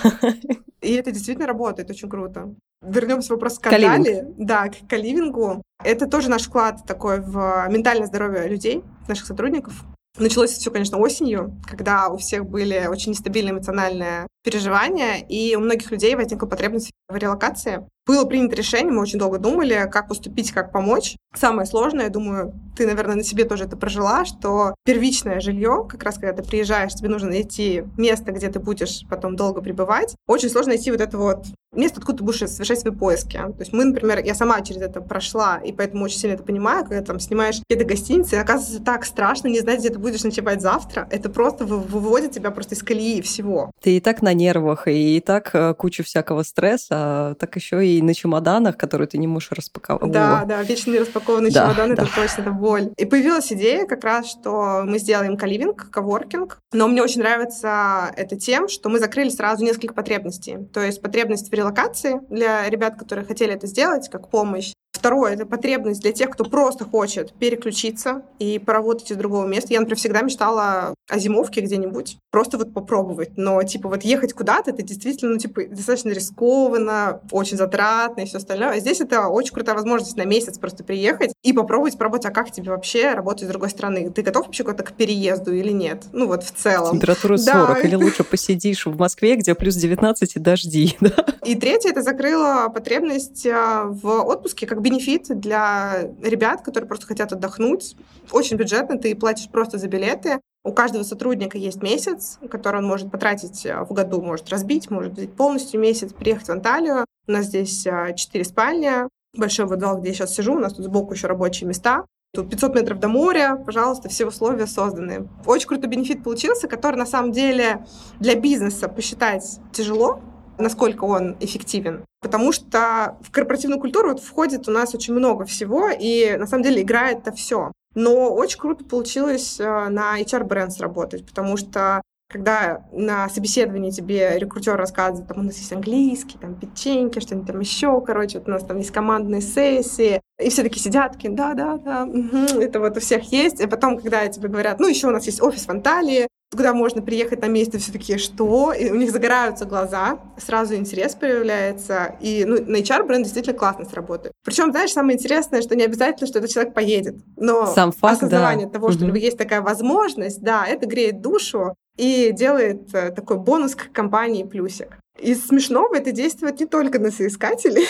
И 0.83 0.92
это 0.92 1.12
действительно 1.12 1.46
работает 1.46 1.88
очень 1.88 2.11
круто. 2.11 2.55
Вернемся 2.83 3.29
к 3.29 3.33
вопросу 3.33 3.59
Кали. 3.62 4.27
Да, 4.37 4.68
к 4.68 4.87
каливингу. 4.87 5.62
Это 5.83 6.07
тоже 6.07 6.29
наш 6.29 6.42
вклад 6.42 6.85
такой 6.87 7.20
в 7.20 7.66
ментальное 7.70 8.07
здоровье 8.07 8.46
людей, 8.49 8.85
наших 9.09 9.25
сотрудников. 9.25 9.83
Началось 10.18 10.51
все, 10.51 10.70
конечно, 10.70 10.99
осенью, 10.99 11.61
когда 11.66 12.09
у 12.09 12.18
всех 12.18 12.44
были 12.44 12.87
очень 12.88 13.12
нестабильные 13.12 13.53
эмоциональные 13.53 14.27
переживания, 14.42 15.16
и 15.16 15.55
у 15.57 15.61
многих 15.61 15.90
людей 15.90 16.14
возникла 16.14 16.46
потребность 16.46 16.90
в 17.09 17.16
релокации. 17.16 17.87
Было 18.07 18.24
принято 18.24 18.57
решение, 18.57 18.92
мы 18.92 19.03
очень 19.03 19.18
долго 19.18 19.38
думали, 19.38 19.88
как 19.90 20.09
поступить, 20.09 20.50
как 20.50 20.72
помочь. 20.72 21.16
Самое 21.35 21.66
сложное, 21.66 22.05
я 22.05 22.11
думаю, 22.11 22.53
ты, 22.76 22.87
наверное, 22.87 23.16
на 23.16 23.22
себе 23.22 23.44
тоже 23.44 23.64
это 23.64 23.76
прожила, 23.76 24.24
что 24.24 24.74
первичное 24.85 25.40
жилье, 25.40 25.87
как 25.88 26.03
раз 26.03 26.16
когда 26.16 26.33
ты 26.33 26.42
приезжаешь, 26.42 26.94
тебе 26.94 27.09
нужно 27.09 27.29
найти 27.29 27.85
место, 27.96 28.33
где 28.33 28.48
ты 28.48 28.59
будешь 28.59 29.03
потом 29.09 29.37
долго 29.37 29.61
пребывать. 29.61 30.16
Очень 30.26 30.48
сложно 30.48 30.70
найти 30.70 30.90
вот 30.90 31.00
это 31.00 31.18
вот 31.18 31.44
место, 31.72 32.00
откуда 32.00 32.18
ты 32.18 32.24
будешь 32.24 32.38
совершать 32.38 32.81
свои 32.81 32.92
поиски. 32.92 33.37
То 33.37 33.61
есть 33.61 33.72
мы, 33.72 33.85
например, 33.85 34.24
я 34.24 34.35
сама 34.35 34.61
через 34.62 34.81
это 34.81 35.00
прошла, 35.00 35.59
и 35.59 35.72
поэтому 35.72 36.05
очень 36.05 36.18
сильно 36.18 36.35
это 36.35 36.42
понимаю, 36.42 36.85
когда 36.85 37.03
там 37.03 37.20
снимаешь 37.20 37.61
какие-то 37.61 37.88
гостиницы, 37.88 38.35
оказывается 38.35 38.83
так 38.83 39.05
страшно 39.05 39.48
не 39.48 39.61
знать, 39.61 39.81
где 39.81 39.90
ты 39.90 39.98
будешь 39.98 40.24
ночевать 40.24 40.62
завтра. 40.62 41.07
Это 41.12 41.29
просто 41.29 41.64
выводит 41.64 42.33
тебя 42.33 42.50
просто 42.50 42.74
из 42.74 42.83
колеи 42.83 43.20
всего. 43.20 43.70
Ты 43.81 43.98
и 43.98 44.00
так 44.00 44.22
на 44.22 44.30
нервах, 44.35 44.88
и, 44.88 45.16
и 45.16 45.21
так 45.21 45.51
э, 45.55 45.75
куча 45.75 46.03
всякого 46.03 46.43
стресса, 46.43 47.37
так 47.38 47.55
еще 47.57 47.87
и 47.87 48.03
на 48.03 48.14
чемоданах, 48.14 48.77
которые 48.77 49.09
ты 49.09 49.19
не 49.19 49.27
можешь 49.27 49.53
распаковать. 49.53 50.11
Да, 50.11 50.45
да, 50.47 50.62
вечно 50.62 50.99
распакованный 50.99 51.51
да, 51.51 51.64
чемодан, 51.64 51.95
да. 51.95 52.03
это 52.03 52.14
точно 52.14 52.43
это 52.43 52.51
боль. 52.51 52.90
И 52.97 53.05
появилась 53.05 53.53
идея 53.53 53.87
как 53.87 54.05
раз, 54.05 54.31
что 54.31 54.83
мы 54.85 54.99
сделаем 54.99 55.37
каливинг, 55.37 55.90
коворкинг, 55.90 56.59
но 56.73 56.88
мне 56.88 57.03
очень 57.03 57.21
нравится 57.21 58.12
это 58.16 58.37
тем, 58.37 58.69
что 58.69 58.88
мы 58.88 58.99
закрыли 58.99 59.29
сразу 59.29 59.64
несколько 59.64 59.95
потребностей. 59.95 60.59
То 60.73 60.81
есть 60.81 61.01
потребность 61.03 61.51
в 61.51 61.55
релокации 61.55 62.21
для 62.31 62.69
ребят, 62.69 62.97
которые 62.99 63.25
хотели 63.25 63.55
это 63.55 63.66
сделать, 63.66 64.09
как 64.09 64.29
помощь. 64.29 64.73
Второе— 64.92 65.33
это 65.35 65.46
потребность 65.46 66.03
для 66.03 66.12
тех, 66.12 66.31
кто 66.31 66.44
просто 66.44 66.85
хочет 66.85 67.33
переключиться 67.35 68.22
и 68.38 68.59
поработать 68.59 69.11
из 69.11 69.16
другого 69.16 69.46
места. 69.46 69.72
Я, 69.72 69.81
например, 69.81 69.98
всегда 69.98 70.22
мечтала 70.22 70.94
о 71.09 71.18
зимовке 71.18 71.61
где-нибудь, 71.61 72.18
просто 72.31 72.59
вот 72.59 72.74
попробовать. 72.74 73.31
Но, 73.37 73.62
типа, 73.62 73.88
вот 73.88 74.03
ехать 74.03 74.33
куда-то, 74.33 74.70
это 74.70 74.83
действительно, 74.83 75.33
ну, 75.33 75.38
типа, 75.38 75.62
достаточно 75.66 76.11
рискованно, 76.11 77.20
очень 77.31 77.57
затратно 77.57 78.22
и 78.22 78.26
все 78.26 78.38
остальное. 78.38 78.70
А 78.70 78.79
здесь 78.79 79.00
это 79.00 79.29
очень 79.29 79.55
крутая 79.55 79.76
возможность 79.76 80.16
на 80.16 80.24
месяц 80.24 80.59
просто 80.59 80.83
приехать 80.83 81.33
и 81.42 81.53
попробовать 81.53 81.96
поработать, 81.96 82.26
а 82.26 82.31
как 82.31 82.50
тебе 82.50 82.70
вообще 82.70 83.12
работать 83.12 83.44
с 83.44 83.48
другой 83.48 83.70
страны? 83.70 84.11
Ты 84.11 84.22
готов 84.22 84.46
вообще 84.46 84.64
куда-то 84.64 84.83
к 84.83 84.92
переезду 84.92 85.55
или 85.55 85.72
нет? 85.72 86.05
Ну, 86.12 86.26
вот 86.26 86.42
в 86.42 86.53
целом. 86.53 86.92
Температура 86.92 87.37
40, 87.37 87.74
да. 87.74 87.81
или 87.81 87.94
лучше 87.94 88.24
посидишь 88.24 88.87
в 88.87 88.96
Москве, 88.96 89.37
где 89.37 89.55
плюс 89.55 89.76
19 89.76 90.37
и 90.37 90.38
дожди, 90.38 90.96
да? 91.00 91.24
И 91.44 91.55
третье, 91.55 91.90
это 91.90 92.03
закрыло 92.03 92.68
потребность 92.68 93.46
а, 93.46 93.85
в 93.85 94.07
отпуске, 94.24 94.66
как 94.66 94.80
бенефит 94.81 95.29
для 95.29 96.11
ребят, 96.23 96.62
которые 96.62 96.88
просто 96.88 97.07
хотят 97.07 97.33
отдохнуть. 97.33 97.97
Очень 98.33 98.57
бюджетно, 98.57 98.99
ты 98.99 99.14
платишь 99.14 99.49
просто 99.49 99.79
за 99.79 99.88
билеты. 99.88 100.40
У 100.62 100.73
каждого 100.73 101.05
сотрудника 101.05 101.57
есть 101.57 101.83
месяц, 101.83 102.38
который 102.51 102.79
он 102.79 102.87
может 102.87 103.11
потратить 103.11 103.64
э, 103.64 103.83
в 103.83 103.93
году, 103.95 104.21
может 104.21 104.51
разбить, 104.51 104.90
может 104.90 105.14
взять 105.14 105.33
полностью 105.35 105.81
месяц, 105.81 106.12
приехать 106.12 106.49
в 106.49 106.53
Анталию. 106.53 107.07
У 107.27 107.33
нас 107.33 107.47
здесь 107.47 107.87
э, 107.87 108.14
четыре 108.14 108.45
спальни, 108.45 108.90
большой 109.35 109.64
вокзал, 109.64 109.99
где 109.99 110.09
я 110.09 110.14
сейчас 110.14 110.35
сижу, 110.35 110.55
у 110.55 110.59
нас 110.59 110.75
тут 110.75 110.85
сбоку 110.85 111.14
еще 111.14 111.29
рабочие 111.29 111.66
места. 111.66 112.05
Тут 112.33 112.49
500 112.51 112.75
метров 112.77 113.01
до 113.01 113.09
моря, 113.09 113.57
пожалуйста, 113.57 114.09
все 114.09 114.25
условия 114.27 114.66
созданы. 114.66 115.29
Очень 115.47 115.66
крутой 115.66 115.88
бенефит 115.88 116.23
получился, 116.23 116.69
который 116.69 116.97
на 116.97 117.07
самом 117.07 117.33
деле 117.33 117.85
для 118.21 118.37
бизнеса 118.37 118.88
посчитать 118.88 119.59
тяжело, 119.73 120.21
насколько 120.61 121.05
он 121.05 121.37
эффективен. 121.40 122.05
Потому 122.20 122.53
что 122.53 123.16
в 123.23 123.31
корпоративную 123.31 123.81
культуру 123.81 124.11
вот 124.11 124.20
входит 124.20 124.68
у 124.68 124.73
нас 124.73 124.94
очень 124.94 125.14
много 125.14 125.44
всего, 125.44 125.88
и 125.88 126.37
на 126.37 126.46
самом 126.46 126.64
деле 126.64 126.83
играет 126.83 127.18
это 127.20 127.33
все. 127.33 127.73
Но 127.94 128.33
очень 128.33 128.59
круто 128.59 128.85
получилось 128.85 129.59
э, 129.59 129.88
на 129.88 130.20
HR-бренд 130.20 130.73
сработать, 130.73 131.27
потому 131.27 131.57
что 131.57 132.03
когда 132.31 132.85
на 132.92 133.29
собеседовании 133.29 133.90
тебе 133.90 134.38
рекрутер 134.38 134.77
рассказывает, 134.77 135.27
там 135.27 135.40
у 135.40 135.42
нас 135.42 135.57
есть 135.57 135.73
английский, 135.73 136.38
там 136.38 136.55
печеньки, 136.55 137.18
что-нибудь 137.18 137.49
там 137.49 137.59
еще, 137.59 138.01
короче, 138.01 138.38
вот 138.38 138.46
у 138.46 138.51
нас 138.53 138.64
там 138.64 138.79
есть 138.79 138.92
командные 138.92 139.40
сессии, 139.40 140.20
и 140.38 140.49
все 140.49 140.62
таки 140.62 140.79
сидят, 140.79 141.14
такие, 141.14 141.33
да-да-да, 141.33 142.05
угу, 142.05 142.61
это 142.61 142.79
вот 142.79 142.96
у 142.96 143.01
всех 143.01 143.25
есть. 143.33 143.61
И 143.61 143.66
потом, 143.66 143.99
когда 143.99 144.29
тебе 144.29 144.49
говорят, 144.49 144.79
ну, 144.79 144.87
еще 144.87 145.09
у 145.09 145.11
нас 145.11 145.27
есть 145.27 145.42
офис 145.42 145.66
в 145.66 145.70
Анталии, 145.70 146.29
куда 146.57 146.75
можно 146.75 147.01
приехать 147.01 147.41
на 147.43 147.47
месте, 147.47 147.79
все 147.79 147.93
таки 147.93 148.19
что? 148.19 148.73
И 148.73 148.91
у 148.91 148.97
них 148.97 149.11
загораются 149.13 149.65
глаза, 149.65 150.19
сразу 150.37 150.75
интерес 150.75 151.15
появляется. 151.15 152.17
И 152.21 152.45
ну, 152.45 152.57
на 152.65 152.77
HR-бренд 152.77 153.25
действительно 153.25 153.57
классно 153.57 153.85
сработает. 153.85 154.33
Причем, 154.45 154.73
знаешь, 154.73 154.93
самое 154.93 155.17
интересное, 155.17 155.63
что 155.63 155.77
не 155.77 155.85
обязательно, 155.85 156.27
что 156.27 156.39
этот 156.41 156.51
человек 156.51 156.75
поедет. 156.75 157.17
Но 157.37 157.67
Сам 157.67 157.93
факт, 157.93 158.19
осознавание 158.19 158.67
да. 158.67 158.73
того, 158.73 158.91
что 158.91 159.05
угу. 159.07 159.15
есть 159.15 159.39
такая 159.39 159.61
возможность, 159.61 160.43
да, 160.43 160.67
это 160.67 160.87
греет 160.87 161.21
душу 161.21 161.75
и 161.97 162.33
делает 162.33 162.95
э, 162.95 163.11
такой 163.11 163.37
бонус 163.37 163.75
к 163.75 163.93
компании 163.93 164.43
плюсик. 164.43 164.99
Из 165.19 165.47
смешного 165.47 165.97
это 165.97 166.13
действует 166.13 166.59
не 166.59 166.67
только 166.67 166.99
на 166.99 167.11
соискателей, 167.11 167.87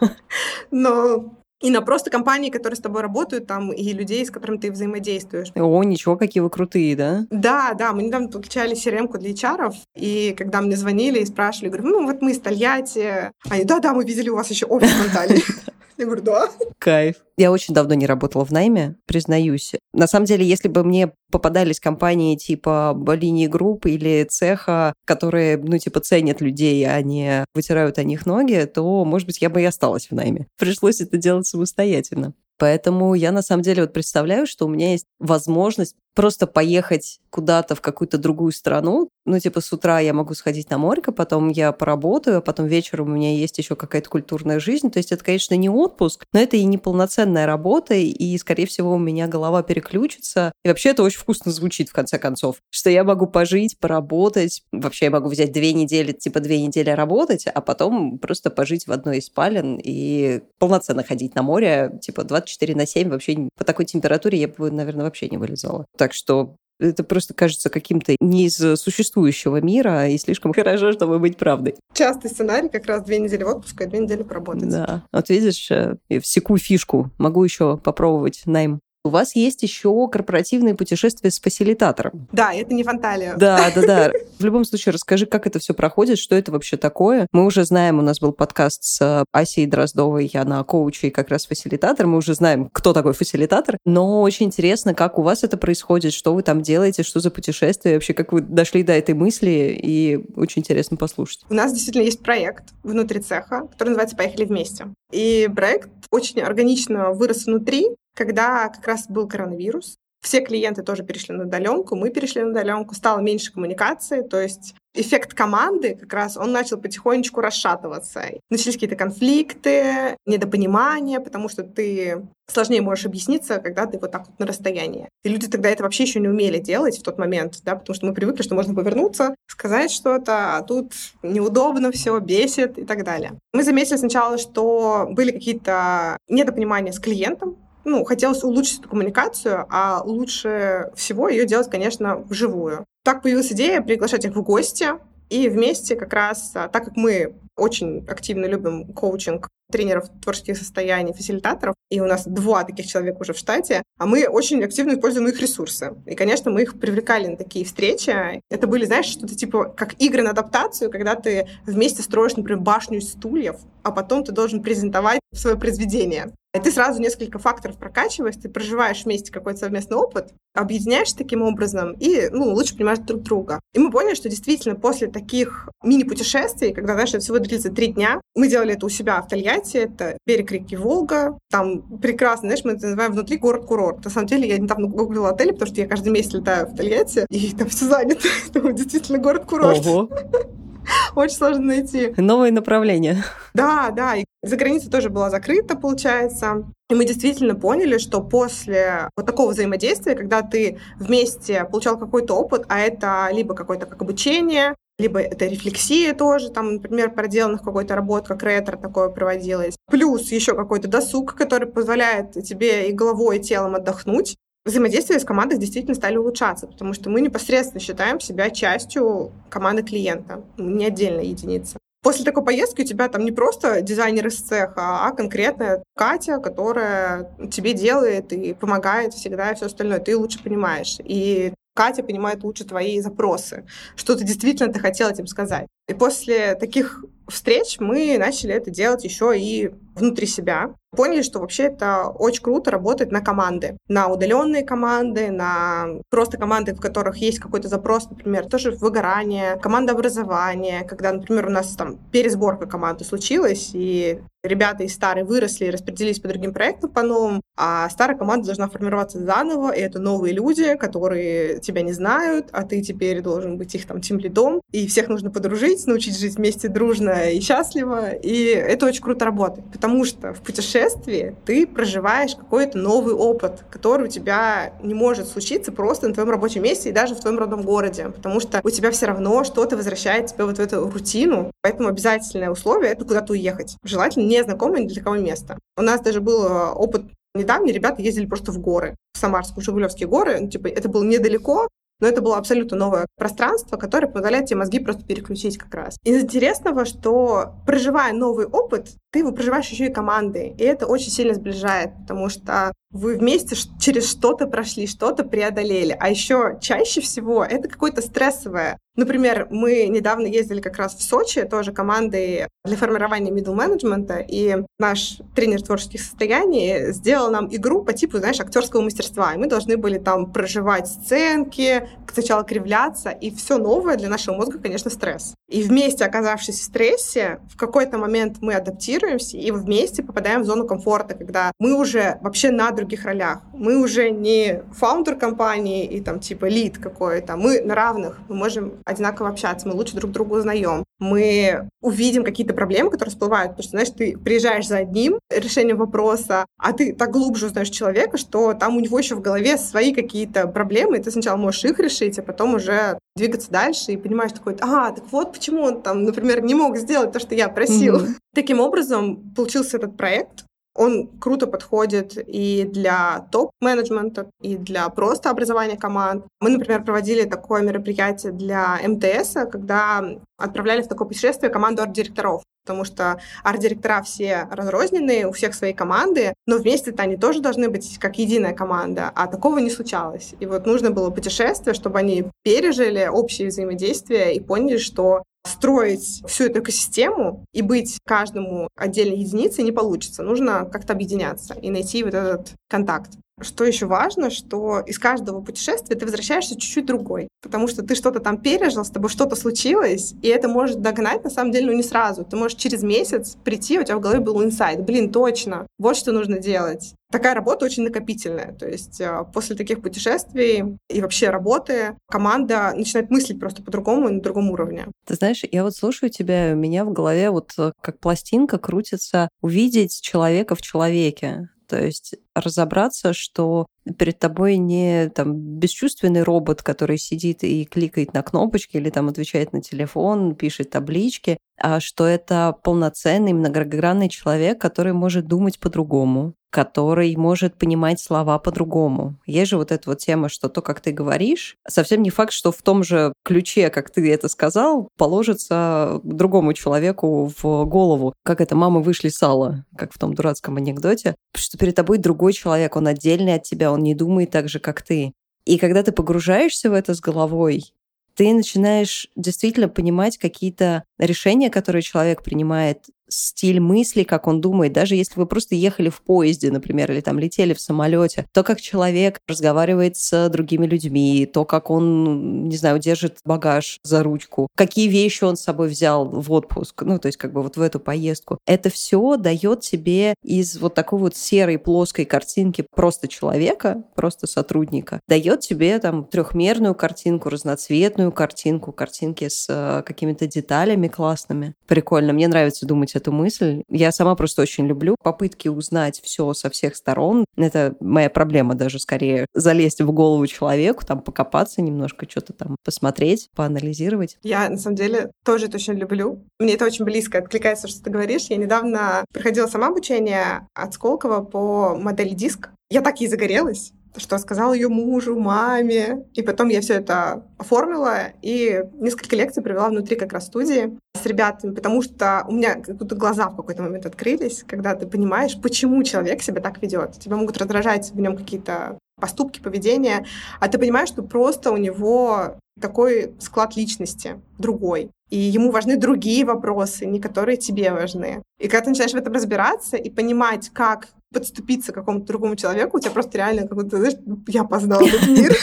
но 0.70 1.41
и 1.62 1.70
на 1.70 1.80
просто 1.80 2.10
компании, 2.10 2.50
которые 2.50 2.76
с 2.76 2.80
тобой 2.80 3.02
работают, 3.02 3.46
там, 3.46 3.72
и 3.72 3.92
людей, 3.92 4.26
с 4.26 4.30
которыми 4.30 4.58
ты 4.58 4.70
взаимодействуешь. 4.70 5.48
О, 5.54 5.82
ничего, 5.82 6.16
какие 6.16 6.40
вы 6.40 6.50
крутые, 6.50 6.96
да? 6.96 7.26
Да, 7.30 7.74
да, 7.74 7.92
мы 7.92 8.02
недавно 8.02 8.28
подключали 8.28 8.74
crm 8.74 9.16
для 9.18 9.30
HR, 9.30 9.72
и 9.94 10.34
когда 10.36 10.60
мне 10.60 10.76
звонили 10.76 11.20
и 11.20 11.26
спрашивали, 11.26 11.68
говорю, 11.68 11.88
ну, 11.88 12.06
вот 12.06 12.22
мы 12.22 12.32
из 12.32 12.40
Тольятти. 12.40 13.32
Они, 13.48 13.64
да-да, 13.64 13.94
мы 13.94 14.04
видели 14.04 14.28
у 14.28 14.36
вас 14.36 14.50
еще 14.50 14.66
офис 14.66 14.90
в 14.90 15.02
Анталии. 15.02 15.42
Я 15.98 16.06
говорю, 16.06 16.22
да. 16.22 16.50
Кайф. 16.78 17.16
Я 17.36 17.50
очень 17.50 17.74
давно 17.74 17.94
не 17.94 18.06
работала 18.06 18.44
в 18.44 18.50
найме, 18.50 18.96
признаюсь. 19.06 19.72
На 19.92 20.06
самом 20.06 20.26
деле, 20.26 20.46
если 20.46 20.68
бы 20.68 20.84
мне 20.84 21.12
попадались 21.30 21.80
компании 21.80 22.36
типа 22.36 22.96
линии 23.14 23.46
групп 23.46 23.86
или 23.86 24.24
цеха, 24.28 24.92
которые, 25.04 25.56
ну, 25.58 25.78
типа, 25.78 26.00
ценят 26.00 26.40
людей, 26.40 26.86
а 26.86 27.00
не 27.02 27.44
вытирают 27.54 27.98
о 27.98 28.04
них 28.04 28.26
ноги, 28.26 28.64
то, 28.72 29.04
может 29.04 29.26
быть, 29.26 29.40
я 29.40 29.50
бы 29.50 29.62
и 29.62 29.64
осталась 29.64 30.08
в 30.08 30.14
найме. 30.14 30.46
Пришлось 30.58 31.00
это 31.00 31.16
делать 31.16 31.46
самостоятельно. 31.46 32.34
Поэтому 32.58 33.14
я 33.14 33.32
на 33.32 33.42
самом 33.42 33.62
деле 33.62 33.82
вот 33.82 33.92
представляю, 33.92 34.46
что 34.46 34.66
у 34.66 34.68
меня 34.68 34.92
есть 34.92 35.06
возможность 35.18 35.96
просто 36.14 36.46
поехать 36.46 37.20
куда-то 37.30 37.74
в 37.74 37.80
какую-то 37.80 38.18
другую 38.18 38.52
страну. 38.52 39.08
Ну, 39.24 39.38
типа, 39.38 39.60
с 39.60 39.72
утра 39.72 40.00
я 40.00 40.12
могу 40.12 40.34
сходить 40.34 40.68
на 40.70 40.78
море, 40.78 41.00
потом 41.02 41.48
я 41.48 41.72
поработаю, 41.72 42.38
а 42.38 42.40
потом 42.40 42.66
вечером 42.66 43.06
у 43.06 43.14
меня 43.14 43.34
есть 43.34 43.56
еще 43.56 43.74
какая-то 43.74 44.10
культурная 44.10 44.60
жизнь. 44.60 44.90
То 44.90 44.98
есть 44.98 45.12
это, 45.12 45.24
конечно, 45.24 45.54
не 45.54 45.70
отпуск, 45.70 46.24
но 46.32 46.40
это 46.40 46.56
и 46.56 46.64
не 46.64 46.76
полноценная 46.76 47.46
работа, 47.46 47.94
и, 47.94 48.36
скорее 48.38 48.66
всего, 48.66 48.92
у 48.92 48.98
меня 48.98 49.28
голова 49.28 49.62
переключится. 49.62 50.52
И 50.64 50.68
вообще 50.68 50.90
это 50.90 51.02
очень 51.02 51.20
вкусно 51.20 51.52
звучит, 51.52 51.88
в 51.88 51.92
конце 51.92 52.18
концов, 52.18 52.56
что 52.70 52.90
я 52.90 53.04
могу 53.04 53.26
пожить, 53.26 53.78
поработать. 53.78 54.62
Вообще 54.72 55.06
я 55.06 55.10
могу 55.10 55.28
взять 55.28 55.52
две 55.52 55.72
недели, 55.72 56.12
типа, 56.12 56.40
две 56.40 56.60
недели 56.60 56.90
работать, 56.90 57.46
а 57.46 57.60
потом 57.62 58.18
просто 58.18 58.50
пожить 58.50 58.86
в 58.86 58.92
одной 58.92 59.18
из 59.18 59.26
спален 59.26 59.80
и 59.82 60.42
полноценно 60.58 61.02
ходить 61.02 61.34
на 61.34 61.42
море, 61.42 61.98
типа, 62.02 62.24
24 62.24 62.74
на 62.74 62.86
7. 62.86 63.08
Вообще 63.08 63.48
по 63.56 63.64
такой 63.64 63.86
температуре 63.86 64.38
я 64.38 64.48
бы, 64.48 64.70
наверное, 64.70 65.04
вообще 65.04 65.28
не 65.28 65.38
вылезала. 65.38 65.86
Так 66.02 66.14
что 66.14 66.56
это 66.80 67.04
просто 67.04 67.32
кажется 67.32 67.70
каким-то 67.70 68.16
не 68.20 68.46
из 68.46 68.56
существующего 68.56 69.60
мира 69.60 70.08
и 70.08 70.18
слишком 70.18 70.52
хорошо, 70.56 70.90
чтобы 70.90 71.20
быть 71.20 71.36
правдой. 71.36 71.76
Частый 71.94 72.28
сценарий 72.28 72.68
как 72.68 72.86
раз 72.86 73.04
две 73.04 73.20
недели 73.20 73.44
в 73.44 73.46
отпуск 73.46 73.80
и 73.80 73.86
две 73.86 74.00
недели 74.00 74.24
поработать. 74.24 74.68
Да. 74.68 75.04
Вот 75.12 75.28
видишь, 75.28 75.70
э, 75.70 75.96
всеку 76.20 76.56
фишку. 76.56 77.12
Могу 77.18 77.44
еще 77.44 77.76
попробовать 77.76 78.42
найм. 78.46 78.80
У 79.04 79.08
вас 79.08 79.34
есть 79.34 79.64
еще 79.64 80.06
корпоративные 80.06 80.76
путешествия 80.76 81.32
с 81.32 81.40
фасилитатором. 81.40 82.28
Да, 82.30 82.54
это 82.54 82.72
не 82.72 82.84
фанталия. 82.84 83.34
Да, 83.36 83.72
да, 83.74 83.82
да. 83.84 84.12
В 84.38 84.44
любом 84.44 84.64
случае, 84.64 84.92
расскажи, 84.92 85.26
как 85.26 85.44
это 85.44 85.58
все 85.58 85.74
проходит, 85.74 86.18
что 86.18 86.36
это 86.36 86.52
вообще 86.52 86.76
такое. 86.76 87.26
Мы 87.32 87.44
уже 87.44 87.64
знаем, 87.64 87.98
у 87.98 88.02
нас 88.02 88.20
был 88.20 88.30
подкаст 88.30 88.84
с 88.84 89.24
Асей 89.32 89.66
Дроздовой, 89.66 90.30
я 90.32 90.44
на 90.44 90.62
коуче 90.62 91.08
и 91.08 91.10
как 91.10 91.30
раз 91.30 91.46
фасилитатор. 91.46 92.06
Мы 92.06 92.18
уже 92.18 92.34
знаем, 92.34 92.70
кто 92.72 92.92
такой 92.92 93.12
фасилитатор. 93.12 93.76
Но 93.84 94.22
очень 94.22 94.46
интересно, 94.46 94.94
как 94.94 95.18
у 95.18 95.22
вас 95.22 95.42
это 95.42 95.56
происходит, 95.56 96.12
что 96.12 96.32
вы 96.32 96.44
там 96.44 96.62
делаете, 96.62 97.02
что 97.02 97.18
за 97.18 97.32
путешествие, 97.32 97.96
вообще 97.96 98.14
как 98.14 98.32
вы 98.32 98.40
дошли 98.40 98.84
до 98.84 98.92
этой 98.92 99.16
мысли, 99.16 99.76
и 99.82 100.24
очень 100.36 100.60
интересно 100.60 100.96
послушать. 100.96 101.40
У 101.50 101.54
нас 101.54 101.72
действительно 101.72 102.04
есть 102.04 102.20
проект 102.20 102.66
внутри 102.84 103.18
цеха, 103.18 103.66
который 103.72 103.88
называется 103.88 104.14
«Поехали 104.14 104.44
вместе». 104.44 104.86
И 105.10 105.48
проект 105.54 105.90
очень 106.12 106.40
органично 106.40 107.10
вырос 107.10 107.46
внутри, 107.46 107.88
когда 108.14 108.68
как 108.68 108.86
раз 108.86 109.06
был 109.08 109.28
коронавирус, 109.28 109.96
все 110.22 110.40
клиенты 110.40 110.82
тоже 110.82 111.02
перешли 111.02 111.34
на 111.34 111.44
удаленку, 111.44 111.96
мы 111.96 112.10
перешли 112.10 112.42
на 112.42 112.50
удаленку, 112.50 112.94
стало 112.94 113.20
меньше 113.20 113.52
коммуникации, 113.52 114.22
то 114.22 114.40
есть 114.40 114.74
эффект 114.94 115.34
команды 115.34 115.96
как 115.96 116.12
раз, 116.12 116.36
он 116.36 116.52
начал 116.52 116.78
потихонечку 116.78 117.40
расшатываться. 117.40 118.22
Начались 118.50 118.74
какие-то 118.74 118.94
конфликты, 118.94 120.16
недопонимания, 120.26 121.18
потому 121.18 121.48
что 121.48 121.64
ты 121.64 122.24
сложнее 122.46 122.82
можешь 122.82 123.06
объясниться, 123.06 123.58
когда 123.58 123.86
ты 123.86 123.98
вот 123.98 124.12
так 124.12 124.28
вот 124.28 124.38
на 124.38 124.46
расстоянии. 124.46 125.08
И 125.24 125.28
люди 125.28 125.48
тогда 125.48 125.70
это 125.70 125.82
вообще 125.82 126.04
еще 126.04 126.20
не 126.20 126.28
умели 126.28 126.58
делать 126.58 126.98
в 126.98 127.02
тот 127.02 127.18
момент, 127.18 127.60
да, 127.64 127.74
потому 127.74 127.94
что 127.94 128.06
мы 128.06 128.14
привыкли, 128.14 128.42
что 128.42 128.54
можно 128.54 128.74
повернуться, 128.74 129.34
сказать 129.48 129.90
что-то, 129.90 130.56
а 130.56 130.62
тут 130.62 130.92
неудобно 131.22 131.90
все, 131.90 132.18
бесит 132.20 132.78
и 132.78 132.84
так 132.84 133.04
далее. 133.04 133.38
Мы 133.52 133.64
заметили 133.64 133.96
сначала, 133.96 134.38
что 134.38 135.08
были 135.10 135.32
какие-то 135.32 136.16
недопонимания 136.28 136.92
с 136.92 137.00
клиентом, 137.00 137.56
ну, 137.84 138.04
хотелось 138.04 138.44
улучшить 138.44 138.80
эту 138.80 138.88
коммуникацию, 138.88 139.66
а 139.70 140.02
лучше 140.04 140.90
всего 140.94 141.28
ее 141.28 141.46
делать, 141.46 141.70
конечно, 141.70 142.16
вживую. 142.16 142.84
Так 143.04 143.22
появилась 143.22 143.52
идея 143.52 143.80
приглашать 143.80 144.24
их 144.24 144.36
в 144.36 144.42
гости 144.42 144.86
И 145.28 145.48
вместе 145.48 145.96
как 145.96 146.12
раз, 146.12 146.52
а, 146.54 146.68
так 146.68 146.84
как 146.84 146.96
мы 146.96 147.34
очень 147.56 148.06
активно 148.08 148.46
любим 148.46 148.92
коучинг 148.92 149.48
тренеров 149.72 150.08
творческих 150.22 150.56
состояний, 150.56 151.12
фасилитаторов, 151.12 151.74
и 151.90 152.00
у 152.00 152.06
нас 152.06 152.24
два 152.26 152.64
таких 152.64 152.86
человека 152.86 153.18
уже 153.20 153.32
в 153.32 153.38
штате, 153.38 153.82
а 153.98 154.06
мы 154.06 154.26
очень 154.26 154.62
активно 154.62 154.94
используем 154.94 155.28
их 155.28 155.40
ресурсы. 155.40 155.94
И, 156.06 156.14
конечно, 156.14 156.50
мы 156.50 156.62
их 156.62 156.78
привлекали 156.78 157.26
на 157.26 157.36
такие 157.36 157.64
встречи. 157.64 158.40
Это 158.50 158.66
были, 158.66 158.84
знаешь, 158.84 159.06
что-то 159.06 159.34
типа 159.34 159.64
как 159.76 160.00
игры 160.00 160.22
на 160.22 160.30
адаптацию, 160.30 160.90
когда 160.90 161.14
ты 161.14 161.48
вместе 161.66 162.02
строишь, 162.02 162.36
например, 162.36 162.60
башню 162.60 162.98
из 162.98 163.10
стульев, 163.10 163.56
а 163.82 163.90
потом 163.90 164.24
ты 164.24 164.32
должен 164.32 164.62
презентовать 164.62 165.20
свое 165.34 165.56
произведение. 165.56 166.32
И 166.54 166.60
ты 166.60 166.70
сразу 166.70 167.00
несколько 167.00 167.38
факторов 167.38 167.78
прокачиваешь, 167.78 168.36
ты 168.36 168.50
проживаешь 168.50 169.04
вместе 169.04 169.32
какой-то 169.32 169.60
совместный 169.60 169.96
опыт, 169.96 170.34
объединяешь 170.54 171.12
таким 171.14 171.40
образом 171.40 171.94
и 171.98 172.28
ну, 172.30 172.52
лучше 172.52 172.76
понимаешь 172.76 172.98
друг 172.98 173.22
друга. 173.22 173.58
И 173.72 173.78
мы 173.78 173.90
поняли, 173.90 174.14
что 174.14 174.28
действительно 174.28 174.74
после 174.74 175.08
таких 175.08 175.70
мини-путешествий, 175.82 176.74
когда, 176.74 176.92
знаешь, 176.92 177.10
это 177.10 177.20
всего 177.20 177.38
длится 177.38 177.70
три 177.70 177.88
дня, 177.88 178.20
мы 178.34 178.48
делали 178.48 178.74
это 178.74 178.84
у 178.84 178.90
себя 178.90 179.22
в 179.22 179.28
Тольятти, 179.28 179.61
это 179.74 180.18
берег 180.26 180.50
реки 180.52 180.76
Волга, 180.76 181.38
там 181.50 181.82
прекрасно, 181.98 182.48
знаешь, 182.48 182.64
мы 182.64 182.72
это 182.72 182.86
называем 182.86 183.12
внутри 183.12 183.38
город-курорт. 183.38 184.04
На 184.04 184.10
самом 184.10 184.26
деле 184.26 184.48
я 184.48 184.58
недавно 184.58 184.88
гуглила 184.88 185.30
отели, 185.30 185.52
потому 185.52 185.70
что 185.70 185.80
я 185.80 185.86
каждый 185.86 186.12
месяц 186.12 186.34
летаю 186.34 186.66
в 186.66 186.76
Тольятти, 186.76 187.26
и 187.30 187.52
там 187.52 187.68
все 187.68 187.86
занято. 187.86 188.26
Там 188.52 188.74
действительно 188.74 189.18
город-курорт. 189.18 189.86
Ого. 189.86 190.08
Очень 191.14 191.36
сложно 191.36 191.66
найти. 191.66 192.12
Новые 192.16 192.52
направления. 192.52 193.24
Да, 193.54 193.90
да. 193.90 194.16
И 194.16 194.24
за 194.42 194.56
границей 194.56 194.90
тоже 194.90 195.10
была 195.10 195.30
закрыта, 195.30 195.76
получается. 195.76 196.64
И 196.90 196.94
мы 196.94 197.04
действительно 197.04 197.54
поняли, 197.54 197.98
что 197.98 198.20
после 198.20 199.08
вот 199.16 199.26
такого 199.26 199.52
взаимодействия, 199.52 200.14
когда 200.14 200.42
ты 200.42 200.78
вместе 200.98 201.64
получал 201.64 201.98
какой-то 201.98 202.34
опыт, 202.34 202.64
а 202.68 202.80
это 202.80 203.28
либо 203.32 203.54
какое-то 203.54 203.86
как 203.86 204.02
обучение, 204.02 204.74
либо 204.98 205.20
это 205.20 205.46
рефлексия 205.46 206.14
тоже, 206.14 206.50
там, 206.50 206.74
например, 206.74 207.12
проделанных 207.12 207.62
какой-то 207.62 207.94
работ, 207.94 208.26
как 208.28 208.42
ретро 208.42 208.76
такое 208.76 209.08
проводилось. 209.08 209.74
Плюс 209.90 210.30
еще 210.30 210.54
какой-то 210.54 210.88
досуг, 210.88 211.34
который 211.34 211.68
позволяет 211.68 212.32
тебе 212.44 212.88
и 212.88 212.92
головой, 212.92 213.38
и 213.38 213.42
телом 213.42 213.74
отдохнуть 213.74 214.36
взаимодействие 214.64 215.18
с 215.18 215.24
командой 215.24 215.58
действительно 215.58 215.94
стали 215.94 216.16
улучшаться, 216.16 216.66
потому 216.66 216.92
что 216.92 217.10
мы 217.10 217.20
непосредственно 217.20 217.80
считаем 217.80 218.20
себя 218.20 218.50
частью 218.50 219.32
команды 219.48 219.82
клиента, 219.82 220.44
не 220.56 220.86
отдельная 220.86 221.24
единица. 221.24 221.78
После 222.02 222.24
такой 222.24 222.44
поездки 222.44 222.82
у 222.82 222.84
тебя 222.84 223.08
там 223.08 223.24
не 223.24 223.30
просто 223.30 223.80
дизайнер 223.80 224.26
из 224.26 224.40
цеха, 224.40 225.06
а 225.06 225.12
конкретная 225.12 225.84
Катя, 225.96 226.38
которая 226.38 227.30
тебе 227.50 227.74
делает 227.74 228.32
и 228.32 228.54
помогает 228.54 229.14
всегда 229.14 229.52
и 229.52 229.54
все 229.54 229.66
остальное. 229.66 230.00
Ты 230.00 230.16
лучше 230.16 230.42
понимаешь. 230.42 230.96
И 230.98 231.52
Катя 231.74 232.02
понимает 232.02 232.44
лучше 232.44 232.64
твои 232.64 233.00
запросы, 233.00 233.64
что 233.96 234.14
ты 234.14 234.24
действительно 234.24 234.72
ты 234.72 234.80
хотел 234.80 235.08
этим 235.08 235.26
сказать. 235.26 235.66
И 235.88 235.94
после 235.94 236.54
таких 236.54 237.04
встреч 237.28 237.78
мы 237.80 238.16
начали 238.18 238.54
это 238.54 238.70
делать 238.70 239.04
еще 239.04 239.38
и 239.38 239.70
внутри 239.94 240.26
себя. 240.26 240.74
Поняли, 240.94 241.22
что 241.22 241.40
вообще 241.40 241.64
это 241.64 242.08
очень 242.08 242.42
круто 242.42 242.70
работать 242.70 243.10
на 243.10 243.22
команды. 243.22 243.78
На 243.88 244.08
удаленные 244.08 244.62
команды, 244.62 245.30
на 245.30 245.86
просто 246.10 246.36
команды, 246.36 246.74
в 246.74 246.80
которых 246.80 247.16
есть 247.16 247.38
какой-то 247.38 247.68
запрос, 247.68 248.08
например, 248.10 248.46
тоже 248.46 248.72
выгорание, 248.72 249.56
команда 249.56 249.92
образования, 249.92 250.84
когда, 250.84 251.12
например, 251.12 251.46
у 251.46 251.50
нас 251.50 251.74
там 251.74 251.96
пересборка 252.10 252.66
команды 252.66 253.04
случилась, 253.04 253.70
и 253.72 254.20
ребята 254.42 254.82
из 254.82 254.94
старой 254.94 255.24
выросли 255.24 255.66
и 255.66 255.70
распределились 255.70 256.20
по 256.20 256.28
другим 256.28 256.52
проектам 256.52 256.90
по-новому, 256.90 257.42
а 257.56 257.88
старая 257.90 258.16
команда 258.16 258.46
должна 258.46 258.68
формироваться 258.68 259.18
заново, 259.18 259.72
и 259.72 259.80
это 259.80 259.98
новые 259.98 260.34
люди, 260.34 260.74
которые 260.76 261.60
тебя 261.60 261.82
не 261.82 261.92
знают, 261.92 262.48
а 262.52 262.64
ты 262.64 262.82
теперь 262.82 263.20
должен 263.20 263.56
быть 263.56 263.74
их 263.74 263.86
там 263.86 264.00
тем 264.00 264.18
лидом, 264.18 264.60
и 264.72 264.86
всех 264.86 265.08
нужно 265.08 265.30
подружить, 265.30 265.86
научить 265.86 266.18
жить 266.18 266.36
вместе 266.36 266.68
дружно 266.68 267.30
и 267.30 267.40
счастливо, 267.40 268.10
и 268.10 268.46
это 268.46 268.86
очень 268.86 269.02
круто 269.02 269.24
работает, 269.24 269.70
потому 269.70 270.04
что 270.04 270.34
в 270.34 270.40
путешествии 270.40 271.36
ты 271.44 271.66
проживаешь 271.66 272.34
какой-то 272.34 272.78
новый 272.78 273.14
опыт, 273.14 273.64
который 273.70 274.06
у 274.06 274.10
тебя 274.10 274.72
не 274.82 274.94
может 274.94 275.28
случиться 275.28 275.70
просто 275.72 276.08
на 276.08 276.14
твоем 276.14 276.30
рабочем 276.30 276.62
месте 276.62 276.88
и 276.88 276.92
даже 276.92 277.14
в 277.14 277.20
твоем 277.20 277.38
родном 277.38 277.62
городе, 277.62 278.08
потому 278.08 278.40
что 278.40 278.60
у 278.64 278.70
тебя 278.70 278.90
все 278.90 279.06
равно 279.06 279.44
что-то 279.44 279.76
возвращает 279.76 280.26
тебя 280.26 280.46
вот 280.46 280.56
в 280.56 280.60
эту 280.60 280.88
рутину, 280.88 281.52
поэтому 281.62 281.88
обязательное 281.88 282.50
условие— 282.50 282.92
это 282.92 283.04
куда-то 283.04 283.32
уехать. 283.32 283.76
Желательно 283.84 284.31
незнакомое 284.38 284.82
ни 284.82 284.88
для 284.88 285.02
кого 285.02 285.16
место. 285.16 285.58
У 285.76 285.82
нас 285.82 286.00
даже 286.00 286.20
был 286.20 286.44
э, 286.44 286.70
опыт 286.72 287.04
недавний, 287.34 287.72
ребята 287.72 288.02
ездили 288.02 288.26
просто 288.26 288.52
в 288.52 288.58
горы, 288.58 288.96
в 289.14 289.18
Самарскую, 289.18 289.64
Жигулевские 289.64 290.08
горы, 290.08 290.40
ну, 290.40 290.48
типа, 290.48 290.66
это 290.66 290.88
было 290.88 291.02
недалеко, 291.02 291.68
но 292.00 292.08
это 292.08 292.20
было 292.20 292.36
абсолютно 292.36 292.76
новое 292.76 293.06
пространство, 293.16 293.76
которое 293.76 294.08
позволяет 294.08 294.46
тебе 294.46 294.58
мозги 294.58 294.80
просто 294.80 295.04
переключить 295.04 295.56
как 295.56 295.72
раз. 295.72 295.96
Из 296.02 296.20
интересного, 296.20 296.84
что 296.84 297.54
проживая 297.64 298.12
новый 298.12 298.46
опыт, 298.46 298.88
ты 299.12 299.20
его 299.20 299.30
проживаешь 299.30 299.68
еще 299.68 299.86
и 299.86 299.92
командой, 299.92 300.54
и 300.58 300.64
это 300.64 300.86
очень 300.86 301.12
сильно 301.12 301.32
сближает, 301.34 301.92
потому 302.00 302.28
что 302.28 302.72
вы 302.92 303.16
вместе 303.16 303.56
через 303.80 304.10
что-то 304.10 304.46
прошли, 304.46 304.86
что-то 304.86 305.24
преодолели. 305.24 305.96
А 305.98 306.10
еще 306.10 306.58
чаще 306.60 307.00
всего 307.00 307.44
это 307.44 307.68
какое-то 307.68 308.02
стрессовое. 308.02 308.78
Например, 308.94 309.46
мы 309.50 309.86
недавно 309.86 310.26
ездили 310.26 310.60
как 310.60 310.76
раз 310.76 310.94
в 310.94 311.02
Сочи, 311.02 311.44
тоже 311.44 311.72
командой 311.72 312.46
для 312.62 312.76
формирования 312.76 313.30
middle 313.30 313.54
менеджмента, 313.54 314.18
и 314.18 314.58
наш 314.78 315.18
тренер 315.34 315.62
творческих 315.62 316.02
состояний 316.02 316.92
сделал 316.92 317.30
нам 317.30 317.48
игру 317.50 317.82
по 317.82 317.94
типу, 317.94 318.18
знаешь, 318.18 318.38
актерского 318.38 318.82
мастерства. 318.82 319.32
И 319.32 319.38
мы 319.38 319.46
должны 319.46 319.78
были 319.78 319.96
там 319.96 320.30
проживать 320.30 320.88
сценки, 320.88 321.88
сначала 322.12 322.44
кривляться, 322.44 323.08
и 323.08 323.34
все 323.34 323.56
новое 323.56 323.96
для 323.96 324.10
нашего 324.10 324.36
мозга, 324.36 324.58
конечно, 324.58 324.90
стресс. 324.90 325.34
И 325.48 325.62
вместе, 325.62 326.04
оказавшись 326.04 326.60
в 326.60 326.64
стрессе, 326.64 327.40
в 327.50 327.56
какой-то 327.56 327.96
момент 327.96 328.38
мы 328.42 328.54
адаптируемся 328.54 329.38
и 329.38 329.50
вместе 329.50 330.02
попадаем 330.02 330.42
в 330.42 330.44
зону 330.44 330.66
комфорта, 330.66 331.14
когда 331.14 331.52
мы 331.58 331.78
уже 331.78 332.18
вообще 332.20 332.50
на 332.50 332.70
других 332.82 333.04
ролях. 333.04 333.40
Мы 333.52 333.80
уже 333.80 334.10
не 334.10 334.62
фаундер 334.72 335.16
компании 335.16 335.86
и 335.86 336.00
там 336.00 336.20
типа 336.20 336.46
лид 336.46 336.78
какой-то. 336.78 337.36
Мы 337.36 337.62
на 337.62 337.74
равных. 337.74 338.18
Мы 338.28 338.34
можем 338.34 338.74
одинаково 338.84 339.28
общаться, 339.28 339.68
мы 339.68 339.74
лучше 339.74 339.96
друг 339.96 340.10
друга 340.10 340.34
узнаем. 340.34 340.84
Мы 340.98 341.68
увидим 341.80 342.24
какие-то 342.24 342.54
проблемы, 342.54 342.90
которые 342.90 343.10
всплывают, 343.10 343.52
потому 343.52 343.62
что, 343.62 343.70
знаешь, 343.70 343.90
ты 343.90 344.16
приезжаешь 344.16 344.68
за 344.68 344.78
одним 344.78 345.18
решением 345.30 345.78
вопроса, 345.78 346.46
а 346.58 346.72
ты 346.72 346.92
так 346.92 347.10
глубже 347.10 347.46
узнаешь 347.46 347.70
человека, 347.70 348.16
что 348.18 348.54
там 348.54 348.76
у 348.76 348.80
него 348.80 348.98
еще 348.98 349.14
в 349.14 349.20
голове 349.20 349.58
свои 349.58 349.92
какие-то 349.92 350.46
проблемы, 350.46 350.98
и 350.98 351.02
ты 351.02 351.10
сначала 351.10 351.36
можешь 351.36 351.64
их 351.64 351.78
решить, 351.80 352.18
а 352.18 352.22
потом 352.22 352.54
уже 352.54 352.98
двигаться 353.16 353.50
дальше 353.50 353.92
и 353.92 353.96
понимаешь 353.96 354.32
такой, 354.32 354.56
а, 354.60 354.92
так 354.92 355.04
вот 355.10 355.32
почему 355.32 355.62
он 355.62 355.82
там, 355.82 356.04
например, 356.04 356.42
не 356.42 356.54
мог 356.54 356.76
сделать 356.76 357.12
то, 357.12 357.18
что 357.18 357.34
я 357.34 357.48
просил. 357.48 357.96
Mm-hmm. 357.96 358.14
Таким 358.34 358.60
образом 358.60 359.32
получился 359.34 359.76
этот 359.76 359.96
проект, 359.96 360.44
он 360.74 361.08
круто 361.20 361.46
подходит 361.46 362.16
и 362.16 362.64
для 362.64 363.26
топ-менеджмента, 363.30 364.30
и 364.40 364.56
для 364.56 364.88
просто 364.88 365.30
образования 365.30 365.76
команд. 365.76 366.24
Мы, 366.40 366.50
например, 366.50 366.84
проводили 366.84 367.24
такое 367.24 367.62
мероприятие 367.62 368.32
для 368.32 368.78
МТС, 368.86 369.34
когда 369.50 370.04
отправляли 370.38 370.82
в 370.82 370.88
такое 370.88 371.08
путешествие 371.08 371.50
команду 371.50 371.82
арт-директоров 371.82 372.42
потому 372.64 372.84
что 372.84 373.20
арт-директора 373.42 374.02
все 374.02 374.48
разрозненные, 374.50 375.26
у 375.26 375.32
всех 375.32 375.54
свои 375.54 375.72
команды, 375.72 376.34
но 376.46 376.58
вместе-то 376.58 377.02
они 377.02 377.16
тоже 377.16 377.40
должны 377.40 377.68
быть 377.68 377.98
как 377.98 378.18
единая 378.18 378.54
команда, 378.54 379.10
а 379.14 379.26
такого 379.26 379.58
не 379.58 379.70
случалось. 379.70 380.34
И 380.40 380.46
вот 380.46 380.66
нужно 380.66 380.90
было 380.90 381.10
путешествие, 381.10 381.74
чтобы 381.74 381.98
они 381.98 382.24
пережили 382.42 383.06
общее 383.06 383.48
взаимодействие 383.48 384.34
и 384.34 384.40
поняли, 384.40 384.78
что 384.78 385.22
строить 385.44 386.22
всю 386.26 386.44
эту 386.44 386.60
экосистему 386.60 387.44
и 387.52 387.62
быть 387.62 387.98
каждому 388.06 388.68
отдельной 388.76 389.18
единицей 389.18 389.64
не 389.64 389.72
получится. 389.72 390.22
Нужно 390.22 390.68
как-то 390.70 390.92
объединяться 390.92 391.54
и 391.54 391.70
найти 391.70 392.04
вот 392.04 392.14
этот 392.14 392.52
контакт. 392.68 393.10
Что 393.42 393.64
еще 393.64 393.86
важно, 393.86 394.30
что 394.30 394.80
из 394.80 394.98
каждого 394.98 395.40
путешествия 395.40 395.96
ты 395.96 396.04
возвращаешься 396.04 396.54
чуть-чуть 396.54 396.86
другой, 396.86 397.28
потому 397.42 397.68
что 397.68 397.82
ты 397.82 397.94
что-то 397.94 398.20
там 398.20 398.38
пережил, 398.38 398.84
с 398.84 398.90
тобой 398.90 399.10
что-то 399.10 399.36
случилось, 399.36 400.14
и 400.22 400.28
это 400.28 400.48
может 400.48 400.80
догнать, 400.80 401.24
на 401.24 401.30
самом 401.30 401.52
деле, 401.52 401.66
ну 401.66 401.72
не 401.72 401.82
сразу. 401.82 402.24
Ты 402.24 402.36
можешь 402.36 402.56
через 402.56 402.82
месяц 402.82 403.36
прийти, 403.44 403.78
у 403.78 403.84
тебя 403.84 403.96
в 403.96 404.00
голове 404.00 404.20
был 404.20 404.42
инсайт, 404.42 404.80
блин, 404.84 405.10
точно, 405.10 405.66
вот 405.78 405.96
что 405.96 406.12
нужно 406.12 406.38
делать. 406.38 406.94
Такая 407.12 407.34
работа 407.34 407.66
очень 407.66 407.82
накопительная, 407.82 408.54
то 408.58 408.66
есть 408.66 408.98
э, 408.98 409.24
после 409.34 409.54
таких 409.54 409.82
путешествий 409.82 410.78
и 410.88 411.02
вообще 411.02 411.28
работы 411.28 411.98
команда 412.08 412.72
начинает 412.74 413.10
мыслить 413.10 413.38
просто 413.38 413.62
по-другому 413.62 414.08
и 414.08 414.12
на 414.12 414.22
другом 414.22 414.50
уровне. 414.50 414.86
Ты 415.06 415.16
знаешь, 415.16 415.42
я 415.52 415.62
вот 415.62 415.76
слушаю 415.76 416.08
тебя, 416.08 416.52
у 416.54 416.56
меня 416.56 416.86
в 416.86 416.92
голове 416.92 417.30
вот 417.30 417.52
э, 417.58 417.72
как 417.82 417.98
пластинка 417.98 418.58
крутится 418.58 419.28
увидеть 419.42 420.00
человека 420.00 420.54
в 420.54 420.62
человеке. 420.62 421.50
То 421.72 421.82
есть 421.82 422.16
разобраться, 422.34 423.14
что 423.14 423.64
перед 423.96 424.18
тобой 424.18 424.58
не 424.58 425.08
там 425.08 425.34
бесчувственный 425.34 426.22
робот, 426.22 426.62
который 426.62 426.98
сидит 426.98 427.44
и 427.44 427.64
кликает 427.64 428.12
на 428.12 428.22
кнопочки 428.22 428.76
или 428.76 428.90
там 428.90 429.08
отвечает 429.08 429.54
на 429.54 429.62
телефон, 429.62 430.34
пишет 430.34 430.68
таблички, 430.68 431.38
а 431.56 431.80
что 431.80 432.04
это 432.04 432.54
полноценный 432.62 433.32
многогранный 433.32 434.10
человек, 434.10 434.60
который 434.60 434.92
может 434.92 435.26
думать 435.26 435.58
по-другому, 435.58 436.34
который 436.52 437.16
может 437.16 437.56
понимать 437.56 437.98
слова 437.98 438.38
по-другому. 438.38 439.16
Есть 439.24 439.50
же 439.50 439.56
вот 439.56 439.72
эта 439.72 439.88
вот 439.88 440.00
тема, 440.00 440.28
что 440.28 440.50
то, 440.50 440.60
как 440.60 440.80
ты 440.80 440.92
говоришь, 440.92 441.56
совсем 441.66 442.02
не 442.02 442.10
факт, 442.10 442.32
что 442.32 442.52
в 442.52 442.60
том 442.60 442.84
же 442.84 443.14
ключе, 443.24 443.70
как 443.70 443.88
ты 443.88 444.12
это 444.12 444.28
сказал, 444.28 444.88
положится 444.98 445.98
другому 446.04 446.52
человеку 446.52 447.32
в 447.38 447.64
голову. 447.64 448.12
Как 448.22 448.42
это 448.42 448.54
«мамы 448.54 448.82
вышли 448.82 449.08
сало», 449.08 449.64
как 449.78 449.94
в 449.94 449.98
том 449.98 450.12
дурацком 450.12 450.58
анекдоте, 450.58 451.14
что 451.34 451.56
перед 451.56 451.74
тобой 451.74 451.96
другой 451.96 452.34
человек, 452.34 452.76
он 452.76 452.86
отдельный 452.86 453.36
от 453.36 453.44
тебя, 453.44 453.72
он 453.72 453.82
не 453.82 453.94
думает 453.94 454.30
так 454.30 454.50
же, 454.50 454.60
как 454.60 454.82
ты. 454.82 455.14
И 455.46 455.56
когда 455.56 455.82
ты 455.82 455.90
погружаешься 455.90 456.68
в 456.68 456.74
это 456.74 456.94
с 456.94 457.00
головой, 457.00 457.72
ты 458.14 458.32
начинаешь 458.34 459.08
действительно 459.16 459.68
понимать 459.68 460.18
какие-то 460.18 460.84
решения, 460.98 461.50
которые 461.50 461.82
человек 461.82 462.22
принимает, 462.22 462.84
стиль 463.12 463.60
мысли, 463.60 464.02
как 464.02 464.26
он 464.26 464.40
думает, 464.40 464.72
даже 464.72 464.96
если 464.96 465.18
вы 465.18 465.26
просто 465.26 465.54
ехали 465.54 465.88
в 465.88 466.02
поезде, 466.02 466.50
например, 466.50 466.90
или 466.90 467.00
там 467.00 467.18
летели 467.18 467.54
в 467.54 467.60
самолете, 467.60 468.26
то, 468.32 468.42
как 468.42 468.60
человек 468.60 469.20
разговаривает 469.28 469.96
с 469.96 470.28
другими 470.28 470.66
людьми, 470.66 471.26
то, 471.26 471.44
как 471.44 471.70
он, 471.70 472.48
не 472.48 472.56
знаю, 472.56 472.78
держит 472.78 473.18
багаж 473.24 473.78
за 473.82 474.02
ручку, 474.02 474.48
какие 474.56 474.88
вещи 474.88 475.24
он 475.24 475.36
с 475.36 475.42
собой 475.42 475.68
взял 475.68 476.08
в 476.08 476.32
отпуск, 476.32 476.82
ну, 476.82 476.98
то 476.98 477.06
есть 477.06 477.18
как 477.18 477.32
бы 477.32 477.42
вот 477.42 477.56
в 477.56 477.60
эту 477.60 477.80
поездку. 477.80 478.38
Это 478.46 478.70
все 478.70 479.16
дает 479.16 479.60
тебе 479.60 480.14
из 480.22 480.56
вот 480.58 480.74
такой 480.74 480.98
вот 480.98 481.16
серой 481.16 481.58
плоской 481.58 482.04
картинки 482.04 482.64
просто 482.74 483.08
человека, 483.08 483.84
просто 483.94 484.26
сотрудника, 484.26 485.00
дает 485.08 485.40
тебе 485.40 485.78
там 485.78 486.04
трехмерную 486.04 486.74
картинку, 486.74 487.28
разноцветную 487.28 488.12
картинку, 488.12 488.72
картинки 488.72 489.28
с 489.28 489.46
э, 489.48 489.82
какими-то 489.82 490.26
деталями 490.26 490.88
классными. 490.88 491.54
Прикольно. 491.66 492.12
Мне 492.12 492.28
нравится 492.28 492.66
думать 492.66 492.94
эту 493.02 493.12
мысль. 493.12 493.62
Я 493.68 493.92
сама 493.92 494.14
просто 494.14 494.42
очень 494.42 494.66
люблю 494.66 494.96
попытки 495.02 495.48
узнать 495.48 496.00
все 496.02 496.32
со 496.34 496.48
всех 496.50 496.76
сторон. 496.76 497.24
Это 497.36 497.74
моя 497.80 498.08
проблема 498.08 498.54
даже 498.54 498.78
скорее 498.78 499.26
залезть 499.34 499.80
в 499.80 499.92
голову 499.92 500.26
человеку, 500.26 500.84
там 500.86 501.02
покопаться 501.02 501.60
немножко, 501.60 502.06
что-то 502.08 502.32
там 502.32 502.56
посмотреть, 502.64 503.28
поанализировать. 503.34 504.16
Я, 504.22 504.48
на 504.48 504.56
самом 504.56 504.76
деле, 504.76 505.10
тоже 505.24 505.46
это 505.46 505.56
очень 505.56 505.74
люблю. 505.74 506.24
Мне 506.38 506.54
это 506.54 506.64
очень 506.64 506.84
близко 506.84 507.18
откликается, 507.18 507.68
что 507.68 507.82
ты 507.82 507.90
говоришь. 507.90 508.26
Я 508.26 508.36
недавно 508.36 509.04
проходила 509.12 509.46
сама 509.46 509.68
обучение 509.68 510.46
от 510.54 510.74
Сколково 510.74 511.22
по 511.22 511.74
модели 511.76 512.14
диск. 512.14 512.50
Я 512.70 512.80
так 512.80 513.00
и 513.00 513.08
загорелась 513.08 513.72
что 513.96 514.18
сказал 514.18 514.54
ее 514.54 514.68
мужу, 514.68 515.18
маме. 515.18 516.04
И 516.14 516.22
потом 516.22 516.48
я 516.48 516.60
все 516.60 516.74
это 516.74 517.24
оформила 517.38 518.12
и 518.22 518.64
несколько 518.74 519.16
лекций 519.16 519.42
провела 519.42 519.68
внутри 519.68 519.96
как 519.96 520.12
раз 520.12 520.26
студии 520.26 520.78
с 521.00 521.06
ребятами, 521.06 521.54
потому 521.54 521.82
что 521.82 522.24
у 522.28 522.32
меня 522.32 522.54
как 522.54 522.76
будто 522.76 522.94
глаза 522.94 523.28
в 523.28 523.36
какой-то 523.36 523.62
момент 523.62 523.86
открылись, 523.86 524.44
когда 524.46 524.74
ты 524.74 524.86
понимаешь, 524.86 525.40
почему 525.40 525.82
человек 525.82 526.22
себя 526.22 526.40
так 526.40 526.62
ведет. 526.62 526.98
Тебя 526.98 527.16
могут 527.16 527.36
раздражать 527.38 527.90
в 527.92 528.00
нем 528.00 528.16
какие-то 528.16 528.78
поступки, 529.00 529.40
поведения, 529.40 530.06
а 530.40 530.48
ты 530.48 530.58
понимаешь, 530.58 530.88
что 530.88 531.02
просто 531.02 531.50
у 531.50 531.56
него 531.56 532.36
такой 532.60 533.14
склад 533.18 533.56
личности 533.56 534.20
другой. 534.38 534.90
И 535.10 535.18
ему 535.18 535.50
важны 535.50 535.76
другие 535.76 536.24
вопросы, 536.24 536.86
не 536.86 537.00
которые 537.00 537.36
тебе 537.36 537.72
важны. 537.72 538.22
И 538.38 538.48
когда 538.48 538.64
ты 538.64 538.70
начинаешь 538.70 538.92
в 538.92 538.96
этом 538.96 539.12
разбираться 539.12 539.76
и 539.76 539.90
понимать, 539.90 540.50
как 540.50 540.88
подступиться 541.12 541.72
к 541.72 541.74
какому-то 541.74 542.06
другому 542.06 542.36
человеку, 542.36 542.78
у 542.78 542.80
тебя 542.80 542.92
просто 542.92 543.18
реально 543.18 543.46
как-то, 543.46 543.76
знаешь, 543.76 543.96
я 544.28 544.44
познал 544.44 544.80
этот 544.80 545.06
мир. 545.08 545.36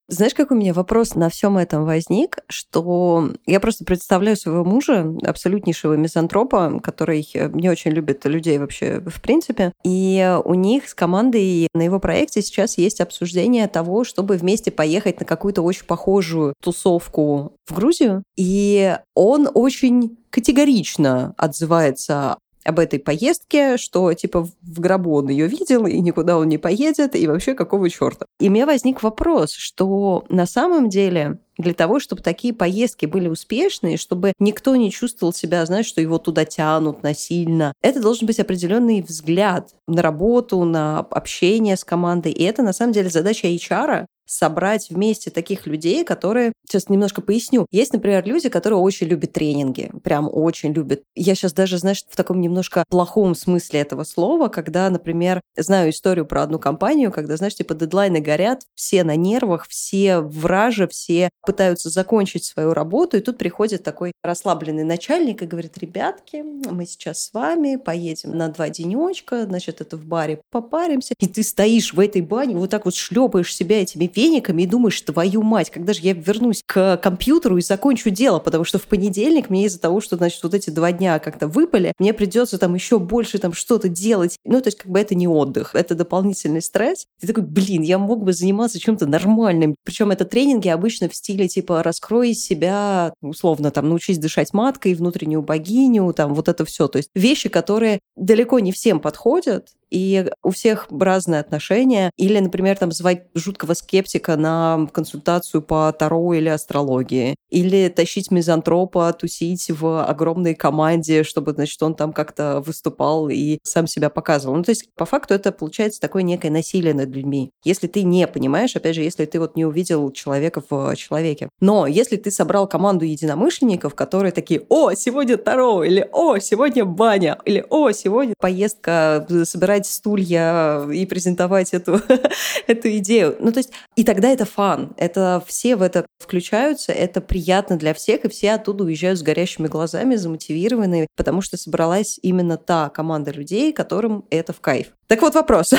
Знаешь, 0.08 0.34
какой 0.34 0.56
у 0.56 0.60
меня 0.60 0.74
вопрос 0.74 1.14
на 1.14 1.30
всем 1.30 1.56
этом 1.56 1.84
возник, 1.84 2.38
что 2.48 3.30
я 3.46 3.60
просто 3.60 3.84
представляю 3.84 4.36
своего 4.36 4.64
мужа, 4.64 5.06
абсолютнейшего 5.24 5.94
мизантропа, 5.94 6.80
который 6.82 7.26
не 7.54 7.70
очень 7.70 7.92
любит 7.92 8.24
людей 8.26 8.58
вообще 8.58 9.00
в 9.00 9.22
принципе. 9.22 9.72
И 9.84 10.38
у 10.44 10.54
них 10.54 10.88
с 10.88 10.94
командой 10.94 11.68
на 11.72 11.82
его 11.82 11.98
проекте 11.98 12.42
сейчас 12.42 12.78
есть 12.78 13.00
обсуждение 13.00 13.68
того, 13.68 14.04
чтобы 14.04 14.36
вместе 14.36 14.70
поехать 14.70 15.20
на 15.20 15.26
какую-то 15.26 15.62
очень 15.62 15.86
похожую 15.86 16.54
тусовку 16.60 17.52
в 17.66 17.74
Грузию. 17.74 18.22
И 18.36 18.96
он 19.14 19.48
очень 19.54 20.18
категорично 20.30 21.34
отзывается 21.36 22.38
об 22.64 22.78
этой 22.78 22.98
поездке, 22.98 23.76
что 23.76 24.12
типа 24.12 24.42
в 24.42 24.80
гробу 24.80 25.14
он 25.14 25.28
ее 25.28 25.46
видел, 25.46 25.86
и 25.86 26.00
никуда 26.00 26.38
он 26.38 26.48
не 26.48 26.58
поедет, 26.58 27.14
и 27.14 27.26
вообще 27.26 27.54
какого 27.54 27.88
черта. 27.90 28.26
И 28.40 28.48
меня 28.48 28.66
возник 28.66 29.02
вопрос, 29.02 29.52
что 29.52 30.24
на 30.28 30.46
самом 30.46 30.88
деле 30.88 31.38
для 31.58 31.74
того, 31.74 32.00
чтобы 32.00 32.22
такие 32.22 32.54
поездки 32.54 33.06
были 33.06 33.28
успешные, 33.28 33.96
чтобы 33.96 34.32
никто 34.38 34.74
не 34.74 34.90
чувствовал 34.90 35.32
себя, 35.32 35.64
знаешь, 35.66 35.86
что 35.86 36.00
его 36.00 36.18
туда 36.18 36.44
тянут 36.44 37.02
насильно. 37.02 37.72
Это 37.82 38.00
должен 38.00 38.26
быть 38.26 38.40
определенный 38.40 39.02
взгляд 39.02 39.74
на 39.86 40.02
работу, 40.02 40.64
на 40.64 41.00
общение 41.00 41.76
с 41.76 41.84
командой. 41.84 42.32
И 42.32 42.42
это, 42.42 42.62
на 42.62 42.72
самом 42.72 42.92
деле, 42.92 43.10
задача 43.10 43.48
HR 43.48 44.06
собрать 44.26 44.90
вместе 44.90 45.30
таких 45.30 45.66
людей, 45.66 46.04
которые... 46.04 46.52
Сейчас 46.66 46.88
немножко 46.88 47.20
поясню. 47.20 47.66
Есть, 47.70 47.92
например, 47.92 48.24
люди, 48.26 48.48
которые 48.48 48.78
очень 48.78 49.06
любят 49.06 49.32
тренинги. 49.32 49.90
Прям 50.02 50.28
очень 50.32 50.72
любят. 50.72 51.02
Я 51.14 51.34
сейчас 51.34 51.52
даже, 51.52 51.78
знаешь, 51.78 52.04
в 52.08 52.16
таком 52.16 52.40
немножко 52.40 52.84
плохом 52.88 53.34
смысле 53.34 53.80
этого 53.80 54.04
слова, 54.04 54.48
когда, 54.48 54.88
например, 54.88 55.42
знаю 55.56 55.90
историю 55.90 56.24
про 56.24 56.42
одну 56.42 56.58
компанию, 56.58 57.12
когда, 57.12 57.36
знаешь, 57.36 57.54
типа 57.54 57.74
дедлайны 57.74 58.20
горят, 58.20 58.62
все 58.74 59.04
на 59.04 59.16
нервах, 59.16 59.66
все 59.68 60.20
вражи, 60.20 60.88
все 60.88 61.30
пытаются 61.44 61.90
закончить 61.90 62.44
свою 62.44 62.72
работу, 62.72 63.16
и 63.16 63.20
тут 63.20 63.38
приходит 63.38 63.82
такой 63.82 64.12
расслабленный 64.22 64.84
начальник 64.84 65.42
и 65.42 65.46
говорит, 65.46 65.76
ребятки, 65.78 66.42
мы 66.42 66.86
сейчас 66.86 67.24
с 67.24 67.32
вами 67.32 67.76
поедем 67.76 68.36
на 68.36 68.48
два 68.48 68.68
денечка, 68.68 69.44
значит, 69.44 69.80
это 69.80 69.96
в 69.96 70.04
баре 70.04 70.40
попаримся, 70.50 71.14
и 71.18 71.26
ты 71.26 71.42
стоишь 71.42 71.92
в 71.92 72.00
этой 72.00 72.22
бане, 72.22 72.56
вот 72.56 72.70
так 72.70 72.84
вот 72.84 72.94
шлепаешь 72.94 73.54
себя 73.54 73.82
этими 73.82 74.06
вениками 74.14 74.62
и 74.62 74.66
думаешь, 74.66 75.00
твою 75.00 75.42
мать, 75.42 75.70
когда 75.70 75.92
же 75.92 76.00
я 76.02 76.12
вернусь 76.12 76.62
к 76.66 76.96
компьютеру 76.98 77.58
и 77.58 77.62
закончу 77.62 78.10
дело, 78.10 78.38
потому 78.38 78.64
что 78.64 78.78
в 78.78 78.86
понедельник 78.86 79.50
мне 79.50 79.66
из-за 79.66 79.80
того, 79.80 80.00
что, 80.00 80.16
значит, 80.16 80.42
вот 80.42 80.54
эти 80.54 80.70
два 80.70 80.92
дня 80.92 81.18
как-то 81.18 81.48
выпали, 81.48 81.92
мне 81.98 82.12
придется 82.12 82.58
там 82.58 82.74
еще 82.74 82.98
больше 82.98 83.38
там 83.38 83.52
что-то 83.52 83.88
делать. 83.88 84.36
Ну, 84.44 84.60
то 84.60 84.68
есть 84.68 84.78
как 84.78 84.90
бы 84.90 84.98
это 84.98 85.14
не 85.14 85.28
отдых, 85.28 85.74
это 85.74 85.94
дополнительный 85.94 86.62
стресс. 86.62 87.06
Ты 87.20 87.26
такой, 87.26 87.42
блин, 87.42 87.82
я 87.82 87.98
мог 87.98 88.22
бы 88.22 88.32
заниматься 88.32 88.78
чем-то 88.78 89.06
нормальным. 89.06 89.76
Причем 89.84 90.10
это 90.10 90.24
тренинги 90.24 90.68
обычно 90.68 91.08
в 91.08 91.14
стиле 91.14 91.48
типа 91.48 91.82
раскрой 91.82 92.34
себя, 92.34 93.14
условно, 93.22 93.70
там, 93.70 93.88
научись 93.88 94.18
дышать 94.18 94.52
маткой, 94.52 94.94
внутреннюю 94.94 95.42
богиню, 95.42 96.12
там, 96.12 96.34
вот 96.34 96.48
это 96.48 96.64
все. 96.64 96.88
То 96.88 96.98
есть 96.98 97.10
вещи, 97.14 97.48
которые 97.48 98.00
далеко 98.16 98.58
не 98.60 98.72
всем 98.72 99.00
подходят, 99.00 99.68
и 99.92 100.26
у 100.42 100.50
всех 100.50 100.86
разные 100.90 101.40
отношения. 101.40 102.10
Или, 102.16 102.38
например, 102.38 102.78
там 102.78 102.90
звать 102.92 103.26
жуткого 103.34 103.74
скептика 103.74 104.36
на 104.36 104.88
консультацию 104.92 105.62
по 105.62 105.92
Таро 105.92 106.32
или 106.32 106.48
астрологии. 106.48 107.36
Или 107.50 107.88
тащить 107.88 108.30
мизантропа, 108.30 109.12
тусить 109.12 109.70
в 109.70 110.04
огромной 110.04 110.54
команде, 110.54 111.22
чтобы, 111.22 111.52
значит, 111.52 111.82
он 111.82 111.94
там 111.94 112.12
как-то 112.14 112.62
выступал 112.64 113.28
и 113.28 113.58
сам 113.62 113.86
себя 113.86 114.08
показывал. 114.08 114.56
Ну, 114.56 114.62
то 114.62 114.70
есть, 114.70 114.88
по 114.94 115.04
факту, 115.04 115.34
это 115.34 115.52
получается 115.52 116.00
такое 116.00 116.22
некое 116.22 116.50
насилие 116.50 116.94
над 116.94 117.10
людьми. 117.10 117.50
Если 117.62 117.86
ты 117.86 118.02
не 118.02 118.26
понимаешь, 118.26 118.74
опять 118.74 118.94
же, 118.94 119.02
если 119.02 119.26
ты 119.26 119.38
вот 119.38 119.56
не 119.56 119.66
увидел 119.66 120.10
человека 120.12 120.62
в 120.68 120.96
человеке. 120.96 121.50
Но 121.60 121.86
если 121.86 122.16
ты 122.16 122.30
собрал 122.30 122.66
команду 122.66 123.04
единомышленников, 123.04 123.94
которые 123.94 124.32
такие, 124.32 124.62
о, 124.70 124.94
сегодня 124.94 125.36
Таро, 125.36 125.84
или 125.84 126.08
о, 126.12 126.38
сегодня 126.38 126.86
баня, 126.86 127.38
или 127.44 127.64
о, 127.68 127.90
сегодня 127.92 128.34
поездка 128.38 129.26
собирать 129.44 129.81
собирать 129.82 129.86
стулья 129.86 130.88
и 130.90 131.06
презентовать 131.06 131.74
эту, 131.74 132.00
эту 132.66 132.96
идею. 132.98 133.36
Ну, 133.40 133.52
то 133.52 133.58
есть, 133.58 133.70
и 133.96 134.04
тогда 134.04 134.28
это 134.28 134.44
фан. 134.44 134.92
Это 134.96 135.42
все 135.46 135.76
в 135.76 135.82
это 135.82 136.06
включаются, 136.18 136.92
это 136.92 137.20
приятно 137.20 137.76
для 137.76 137.94
всех, 137.94 138.24
и 138.24 138.28
все 138.28 138.52
оттуда 138.52 138.84
уезжают 138.84 139.18
с 139.18 139.22
горящими 139.22 139.68
глазами, 139.68 140.16
замотивированные, 140.16 141.08
потому 141.16 141.42
что 141.42 141.56
собралась 141.56 142.18
именно 142.22 142.56
та 142.56 142.88
команда 142.88 143.30
людей, 143.30 143.72
которым 143.72 144.24
это 144.30 144.52
в 144.52 144.60
кайф. 144.60 144.88
Так 145.12 145.20
вот 145.20 145.34
вопрос. 145.34 145.74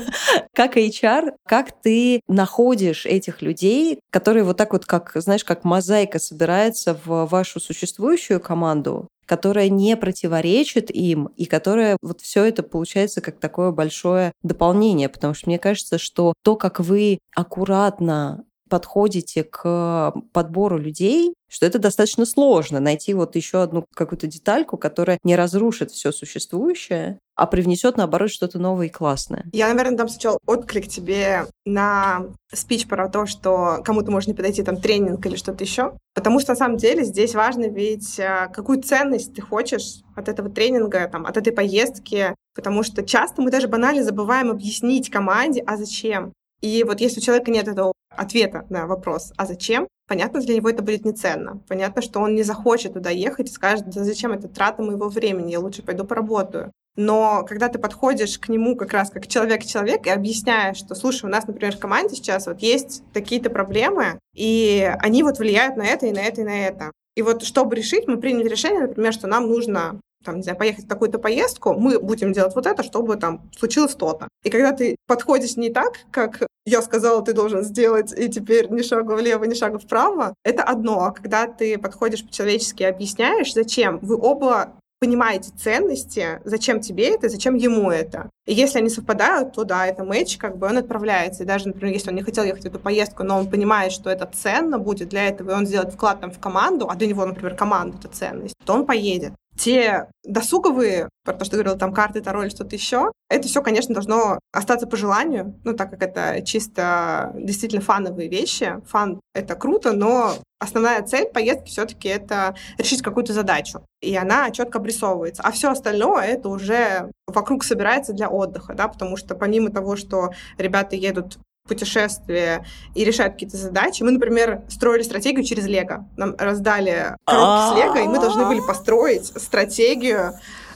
как 0.54 0.78
HR, 0.78 1.32
как 1.46 1.72
ты 1.82 2.22
находишь 2.26 3.04
этих 3.04 3.42
людей, 3.42 4.00
которые 4.08 4.44
вот 4.44 4.56
так 4.56 4.72
вот, 4.72 4.86
как, 4.86 5.12
знаешь, 5.16 5.44
как 5.44 5.62
мозаика 5.62 6.18
собирается 6.18 6.98
в 7.04 7.26
вашу 7.26 7.60
существующую 7.60 8.40
команду, 8.40 9.06
которая 9.26 9.68
не 9.68 9.94
противоречит 9.94 10.90
им, 10.90 11.26
и 11.36 11.44
которая 11.44 11.98
вот 12.00 12.22
все 12.22 12.44
это 12.44 12.62
получается 12.62 13.20
как 13.20 13.38
такое 13.38 13.72
большое 13.72 14.32
дополнение, 14.42 15.10
потому 15.10 15.34
что 15.34 15.50
мне 15.50 15.58
кажется, 15.58 15.98
что 15.98 16.32
то, 16.42 16.56
как 16.56 16.80
вы 16.80 17.18
аккуратно 17.36 18.46
подходите 18.68 19.44
к 19.44 20.12
подбору 20.32 20.78
людей, 20.78 21.34
что 21.50 21.66
это 21.66 21.78
достаточно 21.78 22.26
сложно 22.26 22.80
найти 22.80 23.14
вот 23.14 23.34
еще 23.36 23.62
одну 23.62 23.86
какую-то 23.94 24.26
детальку, 24.26 24.76
которая 24.76 25.18
не 25.24 25.34
разрушит 25.34 25.90
все 25.90 26.12
существующее, 26.12 27.18
а 27.34 27.46
привнесет, 27.46 27.96
наоборот, 27.96 28.30
что-то 28.30 28.58
новое 28.58 28.86
и 28.86 28.90
классное. 28.90 29.44
Я, 29.52 29.68
наверное, 29.72 29.96
дам 29.96 30.08
сначала 30.08 30.38
отклик 30.46 30.88
тебе 30.88 31.46
на 31.64 32.26
спич 32.52 32.86
про 32.86 33.08
то, 33.08 33.26
что 33.26 33.80
кому-то 33.84 34.10
можно 34.10 34.34
подойти 34.34 34.62
там 34.62 34.76
тренинг 34.76 35.24
или 35.24 35.36
что-то 35.36 35.64
еще. 35.64 35.94
Потому 36.14 36.40
что 36.40 36.52
на 36.52 36.56
самом 36.56 36.76
деле 36.76 37.04
здесь 37.04 37.34
важно 37.34 37.68
ведь, 37.68 38.18
э, 38.18 38.48
какую 38.52 38.82
ценность 38.82 39.34
ты 39.34 39.40
хочешь 39.40 40.02
от 40.16 40.28
этого 40.28 40.50
тренинга, 40.50 41.08
там, 41.08 41.26
от 41.26 41.36
этой 41.36 41.52
поездки, 41.52 42.34
Потому 42.58 42.82
что 42.82 43.04
часто 43.04 43.40
мы 43.40 43.52
даже 43.52 43.68
банально 43.68 44.02
забываем 44.02 44.50
объяснить 44.50 45.10
команде, 45.10 45.62
а 45.64 45.76
зачем. 45.76 46.32
И 46.60 46.84
вот 46.84 47.00
если 47.00 47.20
у 47.20 47.22
человека 47.22 47.50
нет 47.50 47.68
этого 47.68 47.92
ответа 48.10 48.66
на 48.68 48.86
вопрос, 48.86 49.32
а 49.36 49.46
зачем, 49.46 49.86
понятно, 50.08 50.40
для 50.40 50.56
него 50.56 50.68
это 50.68 50.82
будет 50.82 51.04
неценно. 51.04 51.60
Понятно, 51.68 52.02
что 52.02 52.20
он 52.20 52.34
не 52.34 52.42
захочет 52.42 52.94
туда 52.94 53.10
ехать 53.10 53.48
и 53.48 53.52
скажет, 53.52 53.88
да 53.88 54.04
зачем 54.04 54.32
это 54.32 54.48
трата 54.48 54.82
моего 54.82 55.08
времени, 55.08 55.52
я 55.52 55.60
лучше 55.60 55.82
пойду 55.82 56.04
поработаю. 56.04 56.72
Но 56.96 57.44
когда 57.48 57.68
ты 57.68 57.78
подходишь 57.78 58.40
к 58.40 58.48
нему 58.48 58.74
как 58.74 58.92
раз 58.92 59.10
как 59.10 59.28
человек-человек 59.28 60.06
и 60.06 60.10
объясняешь, 60.10 60.78
что, 60.78 60.96
слушай, 60.96 61.26
у 61.26 61.28
нас, 61.28 61.46
например, 61.46 61.76
в 61.76 61.78
команде 61.78 62.16
сейчас 62.16 62.48
вот 62.48 62.58
есть 62.58 63.04
такие-то 63.12 63.50
проблемы, 63.50 64.18
и 64.34 64.92
они 64.98 65.22
вот 65.22 65.38
влияют 65.38 65.76
на 65.76 65.84
это 65.84 66.06
и 66.06 66.12
на 66.12 66.18
это 66.18 66.40
и 66.40 66.44
на 66.44 66.66
это. 66.66 66.90
И 67.14 67.22
вот 67.22 67.44
чтобы 67.44 67.76
решить, 67.76 68.08
мы 68.08 68.16
приняли 68.16 68.48
решение, 68.48 68.88
например, 68.88 69.12
что 69.12 69.28
нам 69.28 69.48
нужно 69.48 70.00
там, 70.24 70.36
не 70.36 70.42
знаю, 70.42 70.58
поехать 70.58 70.84
в 70.84 70.88
какую-то 70.88 71.18
поездку, 71.18 71.74
мы 71.74 71.98
будем 71.98 72.32
делать 72.32 72.54
вот 72.54 72.66
это, 72.66 72.82
чтобы 72.82 73.16
там 73.16 73.50
случилось 73.56 73.94
то-то. 73.94 74.28
И 74.44 74.50
когда 74.50 74.72
ты 74.72 74.96
подходишь 75.06 75.56
не 75.56 75.70
так, 75.70 75.94
как 76.10 76.42
я 76.66 76.82
сказала, 76.82 77.22
ты 77.22 77.32
должен 77.32 77.64
сделать, 77.64 78.12
и 78.16 78.28
теперь 78.28 78.70
ни 78.70 78.82
шага 78.82 79.12
влево, 79.12 79.44
ни 79.44 79.54
шага 79.54 79.78
вправо, 79.78 80.34
это 80.44 80.62
одно. 80.62 81.04
А 81.04 81.12
когда 81.12 81.46
ты 81.46 81.78
подходишь 81.78 82.24
по-человечески 82.24 82.82
и 82.82 82.86
объясняешь, 82.86 83.54
зачем, 83.54 83.98
вы 84.02 84.16
оба 84.16 84.74
понимаете 85.00 85.50
ценности, 85.56 86.40
зачем 86.44 86.80
тебе 86.80 87.14
это, 87.14 87.28
зачем 87.28 87.54
ему 87.54 87.90
это. 87.90 88.30
И 88.46 88.54
если 88.54 88.78
они 88.78 88.90
совпадают, 88.90 89.52
то 89.52 89.64
да, 89.64 89.86
это 89.86 90.04
матч, 90.04 90.36
как 90.36 90.58
бы 90.58 90.66
он 90.66 90.78
отправляется. 90.78 91.44
И 91.44 91.46
даже, 91.46 91.68
например, 91.68 91.94
если 91.94 92.10
он 92.10 92.16
не 92.16 92.22
хотел 92.22 92.44
ехать 92.44 92.64
в 92.64 92.66
эту 92.66 92.80
поездку, 92.80 93.22
но 93.22 93.38
он 93.38 93.48
понимает, 93.48 93.92
что 93.92 94.10
это 94.10 94.28
ценно 94.32 94.78
будет 94.78 95.08
для 95.08 95.28
этого, 95.28 95.52
и 95.52 95.54
он 95.54 95.66
сделает 95.66 95.94
вклад 95.94 96.20
там 96.20 96.32
в 96.32 96.38
команду, 96.38 96.88
а 96.90 96.96
для 96.96 97.06
него, 97.06 97.24
например, 97.24 97.54
команда— 97.54 97.96
это 98.00 98.08
ценность, 98.08 98.54
то 98.64 98.74
он 98.74 98.86
поедет 98.86 99.32
те 99.58 100.08
досуговые, 100.24 101.08
про 101.24 101.34
то, 101.34 101.44
что 101.44 101.56
ты 101.56 101.62
говорил, 101.62 101.78
там 101.78 101.92
карты, 101.92 102.20
таро 102.20 102.42
или 102.42 102.50
что-то 102.50 102.76
еще, 102.76 103.12
это 103.28 103.48
все, 103.48 103.60
конечно, 103.60 103.94
должно 103.94 104.38
остаться 104.52 104.86
по 104.86 104.96
желанию, 104.96 105.58
ну, 105.64 105.74
так 105.74 105.90
как 105.90 106.02
это 106.02 106.42
чисто 106.42 107.32
действительно 107.34 107.82
фановые 107.82 108.28
вещи. 108.28 108.80
Фан— 108.86 109.20
это 109.34 109.56
круто, 109.56 109.92
но 109.92 110.34
основная 110.60 111.02
цель 111.02 111.26
поездки 111.26 111.68
все-таки 111.68 112.08
это 112.08 112.54
решить 112.78 113.02
какую-то 113.02 113.32
задачу. 113.32 113.82
И 114.00 114.16
она 114.16 114.50
четко 114.50 114.78
обрисовывается. 114.78 115.42
А 115.42 115.50
все 115.50 115.70
остальное 115.70 116.24
это 116.24 116.48
уже 116.48 117.10
вокруг 117.26 117.64
собирается 117.64 118.12
для 118.12 118.28
отдыха, 118.28 118.74
да, 118.74 118.88
потому 118.88 119.16
что 119.16 119.34
помимо 119.34 119.70
того, 119.70 119.96
что 119.96 120.30
ребята 120.56 120.96
едут 120.96 121.38
путешествия 121.68 122.64
и 122.94 123.04
решают 123.04 123.34
какие-то 123.34 123.56
задачи. 123.56 124.02
Мы, 124.02 124.10
например, 124.10 124.62
строили 124.68 125.02
стратегию 125.02 125.44
через 125.44 125.66
Лего. 125.66 126.08
Нам 126.16 126.34
раздали 126.38 127.14
коробки 127.24 127.74
с 127.74 127.76
Лего, 127.76 128.04
и 128.04 128.08
мы 128.08 128.18
должны 128.18 128.46
были 128.46 128.60
построить 128.60 129.26
стратегию 129.26 130.32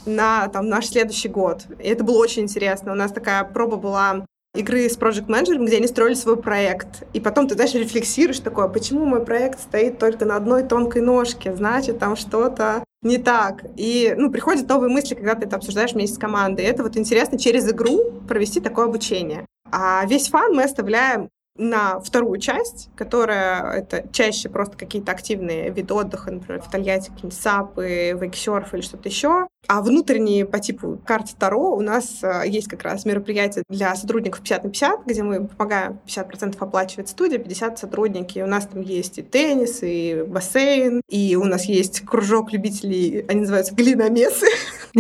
на 0.07 0.49
там, 0.49 0.69
наш 0.69 0.89
следующий 0.89 1.29
год. 1.29 1.63
И 1.79 1.89
это 1.89 2.05
было 2.05 2.19
очень 2.19 2.43
интересно. 2.43 2.93
У 2.93 2.97
нас 2.97 3.13
такая 3.13 3.45
проба 3.45 3.77
была 3.77 4.25
игры 4.55 4.89
с 4.89 4.99
Project 4.99 5.27
Manager, 5.27 5.65
где 5.65 5.79
они 5.79 5.87
строили 5.87 6.15
свой 6.15 6.37
проект. 6.37 7.05
И 7.15 7.21
потом 7.21 7.49
ты 7.49 7.55
дальше 7.55 7.79
рефлексируешь 7.79 8.41
такое, 8.41 8.69
почему 8.69 9.07
мой 9.07 9.25
проект 9.25 9.61
стоит 9.61 9.99
только 9.99 10.25
на 10.25 10.37
одной 10.37 10.63
тонкой 10.63 11.03
ножке, 11.03 11.55
значит, 11.55 11.99
там 11.99 12.17
что-то 12.17 12.85
не 13.03 13.19
так. 13.19 13.65
И 13.77 14.15
ну, 14.17 14.31
приходят 14.31 14.69
новые 14.69 14.91
мысли, 14.91 15.15
когда 15.15 15.35
ты 15.35 15.47
это 15.47 15.57
обсуждаешь 15.57 15.93
вместе 15.93 16.17
с 16.17 16.19
командой. 16.19 16.65
И 16.65 16.69
это 16.69 16.83
вот 16.83 16.97
интересно 16.97 17.39
через 17.39 17.69
игру 17.71 18.23
провести 18.29 18.61
такое 18.61 18.87
обучение. 18.87 19.47
А 19.71 20.05
весь 20.07 20.29
фан 20.29 20.55
мы 20.55 20.65
оставляем 20.65 21.29
на 21.57 22.01
вторую 22.01 22.39
часть, 22.41 22.89
которая 22.97 23.73
это 23.73 24.07
чаще 24.13 24.49
просто 24.49 24.77
какие-то 24.77 25.13
активные 25.13 25.71
виды 25.71 25.93
отдыха, 25.93 26.31
например, 26.31 26.63
в 26.63 26.71
Тольятти 26.71 27.11
какие-нибудь 27.11 27.39
сапы, 27.39 28.17
вейксерф 28.19 28.73
или 28.75 28.81
что-то 28.81 29.09
еще. 29.09 29.47
А 29.69 29.83
внутренние 29.83 30.47
по 30.47 30.59
типу 30.59 30.99
карт 31.05 31.29
Таро 31.39 31.77
у 31.77 31.81
нас 31.81 32.23
э, 32.23 32.43
есть 32.47 32.69
как 32.69 32.83
раз 32.83 33.05
мероприятие 33.05 33.65
для 33.69 33.95
сотрудников 33.95 34.41
50 34.41 34.65
на 34.65 34.71
50, 34.71 35.07
где 35.07 35.23
мы 35.23 35.47
помогаем 35.47 36.01
50% 36.07 36.57
оплачивать 36.59 37.09
студия, 37.09 37.39
50 37.39 37.79
сотрудники. 37.79 38.39
И 38.39 38.43
у 38.43 38.47
нас 38.47 38.67
там 38.67 38.81
есть 38.81 39.19
и 39.19 39.23
теннис, 39.23 39.81
и 39.83 40.25
бассейн, 40.27 41.03
и 41.09 41.37
у 41.37 41.45
нас 41.45 41.67
есть 41.67 42.01
кружок 42.01 42.53
любителей, 42.53 43.25
они 43.29 43.41
называются 43.41 43.75
глиномесы. 43.75 44.47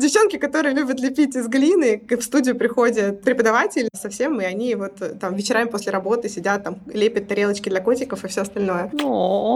Девчонки, 0.00 0.38
которые 0.38 0.74
любят 0.74 0.98
лепить 1.00 1.36
из 1.36 1.46
глины, 1.46 2.02
в 2.08 2.22
студию 2.22 2.56
приходят 2.56 3.22
преподаватели 3.22 3.88
совсем, 3.94 4.40
и 4.40 4.44
они 4.44 4.74
вот 4.74 4.94
там 5.20 5.34
вечерами 5.34 5.68
после 5.68 5.92
работы 5.92 6.28
сидят, 6.28 6.64
там 6.64 6.78
лепят 6.86 7.28
тарелочки 7.28 7.68
для 7.68 7.80
котиков 7.80 8.24
и 8.24 8.28
все 8.28 8.42
остальное. 8.42 8.90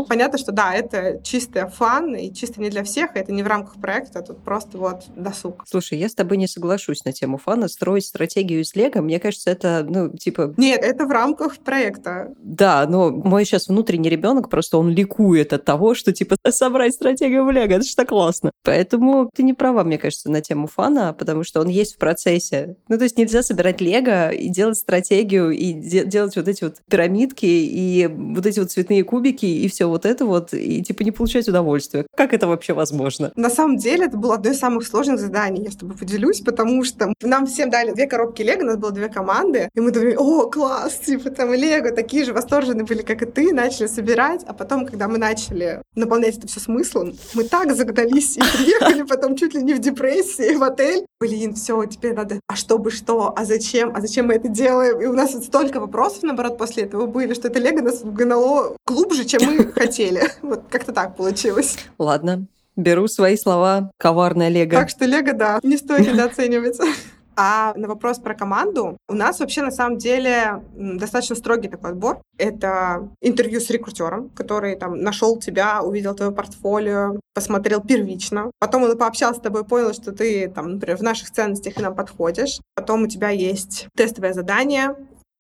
Понятно, 0.09 0.39
что 0.39 0.53
да, 0.53 0.75
это 0.75 1.21
чистый 1.23 1.67
фан 1.69 2.15
и 2.15 2.33
чисто 2.33 2.61
не 2.61 2.69
для 2.69 2.85
всех, 2.85 3.17
это 3.17 3.33
не 3.33 3.43
в 3.43 3.47
рамках 3.47 3.81
проекта, 3.81 4.23
тут 4.23 4.45
просто 4.45 4.77
вот 4.77 5.05
досуг. 5.17 5.65
Слушай, 5.67 5.99
я 5.99 6.09
с 6.09 6.15
тобой 6.15 6.37
не 6.37 6.47
соглашусь 6.47 7.05
на 7.05 7.13
тему 7.13 7.39
фана. 7.39 7.69
Строить 7.69 8.05
стратегию 8.05 8.61
из 8.61 8.75
Лего, 8.75 9.01
мне 9.01 9.19
кажется, 9.19 9.51
это, 9.51 9.87
ну, 9.89 10.11
типа... 10.11 10.53
Нет, 10.59 10.83
это 10.85 11.07
в 11.07 11.11
рамках 11.11 11.57
проекта. 11.59 12.35
Да, 12.39 12.87
но 12.87 13.11
мой 13.11 13.45
сейчас 13.47 13.69
внутренний 13.69 14.11
ребенок 14.11 14.51
просто 14.51 14.77
он 14.77 14.91
ликует 14.91 15.53
от 15.53 15.65
того, 15.65 15.95
что, 15.95 16.13
типа, 16.13 16.37
собрать 16.51 16.95
стратегию 16.95 17.45
в 17.45 17.51
Лего, 17.51 17.73
это 17.73 17.83
же 17.85 17.97
так 17.97 18.09
классно. 18.09 18.51
Поэтому 18.63 19.31
ты 19.35 19.43
не 19.43 19.55
права, 19.55 19.85
мне 19.85 19.97
кажется, 19.97 20.31
на 20.35 20.41
тему 20.41 20.67
фана, 20.67 21.15
потому 21.15 21.45
что 21.45 21.61
он 21.61 21.69
есть 21.69 21.95
в 21.95 21.99
процессе. 21.99 22.77
Ну, 22.89 22.99
то 22.99 23.05
есть 23.05 23.17
нельзя 23.17 23.43
собирать 23.43 23.81
Лего 23.81 24.31
и 24.31 24.49
делать 24.49 24.77
стратегию 24.77 25.51
и 25.51 25.73
де- 25.73 26.05
делать 26.05 26.37
вот 26.37 26.49
эти 26.49 26.65
вот 26.65 26.77
пирамидки 26.91 27.47
и 27.47 28.07
вот 28.07 28.45
эти 28.45 28.61
вот 28.61 28.71
цветные 28.71 29.05
кубики 29.05 29.47
и 29.47 29.69
все 29.69 29.87
вот 29.87 30.05
это 30.05 30.27
вот, 30.27 30.53
и 30.53 30.83
типа 30.83 31.03
не 31.03 31.13
получать 31.13 31.49
удовольствие. 31.49 32.07
Как 32.17 32.35
это 32.35 32.47
вообще 32.47 32.73
возможно? 32.73 33.33
На 33.37 33.51
самом 33.51 33.77
деле 33.77 34.07
это 34.07 34.17
было 34.17 34.35
одно 34.35 34.51
из 34.51 34.59
самых 34.59 34.87
сложных 34.87 35.19
заданий, 35.21 35.63
я 35.65 35.71
с 35.71 35.77
тобой 35.77 35.97
поделюсь, 35.97 36.41
потому 36.41 36.85
что 36.85 37.13
нам 37.23 37.47
всем 37.47 37.71
дали 37.71 37.93
две 37.93 38.07
коробки 38.07 38.43
Лего, 38.43 38.63
у 38.63 38.67
нас 38.67 38.77
было 38.77 38.91
две 38.91 39.09
команды, 39.09 39.69
и 39.75 39.81
мы 39.81 39.93
думали, 39.93 40.17
о, 40.19 40.51
класс, 40.51 40.99
типа 40.99 41.31
там 41.31 41.55
Лего, 41.55 41.91
такие 41.93 42.25
же 42.25 42.33
восторженные 42.33 42.85
были, 42.85 43.03
как 43.03 43.23
и 43.23 43.27
ты, 43.27 43.53
начали 43.53 43.87
собирать, 43.87 44.43
а 44.47 44.53
потом, 44.53 44.87
когда 44.87 45.09
мы 45.09 45.19
начали 45.19 45.83
наполнять 45.95 46.39
это 46.39 46.49
все 46.49 46.61
смыслом, 46.61 47.15
мы 47.35 47.45
так 47.45 47.75
загнались 47.75 48.37
и 48.37 48.41
приехали 48.41 49.03
потом 49.03 49.37
чуть 49.37 49.55
ли 49.55 49.63
не 49.63 49.75
в 49.75 49.79
депрессии 50.15 50.55
в 50.55 50.63
отель. 50.63 51.07
Блин, 51.21 51.55
все, 51.55 51.85
теперь 51.87 52.15
надо, 52.15 52.41
а 52.47 52.57
чтобы 52.57 52.91
что, 52.91 53.33
а 53.35 53.45
зачем, 53.45 53.93
а 53.95 54.01
зачем 54.01 54.27
мы 54.27 54.35
это 54.35 54.49
делаем? 54.49 55.01
И 55.01 55.07
у 55.07 55.13
нас 55.13 55.33
столько 55.45 55.81
вопросов, 55.81 56.23
наоборот, 56.23 56.59
после 56.59 56.85
этого 56.85 57.07
были, 57.07 57.35
что 57.35 57.49
это 57.49 57.59
Лего 57.59 57.81
нас 57.81 58.03
вгнало 58.03 58.77
глубже, 58.87 59.25
чем 59.25 59.43
мы 59.45 59.73
хотели. 59.73 60.23
Вот 60.43 60.65
как-то 60.71 60.93
так 60.93 61.17
получилось. 61.17 61.79
Ладно, 61.99 62.47
беру 62.77 63.09
свои 63.09 63.37
слова. 63.37 63.91
Коварная 63.99 64.49
Лего. 64.49 64.73
Так 64.73 64.91
что 64.91 65.05
Лего, 65.07 65.33
да, 65.33 65.61
не 65.63 65.77
стоит 65.77 66.13
недооценивать. 66.13 66.79
А 67.37 67.75
на 67.77 67.89
вопрос 67.89 68.19
про 68.19 68.35
команду, 68.35 68.97
у 69.09 69.15
нас 69.15 69.41
вообще 69.41 69.63
на 69.63 69.71
самом 69.71 69.99
деле 69.99 70.63
достаточно 70.75 71.37
строгий 71.37 71.69
такой 71.69 71.91
отбор. 71.91 72.21
Это 72.39 73.09
интервью 73.21 73.61
с 73.61 73.71
рекрутером, 73.71 74.31
который 74.31 74.77
там 74.77 75.01
нашел 75.01 75.39
тебя, 75.39 75.83
увидел 75.83 76.15
твое 76.15 76.33
портфолио, 76.33 77.19
посмотрел 77.35 77.81
первично. 77.81 78.51
Потом 78.59 78.85
он 78.85 78.97
пообщался 78.97 79.41
с 79.41 79.43
тобой, 79.43 79.65
понял, 79.65 79.93
что 79.93 80.13
ты 80.13 80.49
там, 80.49 80.75
например, 80.75 80.97
в 80.97 81.03
наших 81.03 81.31
ценностях 81.31 81.79
и 81.79 81.83
нам 81.83 81.95
подходишь. 81.95 82.61
Потом 82.75 83.03
у 83.03 83.07
тебя 83.07 83.31
есть 83.31 83.89
тестовое 83.97 84.33
задание, 84.33 84.95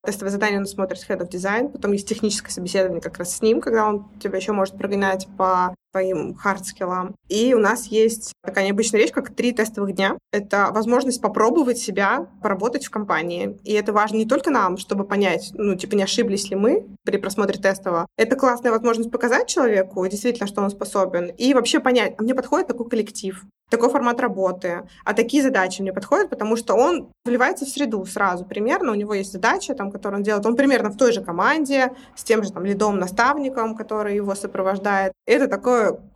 Тестовое 0.05 0.32
задание 0.32 0.61
он 0.61 0.66
смотрит 0.66 1.03
Head 1.09 1.22
of 1.22 1.30
Design, 1.30 1.70
потом 1.70 1.92
есть 1.92 2.07
техническое 2.07 2.51
собеседование 2.51 3.01
как 3.01 3.16
раз 3.16 3.36
с 3.36 3.40
ним, 3.40 3.62
когда 3.62 3.88
он 3.88 4.07
тебя 4.20 4.36
еще 4.36 4.53
может 4.53 4.76
прогонять 4.76 5.26
по 5.38 5.74
твоим 5.95 6.34
hard 6.35 6.61
skill 6.61 6.95
ам. 6.95 7.14
И 7.28 7.55
у 7.55 7.59
нас 7.61 7.86
есть 7.86 8.32
такая 8.45 8.66
необычная 8.66 9.01
вещь, 9.01 9.12
как 9.12 9.32
три 9.32 9.53
тестовых 9.53 9.95
дня. 9.95 10.18
Это 10.32 10.70
возможность 10.72 11.20
попробовать 11.20 11.78
себя, 11.78 12.26
поработать 12.42 12.84
в 12.84 12.90
компании. 12.90 13.57
И 13.62 13.72
это 13.74 13.92
важно 13.92 14.16
не 14.16 14.26
только 14.26 14.51
нам, 14.51 14.76
чтобы 14.76 15.05
понять, 15.05 15.53
ну, 15.55 15.76
типа, 15.76 15.95
не 15.95 16.03
ошиблись 16.03 16.51
ли 16.51 16.57
мы 16.57 16.88
при 17.05 17.16
просмотре 17.18 17.61
тестового. 17.61 18.09
Это 18.16 18.34
классная 18.34 18.72
возможность 18.72 19.12
показать 19.12 19.47
человеку 19.47 20.05
действительно, 20.09 20.49
что 20.49 20.62
он 20.62 20.70
способен, 20.70 21.26
и 21.26 21.55
вообще 21.55 21.78
понять, 21.78 22.14
а 22.18 22.22
мне 22.22 22.34
подходит 22.34 22.66
такой 22.66 22.88
коллектив, 22.88 23.45
такой 23.70 23.90
формат 23.90 24.20
работы, 24.20 24.88
а 25.05 25.14
такие 25.14 25.42
задачи 25.42 25.82
мне 25.82 25.92
подходят, 25.92 26.30
потому 26.30 26.57
что 26.57 26.74
он 26.74 27.11
вливается 27.24 27.64
в 27.64 27.68
среду 27.68 28.05
сразу 28.07 28.45
примерно, 28.45 28.92
у 28.92 28.95
него 28.95 29.14
есть 29.14 29.32
задача, 29.32 29.74
там, 29.74 29.90
которую 29.90 30.18
он 30.18 30.22
делает, 30.24 30.47
он 30.47 30.57
примерно 30.57 30.90
в 30.90 30.97
той 30.97 31.12
же 31.12 31.22
команде, 31.22 31.92
с 32.14 32.24
тем 32.24 32.42
же 32.42 32.53
там 32.53 32.64
лидом-наставником, 32.64 33.74
который 33.76 34.16
его 34.16 34.34
сопровождает. 34.34 35.12
Это 35.26 35.49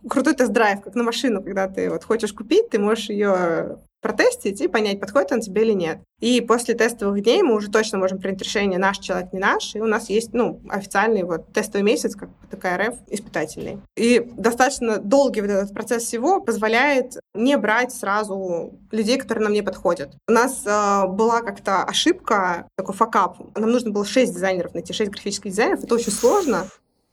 крутой 0.07 0.35
тест-драйв, 0.35 0.81
как 0.81 0.95
на 0.95 1.03
машину, 1.03 1.41
когда 1.41 1.67
ты 1.67 1.89
вот 1.89 2.03
хочешь 2.03 2.33
купить, 2.33 2.69
ты 2.69 2.79
можешь 2.79 3.09
ее 3.09 3.77
протестить 4.01 4.61
и 4.61 4.67
понять, 4.67 4.99
подходит 4.99 5.31
он 5.31 5.41
тебе 5.41 5.63
или 5.63 5.73
нет. 5.73 5.99
И 6.19 6.41
после 6.41 6.73
тестовых 6.73 7.21
дней 7.23 7.41
мы 7.43 7.55
уже 7.55 7.69
точно 7.69 7.97
можем 7.97 8.19
принять 8.19 8.41
решение, 8.41 8.79
наш 8.79 8.97
человек, 8.99 9.33
не 9.33 9.39
наш, 9.39 9.75
и 9.75 9.81
у 9.81 9.85
нас 9.85 10.09
есть, 10.09 10.33
ну, 10.33 10.61
официальный 10.69 11.23
вот 11.23 11.51
тестовый 11.53 11.83
месяц, 11.83 12.15
как 12.15 12.29
ТКРФ, 12.49 12.95
испытательный. 13.07 13.79
И 13.95 14.19
достаточно 14.37 14.97
долгий 14.97 15.41
вот 15.41 15.49
этот 15.49 15.73
процесс 15.73 16.03
всего 16.03 16.41
позволяет 16.41 17.19
не 17.33 17.57
брать 17.57 17.93
сразу 17.93 18.73
людей, 18.91 19.17
которые 19.17 19.43
нам 19.43 19.53
не 19.53 19.61
подходят. 19.61 20.11
У 20.27 20.31
нас 20.31 20.63
э, 20.65 21.07
была 21.07 21.41
как-то 21.41 21.83
ошибка, 21.83 22.67
такой 22.75 22.95
факап. 22.95 23.37
Нам 23.55 23.71
нужно 23.71 23.91
было 23.91 24.05
6 24.05 24.33
дизайнеров 24.33 24.73
найти, 24.73 24.93
6 24.93 25.11
графических 25.11 25.51
дизайнеров. 25.51 25.83
Это 25.83 25.95
очень 25.95 26.11
сложно. 26.11 26.65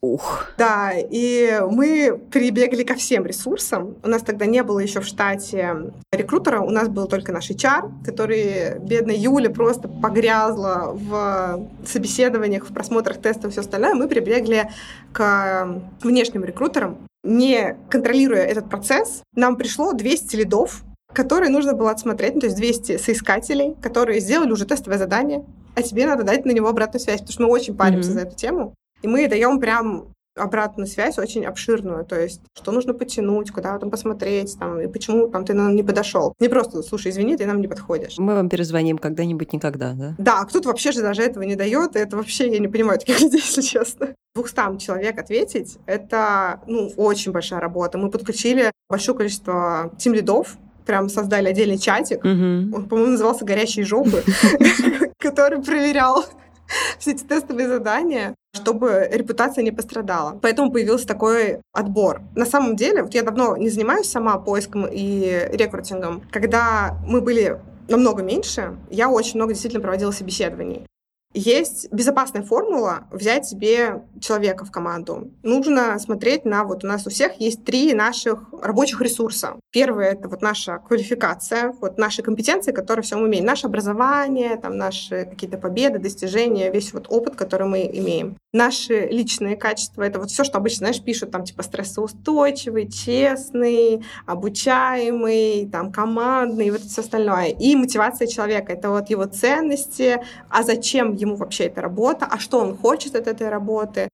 Ух. 0.06 0.46
Да, 0.56 0.92
и 0.94 1.60
мы 1.68 2.20
прибегли 2.30 2.84
ко 2.84 2.94
всем 2.94 3.26
ресурсам. 3.26 3.96
У 4.04 4.08
нас 4.08 4.22
тогда 4.22 4.46
не 4.46 4.62
было 4.62 4.78
еще 4.78 5.00
в 5.00 5.04
штате 5.04 5.92
рекрутера, 6.12 6.60
у 6.60 6.70
нас 6.70 6.88
был 6.88 7.08
только 7.08 7.32
наш 7.32 7.50
HR, 7.50 8.04
который, 8.04 8.78
бедная 8.78 9.16
Юля, 9.16 9.50
просто 9.50 9.88
погрязла 9.88 10.92
в 10.94 11.68
собеседованиях, 11.84 12.68
в 12.68 12.72
просмотрах 12.72 13.18
тестов 13.18 13.46
и 13.46 13.50
все 13.50 13.60
остальное. 13.62 13.94
Мы 13.94 14.06
прибегли 14.06 14.70
к 15.12 15.80
внешним 16.02 16.44
рекрутерам, 16.44 16.98
не 17.24 17.76
контролируя 17.90 18.44
этот 18.44 18.70
процесс, 18.70 19.22
нам 19.34 19.56
пришло 19.56 19.92
200 19.92 20.36
лидов, 20.36 20.84
которые 21.12 21.50
нужно 21.50 21.72
было 21.72 21.90
отсмотреть, 21.90 22.34
ну, 22.34 22.40
то 22.40 22.46
есть 22.46 22.56
200 22.56 22.98
соискателей, 22.98 23.74
которые 23.82 24.20
сделали 24.20 24.52
уже 24.52 24.66
тестовое 24.66 24.98
задание, 24.98 25.44
а 25.74 25.82
тебе 25.82 26.06
надо 26.06 26.22
дать 26.22 26.44
на 26.44 26.52
него 26.52 26.68
обратную 26.68 27.00
связь, 27.00 27.20
потому 27.20 27.32
что 27.32 27.42
мы 27.42 27.48
очень 27.48 27.76
паримся 27.76 28.10
mm-hmm. 28.10 28.14
за 28.14 28.20
эту 28.20 28.36
тему. 28.36 28.74
И 29.02 29.08
мы 29.08 29.28
даем 29.28 29.60
прям 29.60 30.08
обратную 30.36 30.86
связь 30.86 31.18
очень 31.18 31.44
обширную, 31.44 32.04
то 32.04 32.20
есть 32.20 32.42
что 32.54 32.72
нужно 32.72 32.94
потянуть, 32.94 33.50
куда 33.50 33.78
там 33.78 33.90
посмотреть, 33.90 34.56
там, 34.58 34.80
и 34.80 34.86
почему 34.86 35.28
там 35.28 35.44
ты 35.44 35.54
нам 35.54 35.74
не 35.74 35.82
подошел. 35.82 36.34
Не 36.38 36.48
просто, 36.48 36.82
слушай, 36.82 37.10
извини, 37.10 37.36
ты 37.36 37.46
нам 37.46 37.60
не 37.60 37.68
подходишь. 37.68 38.18
Мы 38.18 38.34
вам 38.34 38.48
перезвоним 38.48 38.98
когда-нибудь 38.98 39.52
никогда, 39.52 39.94
да? 39.94 40.14
Да, 40.18 40.44
кто-то 40.44 40.68
вообще 40.68 40.92
же 40.92 41.00
даже 41.00 41.22
этого 41.22 41.42
не 41.42 41.56
дает, 41.56 41.96
это 41.96 42.16
вообще, 42.16 42.50
я 42.52 42.58
не 42.58 42.68
понимаю 42.68 42.98
таких 42.98 43.20
людей, 43.22 43.40
если 43.40 43.62
честно. 43.62 44.14
200 44.34 44.78
человек 44.78 45.18
ответить, 45.18 45.78
это, 45.86 46.60
ну, 46.66 46.92
очень 46.96 47.32
большая 47.32 47.60
работа. 47.60 47.96
Мы 47.96 48.10
подключили 48.10 48.70
большое 48.90 49.16
количество 49.16 49.90
тим-лидов, 49.98 50.58
прям 50.84 51.08
создали 51.08 51.48
отдельный 51.48 51.78
чатик. 51.78 52.24
Он, 52.24 52.86
по-моему, 52.88 53.12
назывался 53.12 53.44
«Горящие 53.44 53.86
жопы», 53.86 54.22
который 55.18 55.62
проверял 55.62 56.24
все 56.98 57.12
эти 57.12 57.24
тестовые 57.24 57.68
задания, 57.68 58.34
чтобы 58.54 59.08
репутация 59.12 59.62
не 59.62 59.70
пострадала. 59.70 60.38
Поэтому 60.40 60.70
появился 60.70 61.06
такой 61.06 61.60
отбор. 61.72 62.22
На 62.34 62.46
самом 62.46 62.76
деле, 62.76 63.02
вот 63.02 63.14
я 63.14 63.22
давно 63.22 63.56
не 63.56 63.68
занимаюсь 63.68 64.10
сама 64.10 64.38
поиском 64.38 64.86
и 64.90 65.48
рекрутингом. 65.52 66.22
Когда 66.30 66.96
мы 67.06 67.20
были 67.20 67.60
намного 67.88 68.22
меньше, 68.22 68.76
я 68.90 69.08
очень 69.08 69.36
много 69.36 69.52
действительно 69.52 69.82
проводила 69.82 70.10
собеседований. 70.10 70.86
Есть 71.34 71.92
безопасная 71.92 72.42
формула 72.42 73.06
взять 73.10 73.46
себе 73.46 74.02
человека 74.20 74.64
в 74.64 74.70
команду. 74.70 75.30
Нужно 75.42 75.98
смотреть 75.98 76.44
на 76.44 76.64
вот 76.64 76.82
у 76.82 76.86
нас 76.86 77.06
у 77.06 77.10
всех 77.10 77.40
есть 77.40 77.64
три 77.64 77.92
наших 77.92 78.44
рабочих 78.62 79.00
ресурса. 79.02 79.56
Первое 79.70 80.12
это 80.12 80.28
вот 80.28 80.40
наша 80.40 80.78
квалификация, 80.78 81.74
вот 81.80 81.98
наши 81.98 82.22
компетенции, 82.22 82.72
которые 82.72 83.02
все 83.02 83.16
мы 83.16 83.24
умеем, 83.24 83.44
наше 83.44 83.66
образование, 83.66 84.56
там 84.56 84.78
наши 84.78 85.26
какие-то 85.26 85.58
победы, 85.58 85.98
достижения, 85.98 86.70
весь 86.70 86.94
вот 86.94 87.06
опыт, 87.10 87.36
который 87.36 87.66
мы 87.66 87.82
имеем. 87.82 88.36
Наши 88.56 89.06
личные 89.06 89.54
качества 89.56 90.02
это 90.02 90.18
вот 90.18 90.30
все, 90.30 90.42
что 90.42 90.56
обычно, 90.56 90.78
знаешь, 90.78 91.02
пишут 91.02 91.30
там 91.30 91.44
типа 91.44 91.62
стрессоустойчивый, 91.62 92.88
честный, 92.90 94.02
обучаемый, 94.24 95.68
там 95.70 95.92
командный, 95.92 96.70
вот 96.70 96.80
все 96.80 97.02
остальное. 97.02 97.48
И 97.48 97.76
мотивация 97.76 98.26
человека 98.26 98.72
это 98.72 98.88
вот 98.88 99.10
его 99.10 99.26
ценности, 99.26 100.22
а 100.48 100.62
зачем 100.62 101.14
ему 101.14 101.26
ему 101.26 101.36
вообще 101.36 101.64
эта 101.64 101.80
работа, 101.80 102.26
а 102.26 102.38
что 102.38 102.58
он 102.58 102.76
хочет 102.76 103.14
от 103.14 103.26
этой 103.26 103.48
работы, 103.48 104.08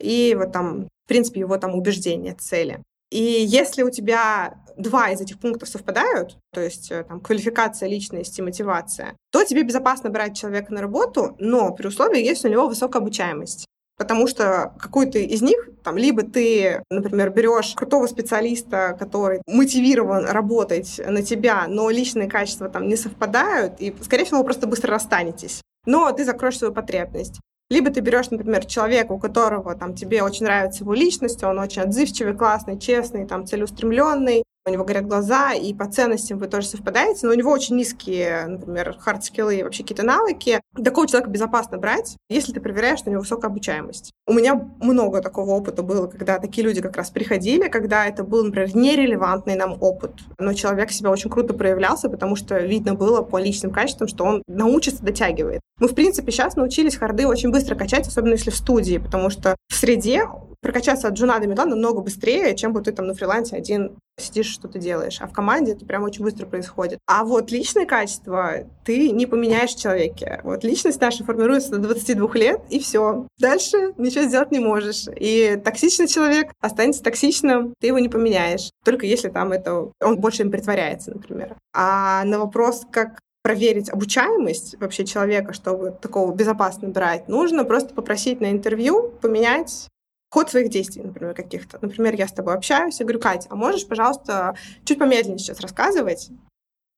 и 0.00 0.34
вот 0.38 0.52
там, 0.52 0.84
в 1.04 1.08
принципе, 1.08 1.40
его 1.40 1.56
там 1.58 1.74
убеждения, 1.74 2.34
цели. 2.34 2.82
И 3.10 3.22
если 3.22 3.82
у 3.82 3.90
тебя 3.90 4.54
два 4.76 5.10
из 5.10 5.20
этих 5.20 5.38
пунктов 5.40 5.68
совпадают, 5.68 6.36
то 6.52 6.60
есть 6.60 6.90
э, 6.92 7.04
там 7.04 7.20
квалификация, 7.20 7.88
личность 7.88 8.38
и 8.38 8.42
мотивация, 8.42 9.16
то 9.32 9.44
тебе 9.44 9.62
безопасно 9.62 10.10
брать 10.10 10.36
человека 10.36 10.72
на 10.72 10.82
работу, 10.82 11.34
но 11.38 11.72
при 11.72 11.88
условии, 11.88 12.22
если 12.22 12.48
у 12.48 12.52
него 12.52 12.68
высокая 12.68 13.00
обучаемость. 13.00 13.67
Потому 13.98 14.26
что 14.28 14.72
какой-то 14.78 15.18
из 15.18 15.42
них, 15.42 15.68
там, 15.82 15.98
либо 15.98 16.22
ты, 16.22 16.82
например, 16.88 17.30
берешь 17.30 17.74
крутого 17.74 18.06
специалиста, 18.06 18.96
который 18.98 19.42
мотивирован 19.46 20.24
работать 20.26 21.00
на 21.04 21.22
тебя, 21.22 21.66
но 21.68 21.90
личные 21.90 22.28
качества 22.28 22.68
там 22.68 22.88
не 22.88 22.96
совпадают, 22.96 23.74
и, 23.80 23.94
скорее 24.02 24.24
всего, 24.24 24.38
вы 24.38 24.44
просто 24.44 24.66
быстро 24.66 24.94
расстанетесь 24.94 25.62
но 25.88 26.12
ты 26.12 26.24
закроешь 26.24 26.58
свою 26.58 26.72
потребность. 26.72 27.40
Либо 27.70 27.90
ты 27.90 28.00
берешь, 28.00 28.30
например, 28.30 28.64
человека, 28.66 29.12
у 29.12 29.18
которого 29.18 29.74
там 29.74 29.94
тебе 29.94 30.22
очень 30.22 30.44
нравится 30.44 30.84
его 30.84 30.94
личность, 30.94 31.42
он 31.42 31.58
очень 31.58 31.82
отзывчивый, 31.82 32.34
классный, 32.34 32.78
честный, 32.78 33.26
там 33.26 33.46
целеустремленный, 33.46 34.44
у 34.68 34.72
него 34.72 34.84
горят 34.84 35.06
глаза, 35.06 35.52
и 35.52 35.74
по 35.74 35.86
ценностям 35.86 36.38
вы 36.38 36.46
тоже 36.46 36.66
совпадаете, 36.66 37.26
но 37.26 37.32
у 37.32 37.36
него 37.36 37.50
очень 37.50 37.76
низкие, 37.76 38.46
например, 38.46 38.96
hard 38.98 39.21
skill 39.21 39.50
ы 39.50 39.56
и 39.56 39.62
вообще 39.62 39.82
какие-то 39.82 40.04
навыки. 40.04 40.60
Такого 40.82 41.06
человека 41.06 41.30
безопасно 41.30 41.78
брать, 41.78 42.16
если 42.28 42.52
ты 42.52 42.60
проверяешь, 42.60 43.00
что 43.00 43.10
у 43.10 43.12
него 43.12 43.22
высокая 43.22 43.50
обучаемость. 43.50 44.12
У 44.26 44.32
меня 44.32 44.68
много 44.80 45.20
такого 45.20 45.50
опыта 45.52 45.82
было, 45.82 46.06
когда 46.06 46.38
такие 46.38 46.66
люди 46.66 46.80
как 46.80 46.96
раз 46.96 47.10
приходили, 47.10 47.68
когда 47.68 48.06
это 48.06 48.24
был, 48.24 48.44
например, 48.44 48.76
нерелевантный 48.76 49.56
нам 49.56 49.76
опыт, 49.80 50.12
но 50.38 50.52
человек 50.52 50.90
себя 50.90 51.10
очень 51.10 51.30
круто 51.30 51.54
проявлялся, 51.54 52.08
потому 52.08 52.36
что 52.36 52.58
видно 52.58 52.94
было 52.94 53.22
по 53.22 53.38
личным 53.38 53.72
качествам, 53.72 54.08
что 54.08 54.24
он 54.24 54.42
научится, 54.46 55.02
дотягивает. 55.02 55.60
Мы, 55.80 55.88
в 55.88 55.94
принципе, 55.94 56.32
сейчас 56.32 56.56
научились 56.56 56.96
харды 56.96 57.26
очень 57.26 57.50
быстро 57.50 57.74
качать, 57.74 58.06
особенно 58.06 58.32
если 58.32 58.50
в 58.50 58.56
студии, 58.56 58.98
потому 58.98 59.30
что 59.30 59.56
в 59.68 59.74
среде 59.74 60.24
прокачаться 60.60 61.08
от 61.08 61.14
джуна 61.14 61.38
до 61.38 61.46
медла 61.46 61.64
намного 61.64 62.00
быстрее, 62.00 62.56
чем 62.56 62.72
вот 62.72 62.84
ты 62.84 62.92
там 62.92 63.06
на 63.06 63.14
фрилансе 63.14 63.56
один 63.56 63.96
сидишь, 64.18 64.46
что-то 64.46 64.78
делаешь. 64.78 65.18
А 65.20 65.28
в 65.28 65.32
команде 65.32 65.72
это 65.72 65.84
прям 65.84 66.02
очень 66.02 66.24
быстро 66.24 66.46
происходит. 66.46 66.98
А 67.06 67.24
вот 67.24 67.50
личные 67.50 67.86
качества 67.86 68.66
ты 68.84 69.10
не 69.10 69.26
поменяешь 69.26 69.74
в 69.74 69.80
человеке. 69.80 70.40
Вот 70.42 70.64
личность 70.64 71.00
наша 71.00 71.24
формируется 71.24 71.70
до 71.70 71.78
22 71.78 72.34
лет, 72.34 72.60
и 72.68 72.80
все. 72.80 73.26
Дальше 73.38 73.94
ничего 73.96 74.24
сделать 74.24 74.50
не 74.50 74.58
можешь. 74.58 75.06
И 75.16 75.60
токсичный 75.64 76.08
человек 76.08 76.52
останется 76.60 77.02
токсичным, 77.02 77.74
ты 77.80 77.88
его 77.88 77.98
не 77.98 78.08
поменяешь. 78.08 78.70
Только 78.84 79.06
если 79.06 79.28
там 79.28 79.52
это... 79.52 79.92
Он 80.02 80.18
больше 80.18 80.42
им 80.42 80.50
притворяется, 80.50 81.12
например. 81.12 81.56
А 81.72 82.24
на 82.24 82.38
вопрос, 82.38 82.84
как 82.90 83.20
проверить 83.42 83.88
обучаемость 83.88 84.78
вообще 84.80 85.06
человека, 85.06 85.52
чтобы 85.52 85.90
такого 85.90 86.34
безопасно 86.34 86.88
брать, 86.88 87.28
нужно 87.28 87.64
просто 87.64 87.94
попросить 87.94 88.40
на 88.40 88.50
интервью 88.50 89.10
поменять 89.22 89.88
ход 90.30 90.50
своих 90.50 90.70
действий, 90.70 91.02
например, 91.02 91.34
каких-то. 91.34 91.78
Например, 91.80 92.14
я 92.14 92.28
с 92.28 92.32
тобой 92.32 92.54
общаюсь 92.54 93.00
и 93.00 93.04
говорю, 93.04 93.20
Катя, 93.20 93.48
а 93.50 93.56
можешь, 93.56 93.86
пожалуйста, 93.86 94.54
чуть 94.84 94.98
помедленнее 94.98 95.38
сейчас 95.38 95.60
рассказывать? 95.60 96.30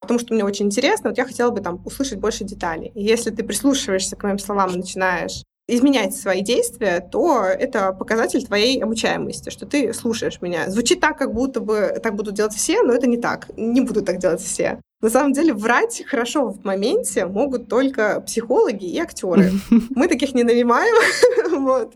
Потому 0.00 0.18
что 0.18 0.34
мне 0.34 0.44
очень 0.44 0.66
интересно, 0.66 1.10
вот 1.10 1.18
я 1.18 1.24
хотела 1.26 1.50
бы 1.50 1.60
там 1.60 1.80
услышать 1.84 2.18
больше 2.18 2.44
деталей. 2.44 2.90
И 2.94 3.02
если 3.02 3.30
ты 3.30 3.44
прислушиваешься 3.44 4.16
к 4.16 4.22
моим 4.22 4.38
словам 4.38 4.70
и 4.70 4.78
начинаешь 4.78 5.42
изменять 5.68 6.16
свои 6.16 6.40
действия, 6.40 7.00
то 7.00 7.44
это 7.44 7.92
показатель 7.92 8.44
твоей 8.44 8.82
обучаемости, 8.82 9.50
что 9.50 9.66
ты 9.66 9.92
слушаешь 9.92 10.40
меня. 10.40 10.68
Звучит 10.68 11.00
так, 11.00 11.16
как 11.18 11.32
будто 11.32 11.60
бы 11.60 12.00
так 12.02 12.16
будут 12.16 12.34
делать 12.34 12.54
все, 12.54 12.82
но 12.82 12.92
это 12.92 13.06
не 13.06 13.18
так. 13.18 13.50
Не 13.56 13.80
будут 13.82 14.06
так 14.06 14.18
делать 14.18 14.40
все. 14.40 14.80
На 15.00 15.08
самом 15.08 15.32
деле 15.32 15.54
врать 15.54 16.02
хорошо 16.06 16.48
в 16.48 16.64
моменте 16.64 17.24
могут 17.24 17.68
только 17.68 18.20
психологи 18.20 18.84
и 18.84 18.98
актеры. 18.98 19.52
Мы 19.90 20.08
таких 20.08 20.34
не 20.34 20.42
нанимаем, 20.42 20.94
вот. 21.64 21.94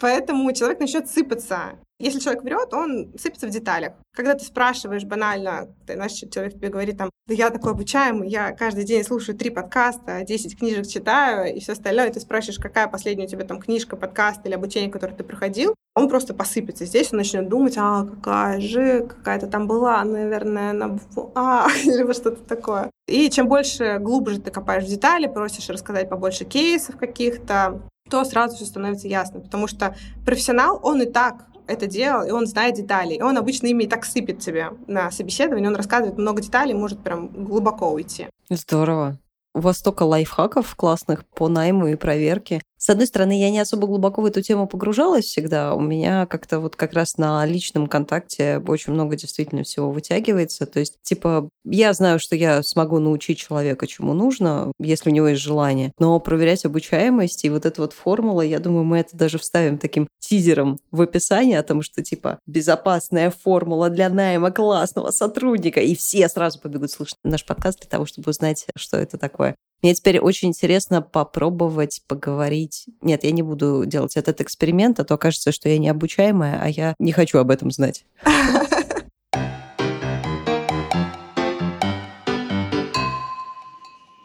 Поэтому 0.00 0.52
человек 0.52 0.80
начнет 0.80 1.08
сыпаться. 1.08 1.78
Если 2.00 2.20
человек 2.20 2.44
врет, 2.44 2.72
он 2.72 3.12
сыпется 3.18 3.48
в 3.48 3.50
деталях. 3.50 3.94
Когда 4.14 4.34
ты 4.34 4.44
спрашиваешь 4.44 5.04
банально, 5.04 5.74
ты, 5.84 5.94
знаешь, 5.94 6.12
человек 6.12 6.54
тебе 6.54 6.68
говорит 6.68 6.96
там, 6.96 7.10
да 7.26 7.34
я 7.34 7.50
такой 7.50 7.72
обучаемый, 7.72 8.28
я 8.28 8.52
каждый 8.52 8.84
день 8.84 9.02
слушаю 9.02 9.36
три 9.36 9.50
подкаста, 9.50 10.22
10 10.22 10.56
книжек 10.56 10.86
читаю 10.86 11.52
и 11.52 11.58
все 11.58 11.72
остальное, 11.72 12.08
и 12.08 12.12
ты 12.12 12.20
спрашиваешь, 12.20 12.60
какая 12.60 12.86
последняя 12.86 13.24
у 13.24 13.28
тебя 13.28 13.44
там 13.44 13.60
книжка, 13.60 13.96
подкаст 13.96 14.46
или 14.46 14.54
обучение, 14.54 14.90
которое 14.90 15.14
ты 15.14 15.24
проходил, 15.24 15.74
он 15.96 16.08
просто 16.08 16.34
посыпется. 16.34 16.86
Здесь 16.86 17.12
он 17.12 17.18
начнет 17.18 17.48
думать, 17.48 17.74
а, 17.76 18.06
какая 18.06 18.60
же, 18.60 19.06
какая-то 19.08 19.48
там 19.48 19.66
была, 19.66 20.04
наверное, 20.04 20.72
на 20.72 20.98
А, 21.34 21.66
или 21.84 22.12
что-то 22.12 22.44
такое. 22.44 22.90
И 23.08 23.28
чем 23.30 23.48
больше, 23.48 23.98
глубже 23.98 24.40
ты 24.40 24.52
копаешь 24.52 24.84
в 24.84 24.88
детали, 24.88 25.26
просишь 25.26 25.68
рассказать 25.68 26.08
побольше 26.08 26.44
кейсов 26.44 26.96
каких-то, 26.96 27.82
то 28.08 28.24
сразу 28.24 28.56
все 28.56 28.64
становится 28.64 29.08
ясно. 29.08 29.40
Потому 29.40 29.66
что 29.66 29.96
профессионал, 30.24 30.80
он 30.82 31.02
и 31.02 31.06
так 31.06 31.46
это 31.66 31.86
делал, 31.86 32.26
и 32.26 32.30
он 32.30 32.46
знает 32.46 32.76
детали. 32.76 33.14
И 33.14 33.22
он 33.22 33.36
обычно 33.36 33.66
ими 33.66 33.84
и 33.84 33.86
так 33.86 34.04
сыпет 34.04 34.40
тебе 34.40 34.70
на 34.86 35.10
собеседовании, 35.10 35.68
он 35.68 35.76
рассказывает 35.76 36.18
много 36.18 36.42
деталей, 36.42 36.74
может 36.74 37.02
прям 37.02 37.28
глубоко 37.28 37.92
уйти. 37.92 38.28
Здорово. 38.48 39.18
У 39.54 39.60
вас 39.60 39.78
столько 39.78 40.04
лайфхаков 40.04 40.74
классных 40.76 41.24
по 41.26 41.48
найму 41.48 41.88
и 41.88 41.96
проверке. 41.96 42.62
С 42.78 42.88
одной 42.90 43.08
стороны, 43.08 43.38
я 43.38 43.50
не 43.50 43.58
особо 43.58 43.88
глубоко 43.88 44.22
в 44.22 44.26
эту 44.26 44.40
тему 44.40 44.68
погружалась 44.68 45.24
всегда. 45.24 45.74
У 45.74 45.80
меня 45.80 46.26
как-то 46.26 46.60
вот 46.60 46.76
как 46.76 46.92
раз 46.92 47.18
на 47.18 47.44
личном 47.44 47.88
контакте 47.88 48.62
очень 48.66 48.92
много 48.92 49.16
действительно 49.16 49.64
всего 49.64 49.90
вытягивается. 49.90 50.64
То 50.64 50.78
есть, 50.78 50.94
типа, 51.02 51.48
я 51.64 51.92
знаю, 51.92 52.20
что 52.20 52.36
я 52.36 52.62
смогу 52.62 53.00
научить 53.00 53.38
человека, 53.38 53.88
чему 53.88 54.14
нужно, 54.14 54.72
если 54.78 55.10
у 55.10 55.12
него 55.12 55.26
есть 55.26 55.42
желание. 55.42 55.92
Но 55.98 56.20
проверять 56.20 56.64
обучаемость 56.64 57.44
и 57.44 57.50
вот 57.50 57.66
эта 57.66 57.82
вот 57.82 57.92
формула, 57.92 58.42
я 58.42 58.60
думаю, 58.60 58.84
мы 58.84 58.98
это 58.98 59.16
даже 59.16 59.38
вставим 59.38 59.78
таким 59.78 60.06
тизером 60.20 60.78
в 60.92 61.00
описание 61.02 61.58
о 61.58 61.64
том, 61.64 61.82
что, 61.82 62.04
типа, 62.04 62.38
безопасная 62.46 63.30
формула 63.30 63.90
для 63.90 64.08
найма 64.08 64.52
классного 64.52 65.10
сотрудника. 65.10 65.80
И 65.80 65.96
все 65.96 66.28
сразу 66.28 66.60
побегут 66.60 66.92
слушать 66.92 67.16
наш 67.24 67.44
подкаст 67.44 67.80
для 67.80 67.90
того, 67.90 68.06
чтобы 68.06 68.30
узнать, 68.30 68.66
что 68.76 68.98
это 68.98 69.18
такое. 69.18 69.56
Мне 69.82 69.94
теперь 69.94 70.18
очень 70.18 70.48
интересно 70.48 71.02
попробовать 71.02 72.02
поговорить. 72.06 72.86
Нет, 73.00 73.24
я 73.24 73.30
не 73.30 73.42
буду 73.42 73.84
делать 73.86 74.16
этот 74.16 74.40
эксперимент, 74.40 74.98
а 75.00 75.04
то 75.04 75.16
кажется, 75.16 75.52
что 75.52 75.68
я 75.68 75.78
необучаемая, 75.78 76.60
а 76.60 76.68
я 76.68 76.94
не 76.98 77.12
хочу 77.12 77.38
об 77.38 77.50
этом 77.50 77.70
знать. 77.70 78.04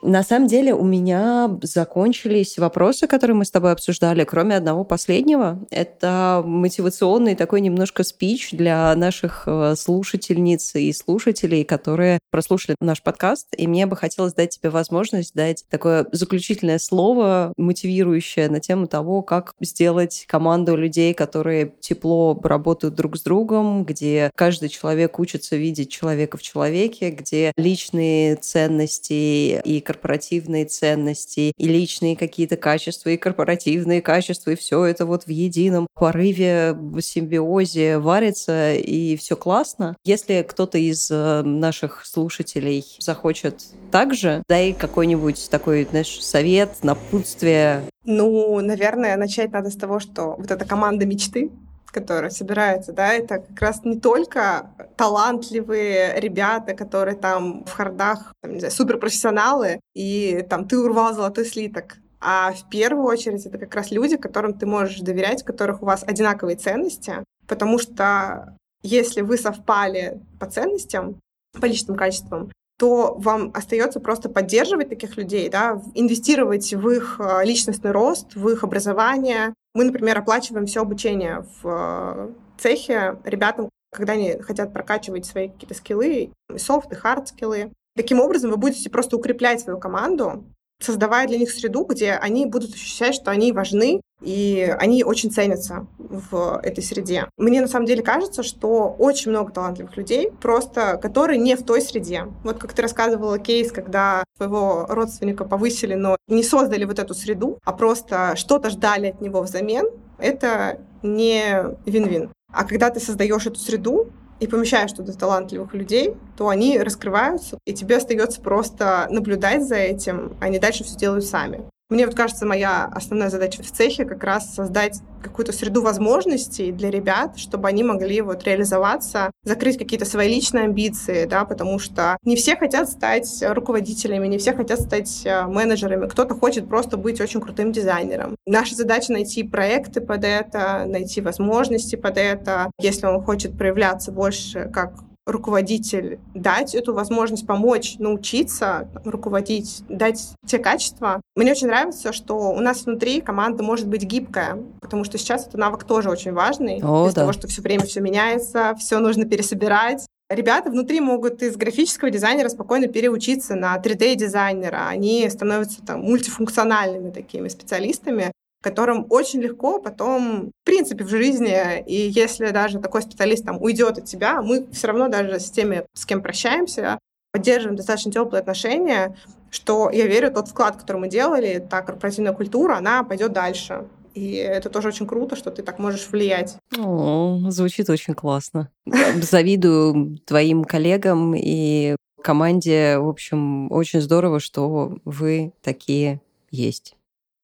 На 0.03 0.21
самом 0.21 0.47
деле 0.47 0.73
у 0.73 0.83
меня 0.83 1.49
закончились 1.61 2.57
вопросы, 2.57 3.07
которые 3.07 3.37
мы 3.37 3.45
с 3.45 3.51
тобой 3.51 3.71
обсуждали, 3.71 4.25
кроме 4.25 4.57
одного 4.57 4.83
последнего. 4.83 5.65
Это 5.71 6.43
мотивационный 6.45 7.35
такой 7.35 7.61
немножко 7.61 8.03
спич 8.03 8.51
для 8.51 8.93
наших 8.97 9.43
э, 9.45 9.75
слушательниц 9.77 10.75
и 10.75 10.91
слушателей, 10.91 11.63
которые 11.63 12.19
прослушали 12.31 12.75
наш 12.81 13.01
подкаст. 13.01 13.47
И 13.55 13.65
мне 13.65 13.85
бы 13.85 13.95
хотелось 13.95 14.33
дать 14.33 14.57
тебе 14.57 14.71
возможность 14.71 15.33
дать 15.35 15.63
такое 15.69 16.05
заключительное 16.11 16.79
слово, 16.79 17.53
мотивирующее 17.55 18.49
на 18.49 18.59
тему 18.59 18.87
того, 18.87 19.21
как 19.21 19.53
сделать 19.61 20.25
команду 20.27 20.75
людей, 20.75 21.13
которые 21.13 21.75
тепло 21.79 22.37
работают 22.43 22.95
друг 22.95 23.15
с 23.15 23.21
другом, 23.21 23.85
где 23.85 24.31
каждый 24.35 24.67
человек 24.67 25.17
учится 25.17 25.55
видеть 25.55 25.89
человека 25.89 26.37
в 26.37 26.41
человеке, 26.41 27.09
где 27.09 27.53
личные 27.55 28.35
ценности 28.35 29.61
и 29.63 29.79
корпоративные 29.93 30.65
ценности, 30.65 31.53
и 31.55 31.67
личные 31.67 32.17
какие-то 32.17 32.57
качества, 32.57 33.09
и 33.09 33.17
корпоративные 33.17 34.01
качества, 34.01 34.51
и 34.51 34.55
все 34.55 34.83
это 34.85 35.05
вот 35.05 35.23
в 35.23 35.29
едином 35.29 35.87
порыве, 35.93 36.75
симбиозе 36.99 37.99
варится, 37.99 38.73
и 38.73 39.15
все 39.15 39.35
классно. 39.35 39.95
Если 40.03 40.41
кто-то 40.47 40.77
из 40.77 41.11
э, 41.11 41.41
наших 41.43 42.05
слушателей 42.05 42.85
захочет 42.99 43.63
также, 43.91 44.41
дай 44.47 44.73
какой-нибудь 44.73 45.49
такой, 45.49 45.85
знаешь, 45.89 46.23
совет, 46.23 46.71
напутствие. 46.81 47.83
Ну, 48.05 48.59
наверное, 48.59 49.15
начать 49.17 49.51
надо 49.51 49.69
с 49.69 49.75
того, 49.75 49.99
что 49.99 50.35
вот 50.37 50.49
эта 50.49 50.65
команда 50.65 51.05
мечты, 51.05 51.51
которые 51.93 52.31
собираются, 52.31 52.91
да, 52.91 53.13
это 53.13 53.39
как 53.39 53.61
раз 53.61 53.83
не 53.83 53.99
только 53.99 54.71
талантливые 54.97 56.19
ребята, 56.19 56.73
которые 56.73 57.15
там 57.15 57.63
в 57.65 57.71
хардах, 57.71 58.33
там, 58.41 58.53
не 58.53 58.59
знаю, 58.59 58.71
суперпрофессионалы, 58.71 59.79
и 59.93 60.45
там 60.49 60.67
ты 60.67 60.77
урвал 60.77 61.13
золотой 61.13 61.45
слиток, 61.45 61.97
а 62.19 62.51
в 62.53 62.69
первую 62.69 63.05
очередь 63.05 63.45
это 63.45 63.57
как 63.57 63.75
раз 63.75 63.91
люди, 63.91 64.17
которым 64.17 64.53
ты 64.53 64.65
можешь 64.65 64.99
доверять, 64.99 65.43
у 65.43 65.45
которых 65.45 65.81
у 65.81 65.85
вас 65.85 66.03
одинаковые 66.03 66.55
ценности, 66.55 67.23
потому 67.47 67.77
что 67.79 68.57
если 68.81 69.21
вы 69.21 69.37
совпали 69.37 70.21
по 70.39 70.45
ценностям, 70.45 71.19
по 71.59 71.65
личным 71.65 71.95
качествам, 71.95 72.49
то 72.77 73.15
вам 73.17 73.51
остается 73.53 73.99
просто 73.99 74.29
поддерживать 74.29 74.89
таких 74.89 75.17
людей, 75.17 75.49
да, 75.49 75.81
инвестировать 75.93 76.73
в 76.73 76.89
их 76.89 77.19
э, 77.19 77.45
личностный 77.45 77.91
рост, 77.91 78.35
в 78.35 78.49
их 78.49 78.63
образование. 78.63 79.53
Мы, 79.73 79.85
например, 79.85 80.17
оплачиваем 80.17 80.65
все 80.65 80.81
обучение 80.81 81.45
в 81.61 81.67
э, 81.67 82.29
цехе 82.57 83.17
ребятам, 83.23 83.69
когда 83.93 84.13
они 84.13 84.39
хотят 84.39 84.73
прокачивать 84.73 85.25
свои 85.25 85.49
какие-то 85.49 85.75
скиллы, 85.75 86.31
и 86.53 86.57
софт, 86.57 86.91
и 86.91 86.95
хард 86.95 87.27
скиллы. 87.27 87.71
Таким 87.95 88.19
образом, 88.19 88.49
вы 88.49 88.57
будете 88.57 88.89
просто 88.89 89.17
укреплять 89.17 89.61
свою 89.61 89.79
команду, 89.79 90.43
создавая 90.81 91.27
для 91.27 91.37
них 91.37 91.51
среду, 91.51 91.85
где 91.85 92.13
они 92.13 92.45
будут 92.45 92.73
ощущать, 92.73 93.15
что 93.15 93.31
они 93.31 93.51
важны, 93.51 94.01
и 94.21 94.75
они 94.79 95.03
очень 95.03 95.31
ценятся 95.31 95.85
в 95.97 96.59
этой 96.63 96.83
среде. 96.83 97.27
Мне 97.37 97.61
на 97.61 97.67
самом 97.67 97.85
деле 97.85 98.03
кажется, 98.03 98.43
что 98.43 98.95
очень 98.97 99.31
много 99.31 99.51
талантливых 99.51 99.97
людей, 99.97 100.31
просто 100.41 100.97
которые 100.97 101.39
не 101.39 101.55
в 101.55 101.63
той 101.63 101.81
среде. 101.81 102.27
Вот 102.43 102.59
как 102.59 102.73
ты 102.73 102.81
рассказывала 102.81 103.39
кейс, 103.39 103.71
когда 103.71 104.23
своего 104.37 104.85
родственника 104.87 105.45
повысили, 105.45 105.95
но 105.95 106.17
не 106.27 106.43
создали 106.43 106.85
вот 106.85 106.99
эту 106.99 107.13
среду, 107.13 107.59
а 107.63 107.73
просто 107.73 108.35
что-то 108.35 108.69
ждали 108.69 109.07
от 109.07 109.21
него 109.21 109.41
взамен, 109.41 109.87
это 110.17 110.79
не 111.01 111.75
вин-вин. 111.85 112.31
А 112.51 112.65
когда 112.65 112.89
ты 112.89 112.99
создаешь 112.99 113.45
эту 113.45 113.59
среду, 113.59 114.11
и 114.39 114.47
помещаешь 114.47 114.91
туда 114.91 115.13
талантливых 115.13 115.73
людей, 115.73 116.15
то 116.35 116.49
они 116.49 116.77
раскрываются, 116.77 117.57
и 117.65 117.73
тебе 117.73 117.97
остается 117.97 118.41
просто 118.41 119.07
наблюдать 119.09 119.65
за 119.65 119.75
этим, 119.75 120.35
они 120.41 120.59
дальше 120.59 120.83
все 120.83 120.97
делают 120.97 121.25
сами. 121.25 121.61
Мне 121.93 122.07
вот 122.07 122.15
кажется, 122.15 122.47
моя 122.47 122.85
основная 122.85 123.29
задача 123.29 123.61
в 123.61 123.69
цехе 123.69 124.03
как 124.03 124.23
раз 124.23 124.55
создать 124.55 124.99
какую-то 125.21 125.51
среду 125.51 125.83
возможностей 125.83 126.71
для 126.71 126.89
ребят, 126.89 127.37
чтобы 127.37 127.67
они 127.67 127.83
могли 127.83 128.21
вот 128.21 128.43
реализоваться, 128.45 129.29
закрыть 129.43 129.77
какие-то 129.77 130.03
свои 130.03 130.27
личные 130.27 130.63
амбиции, 130.63 131.25
да, 131.25 131.45
потому 131.45 131.77
что 131.77 132.17
не 132.25 132.35
все 132.35 132.55
хотят 132.55 132.89
стать 132.89 133.43
руководителями, 133.47 134.25
не 134.25 134.39
все 134.39 134.53
хотят 134.53 134.81
стать 134.81 135.21
э, 135.23 135.45
менеджерами, 135.45 136.09
кто-то 136.09 136.33
хочет 136.33 136.67
просто 136.67 136.97
быть 136.97 137.21
очень 137.21 137.39
крутым 137.39 137.71
дизайнером. 137.71 138.37
Наша 138.47 138.73
задача 138.73 139.13
найти 139.13 139.43
проекты 139.43 140.01
под 140.01 140.23
это, 140.23 140.85
найти 140.87 141.21
возможности 141.21 141.95
под 141.95 142.17
это. 142.17 142.71
Если 142.81 143.05
он 143.05 143.21
хочет 143.21 143.55
проявляться 143.55 144.11
больше 144.11 144.67
как 144.73 144.95
руководитель 145.25 146.19
дать 146.33 146.75
эту 146.75 146.93
возможность 146.93 147.47
помочь 147.47 147.95
научиться 147.99 148.89
руководить, 149.05 149.83
дать 149.87 150.33
те 150.45 150.59
качества. 150.59 151.21
Мне 151.35 151.51
очень 151.51 151.67
нравится, 151.67 152.11
что 152.11 152.35
у 152.51 152.59
нас 152.59 152.85
внутри 152.85 153.21
команда 153.21 153.63
может 153.63 153.87
быть 153.87 154.03
гибкая, 154.03 154.61
потому 154.81 155.03
что 155.03 155.17
сейчас 155.17 155.47
этот 155.47 155.55
навык 155.55 155.85
тоже 155.85 156.09
очень 156.09 156.33
важный. 156.33 156.81
О, 156.83 157.07
из 157.07 157.13
да. 157.13 157.21
того, 157.21 157.33
что 157.33 157.47
все 157.47 157.61
время 157.61 157.85
все 157.85 158.01
меняется, 158.01 158.75
все 158.77 158.99
нужно 158.99 159.25
пересобирать. 159.25 160.05
Ребята 160.29 160.71
внутри 160.71 160.99
могут 160.99 161.43
из 161.43 161.55
графического 161.55 162.09
дизайнера 162.09 162.49
спокойно 162.49 162.87
переучиться 162.87 163.55
на 163.55 163.77
3D-дизайнера. 163.77 164.87
Они 164.87 165.29
становятся 165.29 165.83
там 165.83 166.01
мультифункциональными 166.01 167.11
такими 167.11 167.49
специалистами, 167.49 168.31
которым 168.63 169.05
очень 169.09 169.41
легко 169.41 169.79
потом, 169.79 170.51
в 170.61 170.65
принципе, 170.65 171.03
в 171.03 171.09
жизни, 171.09 171.83
и 171.85 172.09
если 172.09 172.49
даже 172.49 172.79
такой 172.79 173.01
специалист 173.01 173.45
там 173.45 173.61
уйдет 173.61 173.97
от 173.97 174.05
тебя, 174.05 174.41
мы 174.41 174.65
все 174.71 174.87
равно 174.87 175.09
даже 175.09 175.39
с 175.39 175.51
теми, 175.51 175.85
с 175.93 176.05
кем 176.05 176.21
прощаемся, 176.21 176.97
поддерживаем 177.31 177.75
достаточно 177.75 178.11
теплые 178.11 178.39
отношения, 178.39 179.17
что 179.49 179.89
я 179.91 180.07
верю, 180.07 180.31
тот 180.31 180.47
вклад, 180.47 180.77
который 180.77 180.97
мы 180.97 181.09
делали, 181.09 181.65
та 181.69 181.81
корпоративная 181.81 182.33
культура, 182.33 182.77
она 182.77 183.03
пойдет 183.03 183.33
дальше. 183.33 183.85
И 184.13 184.35
это 184.35 184.69
тоже 184.69 184.89
очень 184.89 185.07
круто, 185.07 185.35
что 185.35 185.51
ты 185.51 185.63
так 185.63 185.79
можешь 185.79 186.07
влиять. 186.09 186.57
О, 186.77 187.39
звучит 187.49 187.89
очень 187.89 188.13
классно. 188.13 188.69
Завидую 188.85 190.19
твоим 190.25 190.63
коллегам 190.63 191.35
и 191.35 191.95
команде. 192.21 192.97
В 192.99 193.09
общем, 193.09 193.71
очень 193.71 194.01
здорово, 194.01 194.39
что 194.39 194.97
вы 195.03 195.53
такие 195.61 196.21
есть. 196.51 196.95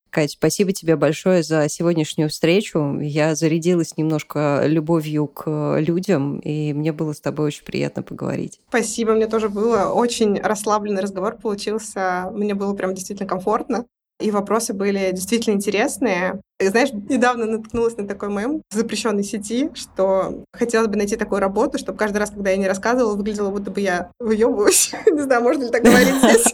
Кать, 0.10 0.32
спасибо 0.32 0.72
тебе 0.72 0.96
большое 0.96 1.44
за 1.44 1.70
сегодняшнюю 1.70 2.30
встречу. 2.30 3.00
Я 3.00 3.36
зарядилась 3.36 3.96
немножко 3.98 4.64
любовью 4.66 5.28
к 5.28 5.78
людям, 5.80 6.40
и 6.40 6.74
мне 6.74 6.92
было 6.92 7.14
с 7.14 7.22
тобой 7.22 7.48
очень 7.48 7.64
приятно 7.64 8.02
поговорить. 8.02 8.60
Спасибо, 8.70 9.14
мне 9.14 9.28
тоже 9.28 9.50
было. 9.50 9.92
Очень 9.94 10.40
расслабленный 10.40 11.02
разговор 11.02 11.38
получился. 11.38 12.32
Мне 12.34 12.56
было 12.56 12.74
прям 12.74 12.96
действительно 12.96 13.30
комфортно. 13.30 13.86
И 14.20 14.32
вопросы 14.32 14.74
были 14.74 15.12
действительно 15.14 15.54
интересные. 15.54 16.42
И, 16.60 16.68
знаешь, 16.68 16.90
недавно 16.92 17.46
наткнулась 17.46 17.96
на 17.96 18.06
такой 18.06 18.30
мем 18.30 18.62
в 18.70 18.76
запрещенной 18.76 19.24
сети, 19.24 19.70
что 19.74 20.44
хотелось 20.52 20.90
бы 20.90 20.98
найти 20.98 21.16
такую 21.16 21.40
работу, 21.40 21.78
чтобы 21.78 21.98
каждый 21.98 22.18
раз, 22.18 22.32
когда 22.32 22.50
я 22.50 22.58
не 22.58 22.68
рассказывала, 22.68 23.16
выглядело, 23.16 23.50
будто 23.50 23.72
бы 23.72 23.80
я 23.80 24.12
выебываюсь. 24.20 24.92
Не 25.06 25.22
знаю, 25.22 25.42
можно 25.42 25.64
ли 25.64 25.70
так 25.70 25.84
говорить 25.84 26.16
здесь. 26.22 26.54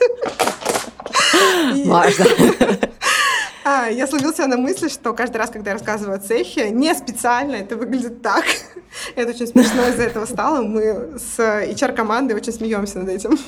Важно. 1.88 2.26
А, 3.68 3.88
я 3.89 4.05
словил 4.05 4.32
себя 4.32 4.45
на 4.45 4.57
мысли, 4.57 4.89
что 4.89 5.11
каждый 5.13 5.38
раз, 5.38 5.49
когда 5.49 5.72
я 5.72 5.78
рассказываю 5.78 6.18
о 6.18 6.20
цехе, 6.20 6.70
не 6.70 6.93
специально 6.93 7.55
это 7.55 7.76
выглядит 7.76 8.22
так. 8.22 8.45
это 9.16 9.32
очень 9.32 9.47
смешно 9.47 9.88
из-за 9.88 10.03
этого 10.03 10.28
стало. 10.28 10.61
Мы 10.61 11.18
с 11.18 11.39
HR-командой 11.39 12.34
очень 12.34 12.53
смеемся 12.53 12.99
над 12.99 13.09
этим. 13.09 13.39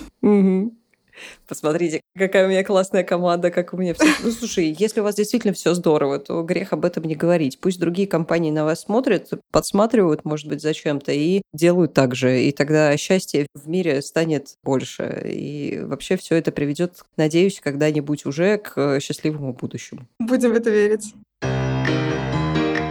Посмотрите, 1.47 2.01
какая 2.18 2.45
у 2.45 2.49
меня 2.49 2.63
классная 2.63 3.03
команда, 3.03 3.51
как 3.51 3.74
у 3.74 3.78
меня 3.78 3.93
все. 3.93 4.05
Ну, 4.24 4.32
слушай, 4.32 4.76
если 4.78 4.99
у 4.99 5.03
вас 5.03 5.15
действительно 5.15 5.53
все 5.53 5.74
здорово, 5.74 6.20
то 6.20 6.41
грех 6.43 6.74
об 6.74 6.86
этом 6.86 7.03
не 7.03 7.15
говорить. 7.15 7.59
Пусть 7.59 7.80
другие 7.80 8.07
компании 8.07 8.51
на 8.51 8.65
вас 8.65 8.82
смотрят, 8.82 9.30
подсматривают, 9.51 10.26
может 10.26 10.47
быть, 10.47 10.61
зачем-то, 10.61 11.11
и 11.11 11.41
делают 11.53 11.93
так 11.93 12.15
же. 12.15 12.43
И 12.43 12.51
тогда 12.51 12.95
счастье 12.97 13.47
в 13.53 13.68
мире 13.68 14.01
станет 14.01 14.55
больше. 14.63 15.24
И 15.26 15.80
вообще 15.82 16.18
все 16.18 16.36
это 16.36 16.51
приведет, 16.51 17.03
надеюсь, 17.15 17.59
когда-нибудь 17.59 18.26
уже 18.26 18.57
к 18.57 18.99
счастливому 18.99 19.53
будущему. 19.53 20.07
Будем 20.20 20.51
в 20.51 20.55
это 20.55 20.70
верить. 20.70 21.13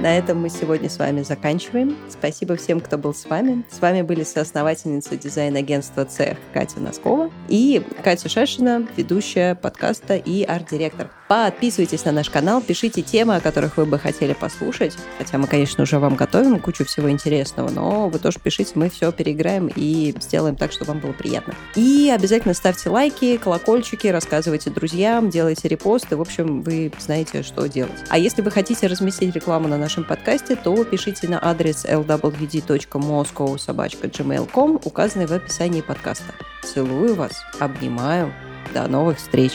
На 0.07 0.17
этом 0.19 0.41
мы 0.41 0.51
сегодня 0.51 0.89
с 0.89 1.01
вами 1.01 1.23
заканчиваем. 1.23 1.97
Спасибо 2.09 2.55
всем, 2.55 2.79
кто 2.79 2.97
был 2.97 3.13
с 3.13 3.25
вами. 3.25 3.65
С 3.69 3.81
вами 3.81 4.03
были 4.03 4.23
соосновательница 4.23 5.17
дизайн-агентства 5.17 6.05
«Цех» 6.05 6.39
Катя 6.55 6.79
Носкова 6.79 7.29
и 7.49 7.85
Катя 8.05 8.29
Шашина, 8.29 8.87
ведущая 8.97 9.57
подкаста 9.57 10.15
и 10.15 10.45
арт-директор. 10.45 11.11
Подписывайтесь 11.29 12.05
на 12.05 12.13
наш 12.13 12.31
канал, 12.31 12.63
пишите 12.63 13.03
темы, 13.03 13.35
о 13.35 13.41
которых 13.41 13.79
вы 13.79 13.85
бы 13.85 13.99
хотели 13.99 14.33
послушать. 14.33 14.97
Хотя 15.19 15.39
мы, 15.39 15.49
конечно, 15.49 15.83
уже 15.83 15.99
вам 15.99 16.15
готовим 16.15 16.61
кучу 16.61 16.85
всего 16.85 17.11
интересного, 17.11 17.69
но 17.69 18.09
вы 18.09 18.21
тоже 18.21 18.39
пишите, 18.39 18.73
мы 18.77 18.89
все 18.91 19.11
переиграем 19.11 19.69
и 19.75 20.15
сделаем 20.21 20.55
так, 20.55 20.71
чтобы 20.71 20.93
вам 20.93 21.01
было 21.01 21.13
приятно. 21.13 21.53
И 21.75 22.13
обязательно 22.15 22.55
ставьте 22.55 22.91
лайки, 22.91 23.39
колокольчики, 23.39 24.07
рассказывайте 24.07 24.71
друзьям, 24.71 25.29
делайте 25.29 25.67
репосты. 25.67 26.17
В 26.17 26.21
общем, 26.21 26.63
вы 26.63 26.93
знаете, 27.01 27.43
что 27.43 27.67
делать. 27.67 28.05
А 28.09 28.19
если 28.19 28.43
вы 28.43 28.53
хотите 28.53 28.87
разместить 28.87 29.35
рекламу 29.35 29.67
на 29.67 29.79
нашем 29.79 29.96
подкасте, 30.05 30.57
то 30.57 30.85
пишите 30.85 31.29
на 31.29 31.39
адрес 31.43 31.85
lwd.moscow.gmail.com, 31.85 34.81
указанный 34.85 35.27
в 35.27 35.33
описании 35.33 35.81
подкаста. 35.81 36.35
Целую 36.63 37.15
вас, 37.15 37.43
обнимаю. 37.61 38.33
До 38.75 38.89
новых 38.89 39.19
встреч! 39.19 39.53